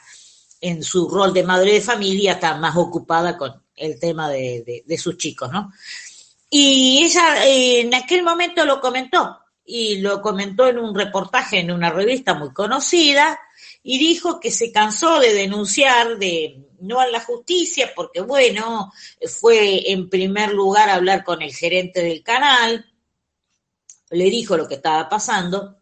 en 0.60 0.82
su 0.82 1.08
rol 1.08 1.32
de 1.32 1.42
madre 1.42 1.74
de 1.74 1.80
familia, 1.80 2.32
está 2.32 2.56
más 2.56 2.76
ocupada 2.76 3.36
con 3.36 3.62
el 3.74 3.98
tema 3.98 4.30
de, 4.30 4.84
sus 4.96 5.16
chicos, 5.16 5.50
¿no? 5.50 5.72
Y 6.48 7.02
ella 7.04 7.46
eh, 7.46 7.80
en 7.80 7.94
aquel 7.94 8.22
momento 8.22 8.64
lo 8.64 8.80
comentó, 8.80 9.38
y 9.64 9.96
lo 9.98 10.20
comentó 10.20 10.66
en 10.66 10.78
un 10.78 10.94
reportaje 10.94 11.60
en 11.60 11.70
una 11.70 11.90
revista 11.90 12.34
muy 12.34 12.52
conocida, 12.52 13.38
y 13.82 13.98
dijo 13.98 14.38
que 14.38 14.50
se 14.50 14.70
cansó 14.70 15.18
de 15.18 15.34
denunciar, 15.34 16.18
de 16.18 16.68
no 16.80 17.00
a 17.00 17.06
la 17.06 17.20
justicia, 17.20 17.92
porque 17.94 18.20
bueno, 18.20 18.92
fue 19.26 19.90
en 19.92 20.08
primer 20.08 20.52
lugar 20.52 20.88
a 20.88 20.94
hablar 20.94 21.24
con 21.24 21.42
el 21.42 21.54
gerente 21.54 22.02
del 22.02 22.22
canal, 22.22 22.86
le 24.10 24.24
dijo 24.24 24.56
lo 24.56 24.68
que 24.68 24.74
estaba 24.74 25.08
pasando, 25.08 25.78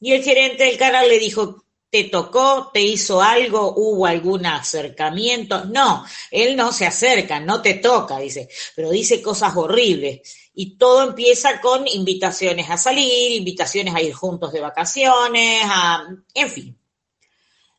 y 0.00 0.12
el 0.12 0.22
gerente 0.22 0.64
del 0.64 0.78
canal 0.78 1.08
le 1.08 1.18
dijo, 1.18 1.64
¿te 1.90 2.04
tocó? 2.04 2.70
¿Te 2.72 2.80
hizo 2.82 3.22
algo? 3.22 3.74
¿Hubo 3.76 4.06
algún 4.06 4.46
acercamiento? 4.46 5.64
No, 5.66 6.04
él 6.30 6.56
no 6.56 6.72
se 6.72 6.86
acerca, 6.86 7.40
no 7.40 7.62
te 7.62 7.74
toca, 7.74 8.18
dice, 8.18 8.48
pero 8.76 8.90
dice 8.90 9.22
cosas 9.22 9.56
horribles. 9.56 10.20
Y 10.54 10.76
todo 10.76 11.02
empieza 11.02 11.60
con 11.60 11.86
invitaciones 11.86 12.68
a 12.68 12.76
salir, 12.76 13.32
invitaciones 13.32 13.94
a 13.94 14.02
ir 14.02 14.12
juntos 14.12 14.52
de 14.52 14.60
vacaciones, 14.60 15.62
a, 15.64 16.08
en 16.34 16.50
fin. 16.50 16.78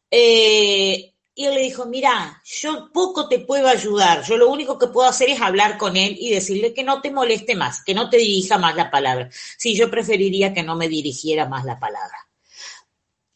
Eh, 0.09 1.13
y 1.35 1.45
él 1.45 1.53
le 1.53 1.61
dijo, 1.61 1.85
mira, 1.85 2.41
yo 2.43 2.91
poco 2.91 3.29
te 3.29 3.39
puedo 3.39 3.67
ayudar, 3.67 4.23
yo 4.25 4.37
lo 4.37 4.49
único 4.49 4.77
que 4.77 4.87
puedo 4.87 5.07
hacer 5.07 5.29
es 5.29 5.39
hablar 5.39 5.77
con 5.77 5.95
él 5.95 6.17
y 6.19 6.31
decirle 6.31 6.73
que 6.73 6.83
no 6.83 7.01
te 7.01 7.11
moleste 7.11 7.55
más, 7.55 7.83
que 7.83 7.93
no 7.93 8.09
te 8.09 8.17
dirija 8.17 8.57
más 8.57 8.75
la 8.75 8.91
palabra. 8.91 9.29
Sí, 9.57 9.75
yo 9.75 9.89
preferiría 9.89 10.53
que 10.53 10.63
no 10.63 10.75
me 10.75 10.89
dirigiera 10.89 11.47
más 11.47 11.63
la 11.63 11.79
palabra. 11.79 12.28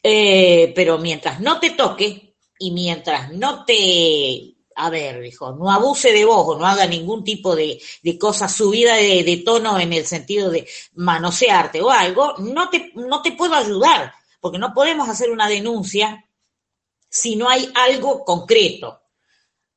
Eh, 0.06 0.74
pero 0.76 0.98
mientras 0.98 1.40
no 1.40 1.58
te 1.58 1.70
toque 1.70 2.36
y 2.58 2.72
mientras 2.72 3.32
no 3.32 3.64
te, 3.64 4.54
a 4.76 4.90
ver, 4.90 5.22
dijo, 5.22 5.52
no 5.52 5.72
abuse 5.72 6.12
de 6.12 6.26
vos 6.26 6.44
o 6.46 6.58
no 6.58 6.66
haga 6.66 6.86
ningún 6.86 7.24
tipo 7.24 7.56
de, 7.56 7.80
de 8.02 8.18
cosa 8.18 8.46
subida 8.46 8.96
de, 8.96 9.24
de, 9.24 9.38
tono 9.38 9.80
en 9.80 9.94
el 9.94 10.04
sentido 10.04 10.50
de 10.50 10.68
manosearte 10.92 11.80
o 11.80 11.88
algo, 11.88 12.34
no 12.36 12.68
te, 12.68 12.92
no 12.96 13.22
te 13.22 13.32
puedo 13.32 13.54
ayudar, 13.54 14.12
porque 14.40 14.58
no 14.58 14.74
podemos 14.74 15.08
hacer 15.08 15.30
una 15.30 15.48
denuncia 15.48 16.28
si 17.08 17.36
no 17.36 17.48
hay 17.48 17.72
algo 17.74 18.26
concreto. 18.26 19.00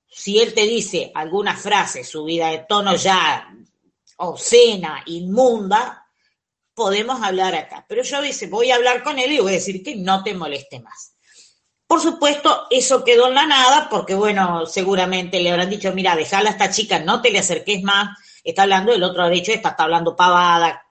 Si 0.09 0.39
él 0.39 0.53
te 0.53 0.63
dice 0.63 1.09
alguna 1.15 1.55
frase 1.55 2.03
subida 2.03 2.49
de 2.49 2.65
tono 2.67 2.97
ya 2.97 3.49
obscena, 4.17 5.03
inmunda, 5.05 6.06
podemos 6.77 7.23
hablar 7.23 7.55
acá. 7.55 7.83
Pero 7.89 8.03
yo 8.03 8.21
dice, 8.21 8.45
voy 8.45 8.69
a 8.69 8.75
hablar 8.75 9.03
con 9.03 9.17
él 9.17 9.31
y 9.31 9.39
voy 9.39 9.53
a 9.53 9.55
decir 9.55 9.83
que 9.83 9.95
no 9.95 10.23
te 10.23 10.35
moleste 10.35 10.79
más. 10.79 11.15
Por 11.87 11.99
supuesto, 11.99 12.67
eso 12.69 13.03
quedó 13.03 13.27
en 13.29 13.33
la 13.33 13.47
nada, 13.47 13.89
porque 13.89 14.13
bueno, 14.13 14.67
seguramente 14.67 15.39
le 15.39 15.49
habrán 15.49 15.71
dicho, 15.71 15.91
mira, 15.93 16.15
dejala 16.15 16.49
a 16.49 16.51
esta 16.51 16.69
chica, 16.69 16.99
no 16.99 17.19
te 17.19 17.31
le 17.31 17.39
acerques 17.39 17.81
más, 17.81 18.15
está 18.43 18.63
hablando, 18.63 18.93
el 18.93 19.01
otro 19.01 19.23
ha 19.23 19.29
dicho, 19.29 19.51
esta 19.51 19.69
está 19.69 19.85
hablando 19.85 20.15
pavada, 20.15 20.85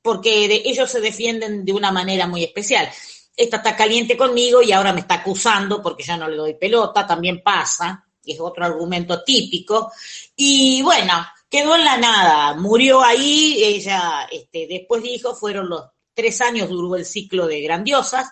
porque 0.00 0.62
ellos 0.64 0.90
se 0.90 1.00
defienden 1.00 1.64
de 1.64 1.72
una 1.72 1.92
manera 1.92 2.26
muy 2.26 2.42
especial 2.42 2.88
esta 3.36 3.58
está 3.58 3.76
caliente 3.76 4.16
conmigo 4.16 4.62
y 4.62 4.72
ahora 4.72 4.92
me 4.92 5.00
está 5.00 5.16
acusando 5.16 5.82
porque 5.82 6.02
ya 6.02 6.16
no 6.16 6.26
le 6.26 6.36
doy 6.36 6.54
pelota, 6.54 7.06
también 7.06 7.42
pasa, 7.42 8.02
y 8.24 8.32
es 8.32 8.40
otro 8.40 8.64
argumento 8.64 9.22
típico. 9.22 9.92
Y 10.34 10.80
bueno, 10.82 11.12
quedó 11.48 11.76
en 11.76 11.84
la 11.84 11.96
nada, 11.96 12.54
murió 12.54 13.02
ahí, 13.02 13.62
ella 13.62 14.26
este, 14.30 14.66
después 14.66 15.02
dijo, 15.02 15.34
fueron 15.34 15.68
los 15.68 15.84
tres 16.14 16.40
años, 16.40 16.68
duró 16.68 16.96
el 16.96 17.04
ciclo 17.04 17.46
de 17.46 17.60
grandiosas, 17.60 18.28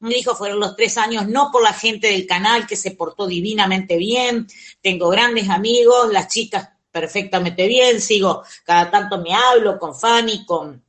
me 0.00 0.14
dijo, 0.14 0.36
fueron 0.36 0.60
los 0.60 0.76
tres 0.76 0.96
años, 0.98 1.26
no 1.26 1.50
por 1.50 1.62
la 1.62 1.72
gente 1.72 2.08
del 2.08 2.26
canal 2.26 2.66
que 2.66 2.76
se 2.76 2.92
portó 2.92 3.26
divinamente 3.26 3.96
bien, 3.96 4.46
tengo 4.80 5.08
grandes 5.08 5.48
amigos, 5.48 6.12
las 6.12 6.28
chicas 6.28 6.68
perfectamente 6.90 7.66
bien, 7.66 8.00
sigo, 8.00 8.42
cada 8.64 8.90
tanto 8.90 9.18
me 9.18 9.34
hablo 9.34 9.78
con 9.78 9.94
Fanny, 9.94 10.44
con 10.44 10.82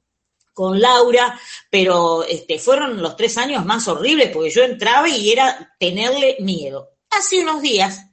con 0.59 0.77
Laura, 0.77 1.39
pero 1.69 2.25
este, 2.25 2.59
fueron 2.59 3.01
los 3.01 3.15
tres 3.15 3.38
años 3.38 3.63
más 3.65 3.88
horribles 3.88 4.30
porque 4.30 4.49
yo 4.49 4.63
entraba 4.63 5.07
y 5.07 5.32
era 5.32 5.73
tenerle 5.80 6.36
miedo. 6.41 6.97
Hace 7.11 7.39
unos 7.39 7.61
días, 7.61 8.07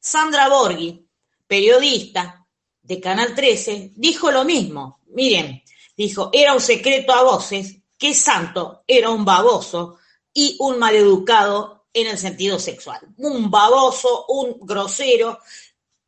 Sandra 0.00 0.48
Borghi, 0.48 1.08
periodista 1.46 2.43
de 2.84 3.00
Canal 3.00 3.34
13, 3.34 3.92
dijo 3.96 4.30
lo 4.30 4.44
mismo. 4.44 5.00
Miren, 5.08 5.62
dijo, 5.96 6.30
era 6.32 6.54
un 6.54 6.60
secreto 6.60 7.12
a 7.12 7.22
voces 7.22 7.76
que 7.98 8.14
Santo 8.14 8.84
era 8.86 9.10
un 9.10 9.24
baboso 9.24 9.98
y 10.32 10.56
un 10.60 10.78
maleducado 10.78 11.86
en 11.92 12.08
el 12.08 12.18
sentido 12.18 12.58
sexual. 12.58 13.00
Un 13.16 13.50
baboso, 13.50 14.26
un 14.28 14.58
grosero 14.60 15.38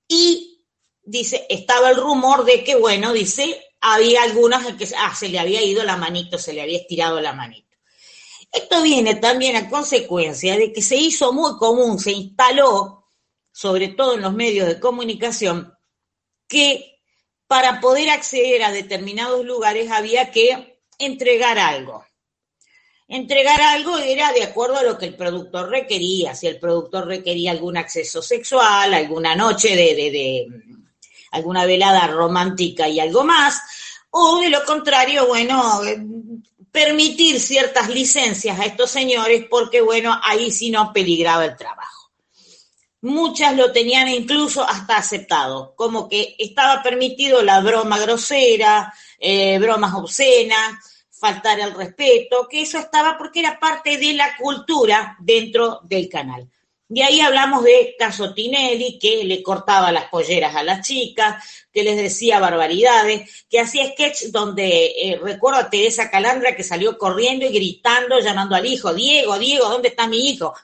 y 0.06 0.64
dice, 1.02 1.46
estaba 1.48 1.90
el 1.90 1.96
rumor 1.96 2.44
de 2.44 2.62
que, 2.62 2.74
bueno, 2.76 3.12
dice, 3.12 3.64
había 3.80 4.22
algunas 4.22 4.66
en 4.66 4.76
que 4.76 4.88
ah, 4.98 5.14
se 5.14 5.28
le 5.28 5.38
había 5.38 5.62
ido 5.62 5.82
la 5.84 5.96
manito, 5.96 6.38
se 6.38 6.52
le 6.52 6.62
había 6.62 6.78
estirado 6.78 7.20
la 7.20 7.32
manito. 7.32 7.76
Esto 8.52 8.82
viene 8.82 9.14
también 9.16 9.56
a 9.56 9.70
consecuencia 9.70 10.56
de 10.56 10.72
que 10.72 10.82
se 10.82 10.96
hizo 10.96 11.32
muy 11.32 11.56
común, 11.56 11.98
se 11.98 12.12
instaló, 12.12 13.06
sobre 13.52 13.88
todo 13.88 14.14
en 14.14 14.22
los 14.22 14.34
medios 14.34 14.66
de 14.66 14.80
comunicación, 14.80 15.75
que 16.48 17.00
para 17.46 17.80
poder 17.80 18.10
acceder 18.10 18.62
a 18.62 18.72
determinados 18.72 19.44
lugares 19.44 19.90
había 19.90 20.30
que 20.30 20.78
entregar 20.98 21.58
algo. 21.58 22.04
Entregar 23.08 23.60
algo 23.60 23.98
era 23.98 24.32
de 24.32 24.42
acuerdo 24.42 24.78
a 24.78 24.82
lo 24.82 24.98
que 24.98 25.06
el 25.06 25.16
productor 25.16 25.68
requería, 25.70 26.34
si 26.34 26.48
el 26.48 26.58
productor 26.58 27.06
requería 27.06 27.52
algún 27.52 27.76
acceso 27.76 28.20
sexual, 28.20 28.92
alguna 28.92 29.36
noche 29.36 29.76
de, 29.76 29.94
de, 29.94 30.10
de 30.10 30.46
alguna 31.30 31.66
velada 31.66 32.08
romántica 32.08 32.88
y 32.88 32.98
algo 32.98 33.22
más, 33.22 33.60
o 34.10 34.40
de 34.40 34.48
lo 34.48 34.64
contrario, 34.64 35.26
bueno, 35.28 35.80
permitir 36.72 37.38
ciertas 37.38 37.88
licencias 37.88 38.58
a 38.58 38.64
estos 38.64 38.90
señores 38.90 39.46
porque, 39.48 39.80
bueno, 39.80 40.18
ahí 40.24 40.50
sí 40.50 40.70
no 40.70 40.92
peligraba 40.92 41.44
el 41.44 41.56
trabajo. 41.56 42.05
Muchas 43.06 43.56
lo 43.56 43.70
tenían 43.70 44.08
incluso 44.08 44.68
hasta 44.68 44.96
aceptado, 44.96 45.76
como 45.76 46.08
que 46.08 46.34
estaba 46.40 46.82
permitido 46.82 47.40
la 47.40 47.60
broma 47.60 48.00
grosera, 48.00 48.92
eh, 49.20 49.60
bromas 49.60 49.94
obscenas, 49.94 51.06
faltar 51.12 51.60
el 51.60 51.72
respeto, 51.72 52.48
que 52.50 52.62
eso 52.62 52.78
estaba 52.78 53.16
porque 53.16 53.38
era 53.38 53.60
parte 53.60 53.96
de 53.96 54.12
la 54.14 54.36
cultura 54.36 55.16
dentro 55.20 55.78
del 55.84 56.08
canal. 56.08 56.50
De 56.88 57.04
ahí 57.04 57.20
hablamos 57.20 57.62
de 57.62 57.94
Casotinelli, 57.96 58.98
que 58.98 59.22
le 59.22 59.40
cortaba 59.40 59.92
las 59.92 60.08
polleras 60.08 60.56
a 60.56 60.64
las 60.64 60.84
chicas, 60.84 61.44
que 61.72 61.84
les 61.84 61.96
decía 61.96 62.40
barbaridades, 62.40 63.46
que 63.48 63.60
hacía 63.60 63.86
sketch 63.92 64.32
donde 64.32 64.86
eh, 64.86 65.20
recuerdo 65.22 65.60
a 65.60 65.70
Teresa 65.70 66.10
Calandra 66.10 66.56
que 66.56 66.64
salió 66.64 66.98
corriendo 66.98 67.46
y 67.46 67.50
gritando, 67.52 68.18
llamando 68.18 68.56
al 68.56 68.66
hijo, 68.66 68.92
Diego, 68.92 69.38
Diego, 69.38 69.68
¿dónde 69.68 69.90
está 69.90 70.08
mi 70.08 70.28
hijo? 70.28 70.54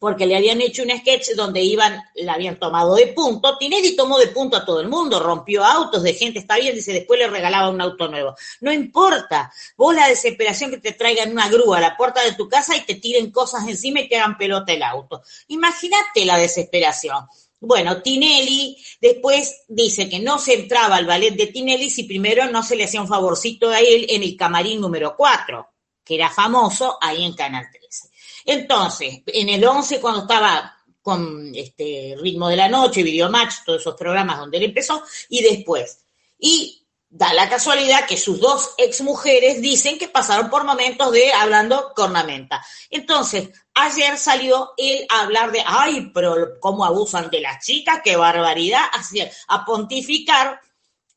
Porque 0.00 0.24
le 0.24 0.34
habían 0.34 0.62
hecho 0.62 0.82
un 0.82 0.90
sketch 0.90 1.32
donde 1.36 1.60
iban, 1.60 2.02
la 2.14 2.32
habían 2.32 2.58
tomado 2.58 2.94
de 2.94 3.08
punto. 3.08 3.58
Tinelli 3.58 3.94
tomó 3.94 4.18
de 4.18 4.28
punto 4.28 4.56
a 4.56 4.64
todo 4.64 4.80
el 4.80 4.88
mundo, 4.88 5.20
rompió 5.20 5.62
autos 5.62 6.02
de 6.02 6.14
gente, 6.14 6.38
está 6.38 6.56
bien, 6.56 6.74
dice, 6.74 6.94
después 6.94 7.20
le 7.20 7.28
regalaba 7.28 7.68
un 7.68 7.82
auto 7.82 8.08
nuevo. 8.08 8.34
No 8.62 8.72
importa, 8.72 9.52
vos 9.76 9.94
la 9.94 10.08
desesperación 10.08 10.70
que 10.70 10.78
te 10.78 10.92
traigan 10.92 11.30
una 11.30 11.50
grúa 11.50 11.76
a 11.76 11.82
la 11.82 11.96
puerta 11.98 12.24
de 12.24 12.32
tu 12.32 12.48
casa 12.48 12.74
y 12.74 12.80
te 12.80 12.94
tiren 12.94 13.30
cosas 13.30 13.68
encima 13.68 14.00
y 14.00 14.08
te 14.08 14.16
hagan 14.16 14.38
pelota 14.38 14.72
el 14.72 14.82
auto. 14.82 15.22
Imagínate 15.48 16.24
la 16.24 16.38
desesperación. 16.38 17.26
Bueno, 17.60 18.00
Tinelli 18.00 18.82
después 19.02 19.64
dice 19.68 20.08
que 20.08 20.18
no 20.18 20.38
se 20.38 20.54
entraba 20.54 20.96
al 20.96 21.04
ballet 21.04 21.34
de 21.34 21.48
Tinelli 21.48 21.90
si 21.90 22.04
primero 22.04 22.46
no 22.50 22.62
se 22.62 22.74
le 22.74 22.84
hacía 22.84 23.02
un 23.02 23.08
favorcito 23.08 23.68
a 23.68 23.80
él 23.80 24.06
en 24.08 24.22
el 24.22 24.34
camarín 24.34 24.80
número 24.80 25.14
4, 25.14 25.68
que 26.02 26.14
era 26.14 26.30
famoso 26.30 26.96
ahí 27.02 27.22
en 27.22 27.34
Canal 27.34 27.66
13. 27.70 28.08
Entonces, 28.50 29.22
en 29.26 29.48
el 29.48 29.64
11, 29.64 30.00
cuando 30.00 30.22
estaba 30.22 30.76
con 31.00 31.52
este 31.54 32.16
ritmo 32.20 32.48
de 32.48 32.56
la 32.56 32.68
noche, 32.68 33.04
Videomatch, 33.04 33.62
todos 33.64 33.80
esos 33.80 33.94
programas 33.94 34.38
donde 34.38 34.58
él 34.58 34.64
empezó, 34.64 35.04
y 35.28 35.40
después. 35.40 36.00
Y 36.36 36.84
da 37.08 37.32
la 37.32 37.48
casualidad 37.48 38.06
que 38.06 38.16
sus 38.16 38.40
dos 38.40 38.74
exmujeres 38.76 39.62
dicen 39.62 39.98
que 40.00 40.08
pasaron 40.08 40.50
por 40.50 40.64
momentos 40.64 41.12
de 41.12 41.32
hablando 41.32 41.92
cornamenta. 41.94 42.60
Entonces, 42.90 43.50
ayer 43.72 44.18
salió 44.18 44.72
él 44.76 45.06
a 45.08 45.20
hablar 45.20 45.52
de, 45.52 45.62
ay, 45.64 46.10
pero 46.12 46.58
cómo 46.58 46.84
abusan 46.84 47.30
de 47.30 47.42
las 47.42 47.64
chicas, 47.64 48.00
qué 48.02 48.16
barbaridad, 48.16 48.82
así, 48.92 49.22
a 49.46 49.64
pontificar 49.64 50.60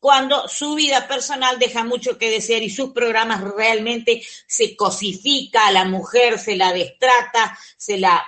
cuando 0.04 0.50
su 0.50 0.76
vida 0.76 1.08
personal 1.08 1.58
deja 1.58 1.86
mucho 1.86 2.18
que 2.18 2.30
desear 2.30 2.62
y 2.62 2.70
sus 2.70 2.92
programas 2.92 3.40
realmente 3.40 4.22
se 4.46 4.76
cosifica 4.76 5.68
a 5.68 5.72
la 5.72 5.86
mujer, 5.86 6.38
se 6.38 6.58
la 6.58 6.74
destrata, 6.74 7.58
se 7.78 7.98
la 7.98 8.22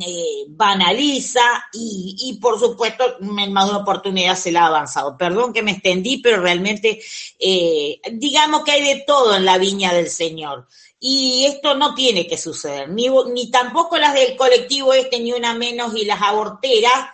eh, 0.00 0.46
banaliza 0.48 1.42
y, 1.72 2.16
y, 2.22 2.40
por 2.40 2.58
supuesto 2.58 3.18
en 3.20 3.52
más 3.52 3.70
una 3.70 3.78
oportunidad 3.78 4.34
se 4.34 4.50
la 4.50 4.64
ha 4.64 4.66
avanzado. 4.66 5.16
Perdón 5.16 5.52
que 5.52 5.62
me 5.62 5.70
extendí, 5.70 6.16
pero 6.16 6.42
realmente 6.42 7.00
eh, 7.38 8.00
digamos 8.10 8.64
que 8.64 8.72
hay 8.72 8.82
de 8.82 9.04
todo 9.06 9.36
en 9.36 9.44
la 9.44 9.58
viña 9.58 9.92
del 9.92 10.10
Señor. 10.10 10.66
Y 10.98 11.46
esto 11.46 11.76
no 11.76 11.94
tiene 11.94 12.26
que 12.26 12.36
suceder, 12.36 12.88
ni 12.88 13.48
tampoco 13.52 13.96
las 13.96 14.12
del 14.12 14.36
colectivo 14.36 14.92
este, 14.92 15.20
ni 15.20 15.32
una 15.32 15.54
menos, 15.54 15.94
y 15.94 16.04
las 16.04 16.20
aborteras, 16.20 17.10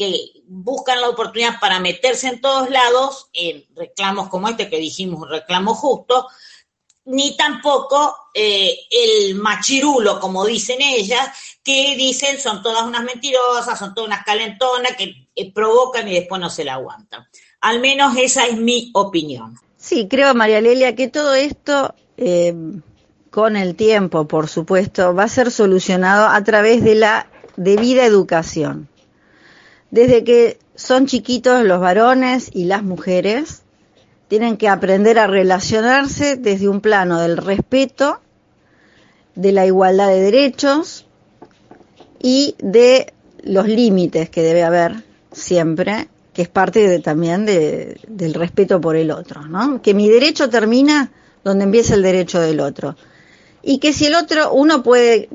que 0.00 0.42
buscan 0.46 0.98
la 0.98 1.10
oportunidad 1.10 1.60
para 1.60 1.78
meterse 1.78 2.28
en 2.28 2.40
todos 2.40 2.70
lados, 2.70 3.28
en 3.34 3.66
reclamos 3.76 4.30
como 4.30 4.48
este 4.48 4.70
que 4.70 4.78
dijimos, 4.78 5.20
un 5.20 5.28
reclamo 5.28 5.74
justo, 5.74 6.26
ni 7.04 7.36
tampoco 7.36 8.16
eh, 8.32 8.78
el 8.90 9.34
machirulo, 9.34 10.18
como 10.18 10.46
dicen 10.46 10.78
ellas, 10.80 11.28
que 11.62 11.96
dicen 11.96 12.40
son 12.40 12.62
todas 12.62 12.84
unas 12.84 13.04
mentirosas, 13.04 13.78
son 13.78 13.94
todas 13.94 14.08
unas 14.08 14.24
calentonas 14.24 14.96
que 14.96 15.28
eh, 15.36 15.52
provocan 15.52 16.08
y 16.08 16.14
después 16.14 16.40
no 16.40 16.48
se 16.48 16.64
la 16.64 16.74
aguantan. 16.74 17.26
Al 17.60 17.80
menos 17.80 18.16
esa 18.16 18.46
es 18.46 18.56
mi 18.56 18.90
opinión. 18.94 19.58
Sí, 19.76 20.08
creo, 20.08 20.34
María 20.34 20.62
Lelia, 20.62 20.96
que 20.96 21.08
todo 21.08 21.34
esto, 21.34 21.94
eh, 22.16 22.54
con 23.30 23.54
el 23.54 23.76
tiempo, 23.76 24.26
por 24.26 24.48
supuesto, 24.48 25.14
va 25.14 25.24
a 25.24 25.28
ser 25.28 25.50
solucionado 25.50 26.26
a 26.26 26.42
través 26.42 26.82
de 26.82 26.94
la 26.94 27.26
debida 27.56 28.06
educación. 28.06 28.88
Desde 29.90 30.24
que 30.24 30.58
son 30.74 31.06
chiquitos 31.06 31.64
los 31.64 31.80
varones 31.80 32.50
y 32.52 32.64
las 32.64 32.82
mujeres, 32.82 33.62
tienen 34.28 34.56
que 34.56 34.68
aprender 34.68 35.18
a 35.18 35.26
relacionarse 35.26 36.36
desde 36.36 36.68
un 36.68 36.80
plano 36.80 37.20
del 37.20 37.36
respeto, 37.36 38.20
de 39.34 39.52
la 39.52 39.66
igualdad 39.66 40.08
de 40.08 40.20
derechos 40.20 41.06
y 42.22 42.54
de 42.58 43.12
los 43.42 43.66
límites 43.66 44.30
que 44.30 44.42
debe 44.42 44.62
haber 44.62 45.02
siempre, 45.32 46.08
que 46.32 46.42
es 46.42 46.48
parte 46.48 47.00
también 47.00 47.44
del 47.44 48.34
respeto 48.34 48.80
por 48.80 48.96
el 48.96 49.10
otro, 49.10 49.48
¿no? 49.48 49.82
Que 49.82 49.94
mi 49.94 50.08
derecho 50.08 50.48
termina 50.48 51.10
donde 51.42 51.64
empieza 51.64 51.94
el 51.94 52.02
derecho 52.02 52.40
del 52.40 52.60
otro. 52.60 52.96
Y 53.62 53.78
que 53.78 53.92
si 53.92 54.06
el 54.06 54.14
otro, 54.14 54.52
uno 54.52 54.82
puede 54.82 55.28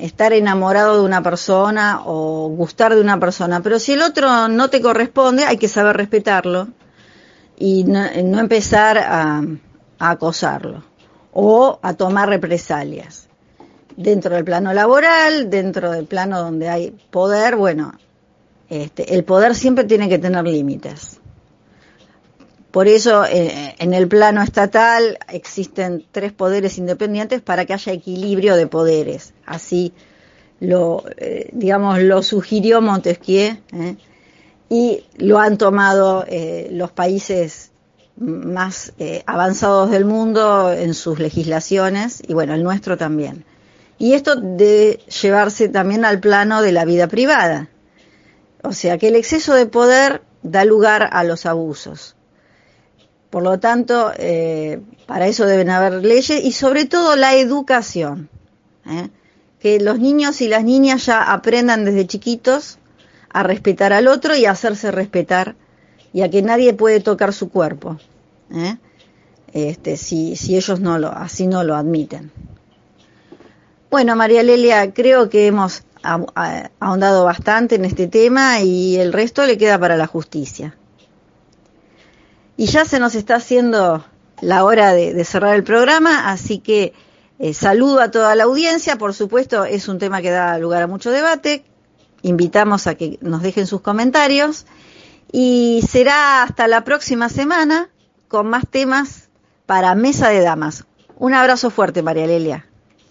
estar 0.00 0.32
enamorado 0.32 0.98
de 0.98 1.04
una 1.04 1.22
persona 1.22 2.02
o 2.04 2.48
gustar 2.48 2.94
de 2.94 3.00
una 3.00 3.18
persona, 3.20 3.60
pero 3.62 3.78
si 3.78 3.92
el 3.92 4.02
otro 4.02 4.48
no 4.48 4.70
te 4.70 4.80
corresponde, 4.80 5.44
hay 5.44 5.56
que 5.56 5.68
saber 5.68 5.96
respetarlo 5.96 6.68
y 7.56 7.84
no, 7.84 8.04
empezar 8.04 8.98
a, 8.98 9.42
acosarlo 9.98 10.82
o 11.32 11.78
a 11.80 11.94
tomar 11.94 12.28
represalias. 12.28 13.28
Dentro 13.96 14.34
del 14.34 14.44
plano 14.44 14.72
laboral, 14.72 15.50
dentro 15.50 15.90
del 15.92 16.06
plano 16.06 16.40
donde 16.40 16.68
hay 16.68 16.90
poder, 17.10 17.56
bueno, 17.56 17.92
este, 18.68 19.14
el 19.14 19.22
poder 19.22 19.54
siempre 19.54 19.84
tiene 19.84 20.08
que 20.08 20.18
tener 20.18 20.44
límites. 20.44 21.20
Por 22.72 22.88
eso 22.88 23.26
eh, 23.26 23.74
en 23.78 23.92
el 23.92 24.08
plano 24.08 24.42
estatal 24.42 25.18
existen 25.28 26.06
tres 26.10 26.32
poderes 26.32 26.78
independientes 26.78 27.42
para 27.42 27.66
que 27.66 27.74
haya 27.74 27.92
equilibrio 27.92 28.56
de 28.56 28.66
poderes. 28.66 29.34
Así 29.44 29.92
lo, 30.58 31.04
eh, 31.18 31.50
digamos, 31.52 32.00
lo 32.00 32.22
sugirió 32.22 32.80
Montesquieu. 32.80 33.58
¿eh? 33.74 33.96
y 34.70 35.04
lo 35.18 35.38
han 35.38 35.58
tomado 35.58 36.24
los 36.70 36.90
países 36.92 37.72
más 38.16 38.94
avanzados 39.26 39.90
del 39.90 40.06
mundo 40.06 40.72
en 40.72 40.94
sus 40.94 41.18
legislaciones 41.18 42.22
y 42.26 42.32
bueno, 42.32 42.54
el 42.54 42.62
nuestro 42.62 42.96
también. 42.96 43.44
Y 43.98 44.14
esto 44.14 44.34
de 44.34 44.98
llevarse 45.20 45.68
también 45.68 46.06
al 46.06 46.20
plano 46.20 46.62
de 46.62 46.72
la 46.72 46.86
vida 46.86 47.06
privada. 47.06 47.68
O 48.62 48.72
sea 48.72 48.96
que 48.96 49.08
el 49.08 49.16
exceso 49.16 49.54
de 49.54 49.66
poder 49.66 50.22
da 50.42 50.64
lugar 50.64 51.10
a 51.12 51.22
los 51.22 51.44
abusos. 51.44 52.16
Por 53.32 53.44
lo 53.44 53.58
tanto, 53.58 54.12
eh, 54.18 54.82
para 55.06 55.26
eso 55.26 55.46
deben 55.46 55.70
haber 55.70 56.04
leyes 56.04 56.44
y 56.44 56.52
sobre 56.52 56.84
todo 56.84 57.16
la 57.16 57.34
educación. 57.34 58.28
Que 59.58 59.80
los 59.80 59.98
niños 59.98 60.42
y 60.42 60.48
las 60.48 60.64
niñas 60.64 61.06
ya 61.06 61.32
aprendan 61.32 61.86
desde 61.86 62.06
chiquitos 62.06 62.78
a 63.30 63.42
respetar 63.42 63.94
al 63.94 64.06
otro 64.08 64.36
y 64.36 64.44
a 64.44 64.50
hacerse 64.50 64.90
respetar 64.90 65.56
y 66.12 66.20
a 66.20 66.30
que 66.30 66.42
nadie 66.42 66.74
puede 66.74 67.00
tocar 67.00 67.32
su 67.32 67.48
cuerpo, 67.48 67.96
¿eh? 68.54 68.76
este, 69.54 69.96
si, 69.96 70.36
si 70.36 70.56
ellos 70.56 70.80
no 70.80 70.98
lo, 70.98 71.10
así 71.10 71.46
no 71.46 71.64
lo 71.64 71.74
admiten. 71.74 72.30
Bueno, 73.90 74.14
María 74.14 74.42
Lelia, 74.42 74.92
creo 74.92 75.30
que 75.30 75.46
hemos 75.46 75.84
ahondado 76.02 77.24
bastante 77.24 77.76
en 77.76 77.86
este 77.86 78.08
tema 78.08 78.60
y 78.60 78.96
el 78.96 79.14
resto 79.14 79.46
le 79.46 79.56
queda 79.56 79.78
para 79.78 79.96
la 79.96 80.06
justicia. 80.06 80.76
Y 82.56 82.66
ya 82.66 82.84
se 82.84 82.98
nos 82.98 83.14
está 83.14 83.36
haciendo 83.36 84.04
la 84.40 84.64
hora 84.64 84.92
de, 84.92 85.24
cerrar 85.24 85.54
el 85.54 85.64
programa, 85.64 86.30
así 86.30 86.58
que 86.58 86.92
eh, 87.38 87.54
saludo 87.54 88.00
a 88.00 88.10
toda 88.10 88.34
la 88.34 88.44
audiencia. 88.44 88.96
Por 88.96 89.14
supuesto, 89.14 89.64
es 89.64 89.88
un 89.88 89.98
tema 89.98 90.22
que 90.22 90.30
da 90.30 90.58
lugar 90.58 90.82
a 90.82 90.86
mucho 90.86 91.10
debate 91.10 91.64
invitamos 92.22 92.86
a 92.86 92.94
que 92.94 93.18
nos 93.20 93.42
dejen 93.42 93.66
sus 93.66 93.80
comentarios 93.80 94.64
y 95.30 95.82
será 95.88 96.42
hasta 96.42 96.68
la 96.68 96.84
próxima 96.84 97.28
semana 97.28 97.90
con 98.28 98.48
más 98.48 98.64
temas 98.68 99.28
para 99.66 99.94
Mesa 99.94 100.30
de 100.30 100.40
Damas. 100.40 100.84
Un 101.16 101.34
abrazo 101.34 101.70
fuerte, 101.70 102.02
María 102.02 102.26
Lelia. 102.26 102.68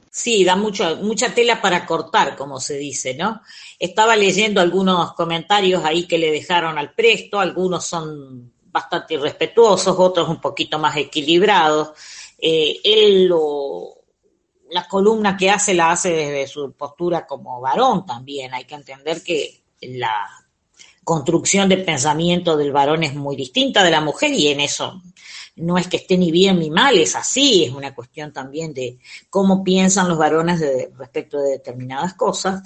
Sí, 0.09 0.43
da 0.43 0.57
mucha 0.57 1.33
tela 1.33 1.61
para 1.61 1.85
cortar, 1.85 2.35
como 2.35 2.59
se 2.59 2.77
dice, 2.77 3.13
¿no? 3.15 3.41
Estaba 3.79 4.17
leyendo 4.17 4.59
algunos 4.59 5.13
comentarios 5.13 5.85
ahí 5.85 6.05
que 6.05 6.17
le 6.17 6.31
dejaron 6.31 6.77
al 6.77 6.93
presto, 6.93 7.39
algunos 7.39 7.85
son 7.85 8.51
bastante 8.71 9.15
irrespetuosos, 9.15 9.95
otros 9.97 10.29
un 10.29 10.39
poquito 10.39 10.79
más 10.79 10.95
equilibrados. 10.97 11.91
Eh, 12.37 12.79
él 12.83 13.25
lo, 13.25 14.01
la 14.71 14.87
columna 14.87 15.37
que 15.37 15.49
hace 15.49 15.73
la 15.73 15.91
hace 15.91 16.11
desde 16.11 16.47
su 16.47 16.71
postura 16.73 17.27
como 17.27 17.59
varón 17.61 18.05
también. 18.05 18.53
Hay 18.53 18.65
que 18.65 18.75
entender 18.75 19.23
que 19.23 19.63
la 19.81 20.27
construcción 21.03 21.67
de 21.67 21.77
pensamiento 21.77 22.55
del 22.55 22.71
varón 22.71 23.03
es 23.03 23.15
muy 23.15 23.35
distinta 23.35 23.83
de 23.83 23.91
la 23.91 24.01
mujer 24.01 24.31
y 24.31 24.47
en 24.47 24.59
eso 24.61 25.01
no 25.55 25.77
es 25.77 25.87
que 25.87 25.97
esté 25.97 26.17
ni 26.17 26.31
bien 26.31 26.59
ni 26.59 26.69
mal, 26.69 26.97
es 26.97 27.15
así, 27.15 27.65
es 27.65 27.71
una 27.71 27.93
cuestión 27.93 28.31
también 28.31 28.73
de 28.73 28.97
cómo 29.29 29.63
piensan 29.63 30.07
los 30.07 30.17
varones 30.17 30.61
respecto 30.97 31.41
de 31.41 31.51
determinadas 31.51 32.13
cosas. 32.13 32.63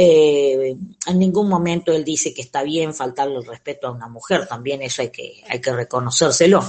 Eh, 0.00 0.76
en 1.06 1.18
ningún 1.18 1.48
momento 1.48 1.92
él 1.92 2.04
dice 2.04 2.32
que 2.32 2.42
está 2.42 2.62
bien 2.62 2.94
faltarle 2.94 3.38
el 3.38 3.44
respeto 3.44 3.88
a 3.88 3.90
una 3.90 4.06
mujer, 4.06 4.46
también 4.46 4.80
eso 4.80 5.02
hay 5.02 5.10
que, 5.10 5.42
reconocérselo. 5.72 6.62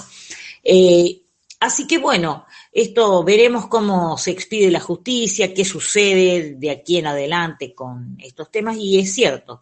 Eh, 0.63 1.21
así 1.59 1.86
que 1.86 1.99
bueno, 1.99 2.47
esto 2.71 3.23
veremos 3.23 3.67
cómo 3.67 4.17
se 4.17 4.32
expide 4.32 4.71
la 4.71 4.80
justicia, 4.80 5.53
qué 5.53 5.63
sucede 5.63 6.55
de 6.55 6.71
aquí 6.71 6.97
en 6.97 7.05
adelante 7.05 7.75
con 7.75 8.17
estos 8.19 8.49
temas 8.49 8.77
y 8.77 8.97
es 8.97 9.13
cierto. 9.13 9.61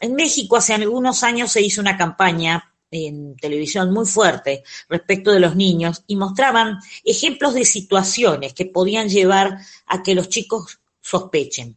En 0.00 0.14
México 0.14 0.56
hace 0.56 0.72
algunos 0.72 1.22
años 1.22 1.52
se 1.52 1.60
hizo 1.60 1.82
una 1.82 1.98
campaña 1.98 2.72
en 2.90 3.36
televisión 3.36 3.92
muy 3.92 4.06
fuerte 4.06 4.64
respecto 4.88 5.32
de 5.32 5.40
los 5.40 5.54
niños 5.54 6.02
y 6.06 6.16
mostraban 6.16 6.78
ejemplos 7.04 7.52
de 7.52 7.66
situaciones 7.66 8.54
que 8.54 8.64
podían 8.64 9.10
llevar 9.10 9.58
a 9.84 10.02
que 10.02 10.14
los 10.14 10.30
chicos 10.30 10.80
sospechen. 11.02 11.76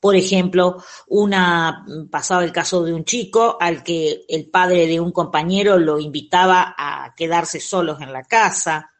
Por 0.00 0.16
ejemplo, 0.16 0.82
una 1.08 1.84
pasaba 2.10 2.42
el 2.42 2.52
caso 2.52 2.82
de 2.82 2.94
un 2.94 3.04
chico 3.04 3.58
al 3.60 3.82
que 3.82 4.24
el 4.28 4.48
padre 4.48 4.86
de 4.86 4.98
un 4.98 5.12
compañero 5.12 5.78
lo 5.78 6.00
invitaba 6.00 6.74
a 6.76 7.14
quedarse 7.14 7.60
solos 7.60 8.00
en 8.00 8.12
la 8.12 8.24
casa. 8.24 8.90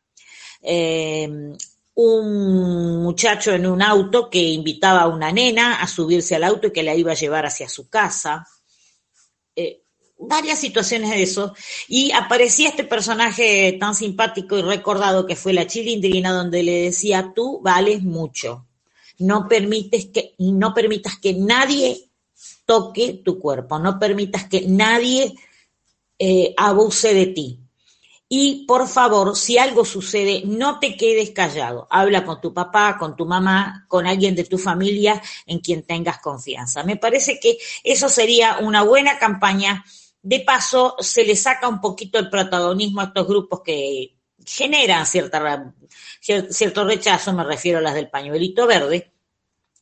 Em, 0.61 1.57
un 1.95 3.03
muchacho 3.03 3.53
en 3.53 3.67
un 3.67 3.83
auto 3.83 4.29
que 4.29 4.41
invitaba 4.41 5.03
a 5.03 5.09
una 5.09 5.33
nena 5.33 5.81
a 5.83 5.87
subirse 5.89 6.37
al 6.37 6.45
auto 6.45 6.69
y 6.69 6.73
que 6.73 6.83
la 6.83 6.95
iba 6.95 7.13
a 7.13 7.17
llevar 7.17 7.47
hacia 7.47 7.69
su 7.69 7.89
casa. 7.89 8.47
Eh, 9.57 9.83
varias 10.19 10.61
situaciones 10.61 11.11
de 11.11 11.23
eso. 11.23 11.55
Y 11.89 12.13
aparecía 12.13 12.69
este 12.69 12.85
personaje 12.85 13.77
tan 13.81 13.95
simpático 13.95 14.59
y 14.59 14.63
recordado 14.63 15.27
que 15.27 15.37
fue 15.37 15.53
la 15.53 15.67
chilindrina, 15.67 16.33
donde 16.33 16.63
le 16.63 16.83
decía, 16.83 17.33
tú 17.35 17.61
vales 17.63 18.03
mucho. 18.03 18.67
No, 19.21 19.47
permites 19.49 20.07
que, 20.07 20.35
no 20.39 20.75
permitas 20.75 21.19
que 21.19 21.35
nadie 21.35 22.11
toque 22.67 23.23
tu 23.25 23.39
cuerpo, 23.39 23.79
no 23.79 23.99
permitas 23.99 24.49
que 24.49 24.63
nadie 24.67 25.35
eh, 26.19 26.55
abuse 26.57 27.15
de 27.15 27.27
ti. 27.27 27.61
Y 28.33 28.65
por 28.65 28.87
favor, 28.87 29.37
si 29.37 29.59
algo 29.59 29.85
sucede, 29.85 30.43
no 30.47 30.79
te 30.79 30.97
quedes 30.97 31.31
callado. 31.31 31.89
Habla 31.91 32.25
con 32.25 32.41
tu 32.41 32.55
papá, 32.55 32.97
con 32.97 33.17
tu 33.17 33.27
mamá, 33.27 33.87
con 33.89 34.07
alguien 34.07 34.37
de 34.37 34.45
tu 34.45 34.57
familia 34.57 35.21
en 35.47 35.59
quien 35.59 35.83
tengas 35.83 36.21
confianza. 36.21 36.85
Me 36.85 36.97
parece 36.97 37.41
que 37.41 37.59
eso 37.83 38.09
sería 38.09 38.59
una 38.59 38.83
buena 38.85 39.19
campaña. 39.19 39.85
De 40.23 40.41
paso, 40.41 40.95
se 41.01 41.25
le 41.25 41.35
saca 41.35 41.67
un 41.67 41.81
poquito 41.81 42.21
el 42.21 42.31
protagonismo 42.31 43.01
a 43.01 43.07
estos 43.07 43.27
grupos 43.27 43.63
que 43.63 44.20
generan 44.45 45.07
cierta, 45.07 45.73
cierto 46.21 46.85
rechazo, 46.85 47.33
me 47.33 47.45
refiero 47.45 47.79
a 47.79 47.83
las 47.83 47.95
del 47.95 48.09
pañuelito 48.09 48.67
verde 48.67 49.13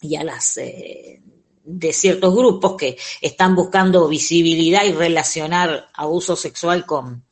y 0.00 0.16
a 0.16 0.24
las 0.24 0.56
eh, 0.58 1.20
de 1.64 1.92
ciertos 1.92 2.34
grupos 2.34 2.76
que 2.76 2.96
están 3.20 3.54
buscando 3.54 4.08
visibilidad 4.08 4.84
y 4.84 4.92
relacionar 4.92 5.88
abuso 5.94 6.34
sexual 6.36 6.86
con 6.86 7.24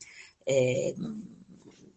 eh, 0.45 0.93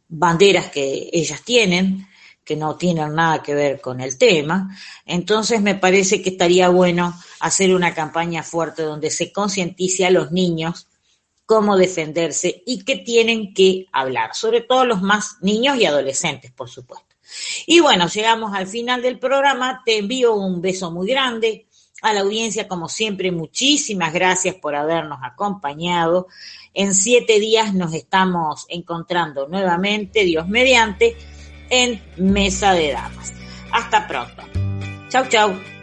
banderas 0.09 0.71
que 0.71 1.11
ellas 1.13 1.43
tienen, 1.45 2.07
que 2.43 2.57
no 2.57 2.77
tienen 2.77 3.15
nada 3.15 3.43
que 3.43 3.55
ver 3.55 3.81
con 3.81 4.01
el 4.01 4.19
tema. 4.19 4.77
Entonces 5.05 5.61
me 5.61 5.75
parece 5.75 6.23
que 6.23 6.31
estaría 6.31 6.69
bueno 6.69 7.15
hacer 7.41 7.75
una 7.75 7.95
campaña 7.95 8.43
fuerte 8.43 8.83
donde 8.83 9.11
se 9.11 9.33
concientice 9.33 10.07
a 10.07 10.11
los 10.11 10.33
niños 10.33 10.89
cómo 11.51 11.77
defenderse 11.77 12.63
y 12.65 12.85
qué 12.85 12.95
tienen 12.95 13.53
que 13.53 13.89
hablar, 13.91 14.37
sobre 14.37 14.61
todo 14.61 14.85
los 14.85 15.03
más 15.03 15.39
niños 15.41 15.77
y 15.79 15.85
adolescentes, 15.85 16.53
por 16.53 16.71
supuesto. 16.71 17.17
Y 17.67 17.81
bueno, 17.81 18.07
llegamos 18.07 18.55
al 18.55 18.69
final 18.69 19.03
del 19.03 19.19
programa, 19.19 19.83
te 19.85 19.99
envío 19.99 20.37
un 20.37 20.61
beso 20.61 20.93
muy 20.93 21.09
grande, 21.09 21.67
a 22.03 22.13
la 22.13 22.21
audiencia, 22.21 22.69
como 22.69 22.89
siempre, 22.89 23.33
muchísimas 23.33 24.13
gracias 24.13 24.55
por 24.55 24.77
habernos 24.77 25.19
acompañado. 25.25 26.29
En 26.73 26.95
siete 26.95 27.41
días 27.41 27.75
nos 27.75 27.95
estamos 27.95 28.67
encontrando 28.69 29.49
nuevamente, 29.49 30.23
Dios 30.23 30.47
mediante, 30.47 31.17
en 31.69 32.01
Mesa 32.17 32.75
de 32.75 32.93
Damas. 32.93 33.33
Hasta 33.73 34.07
pronto. 34.07 34.45
Chau, 35.09 35.27
chau. 35.29 35.80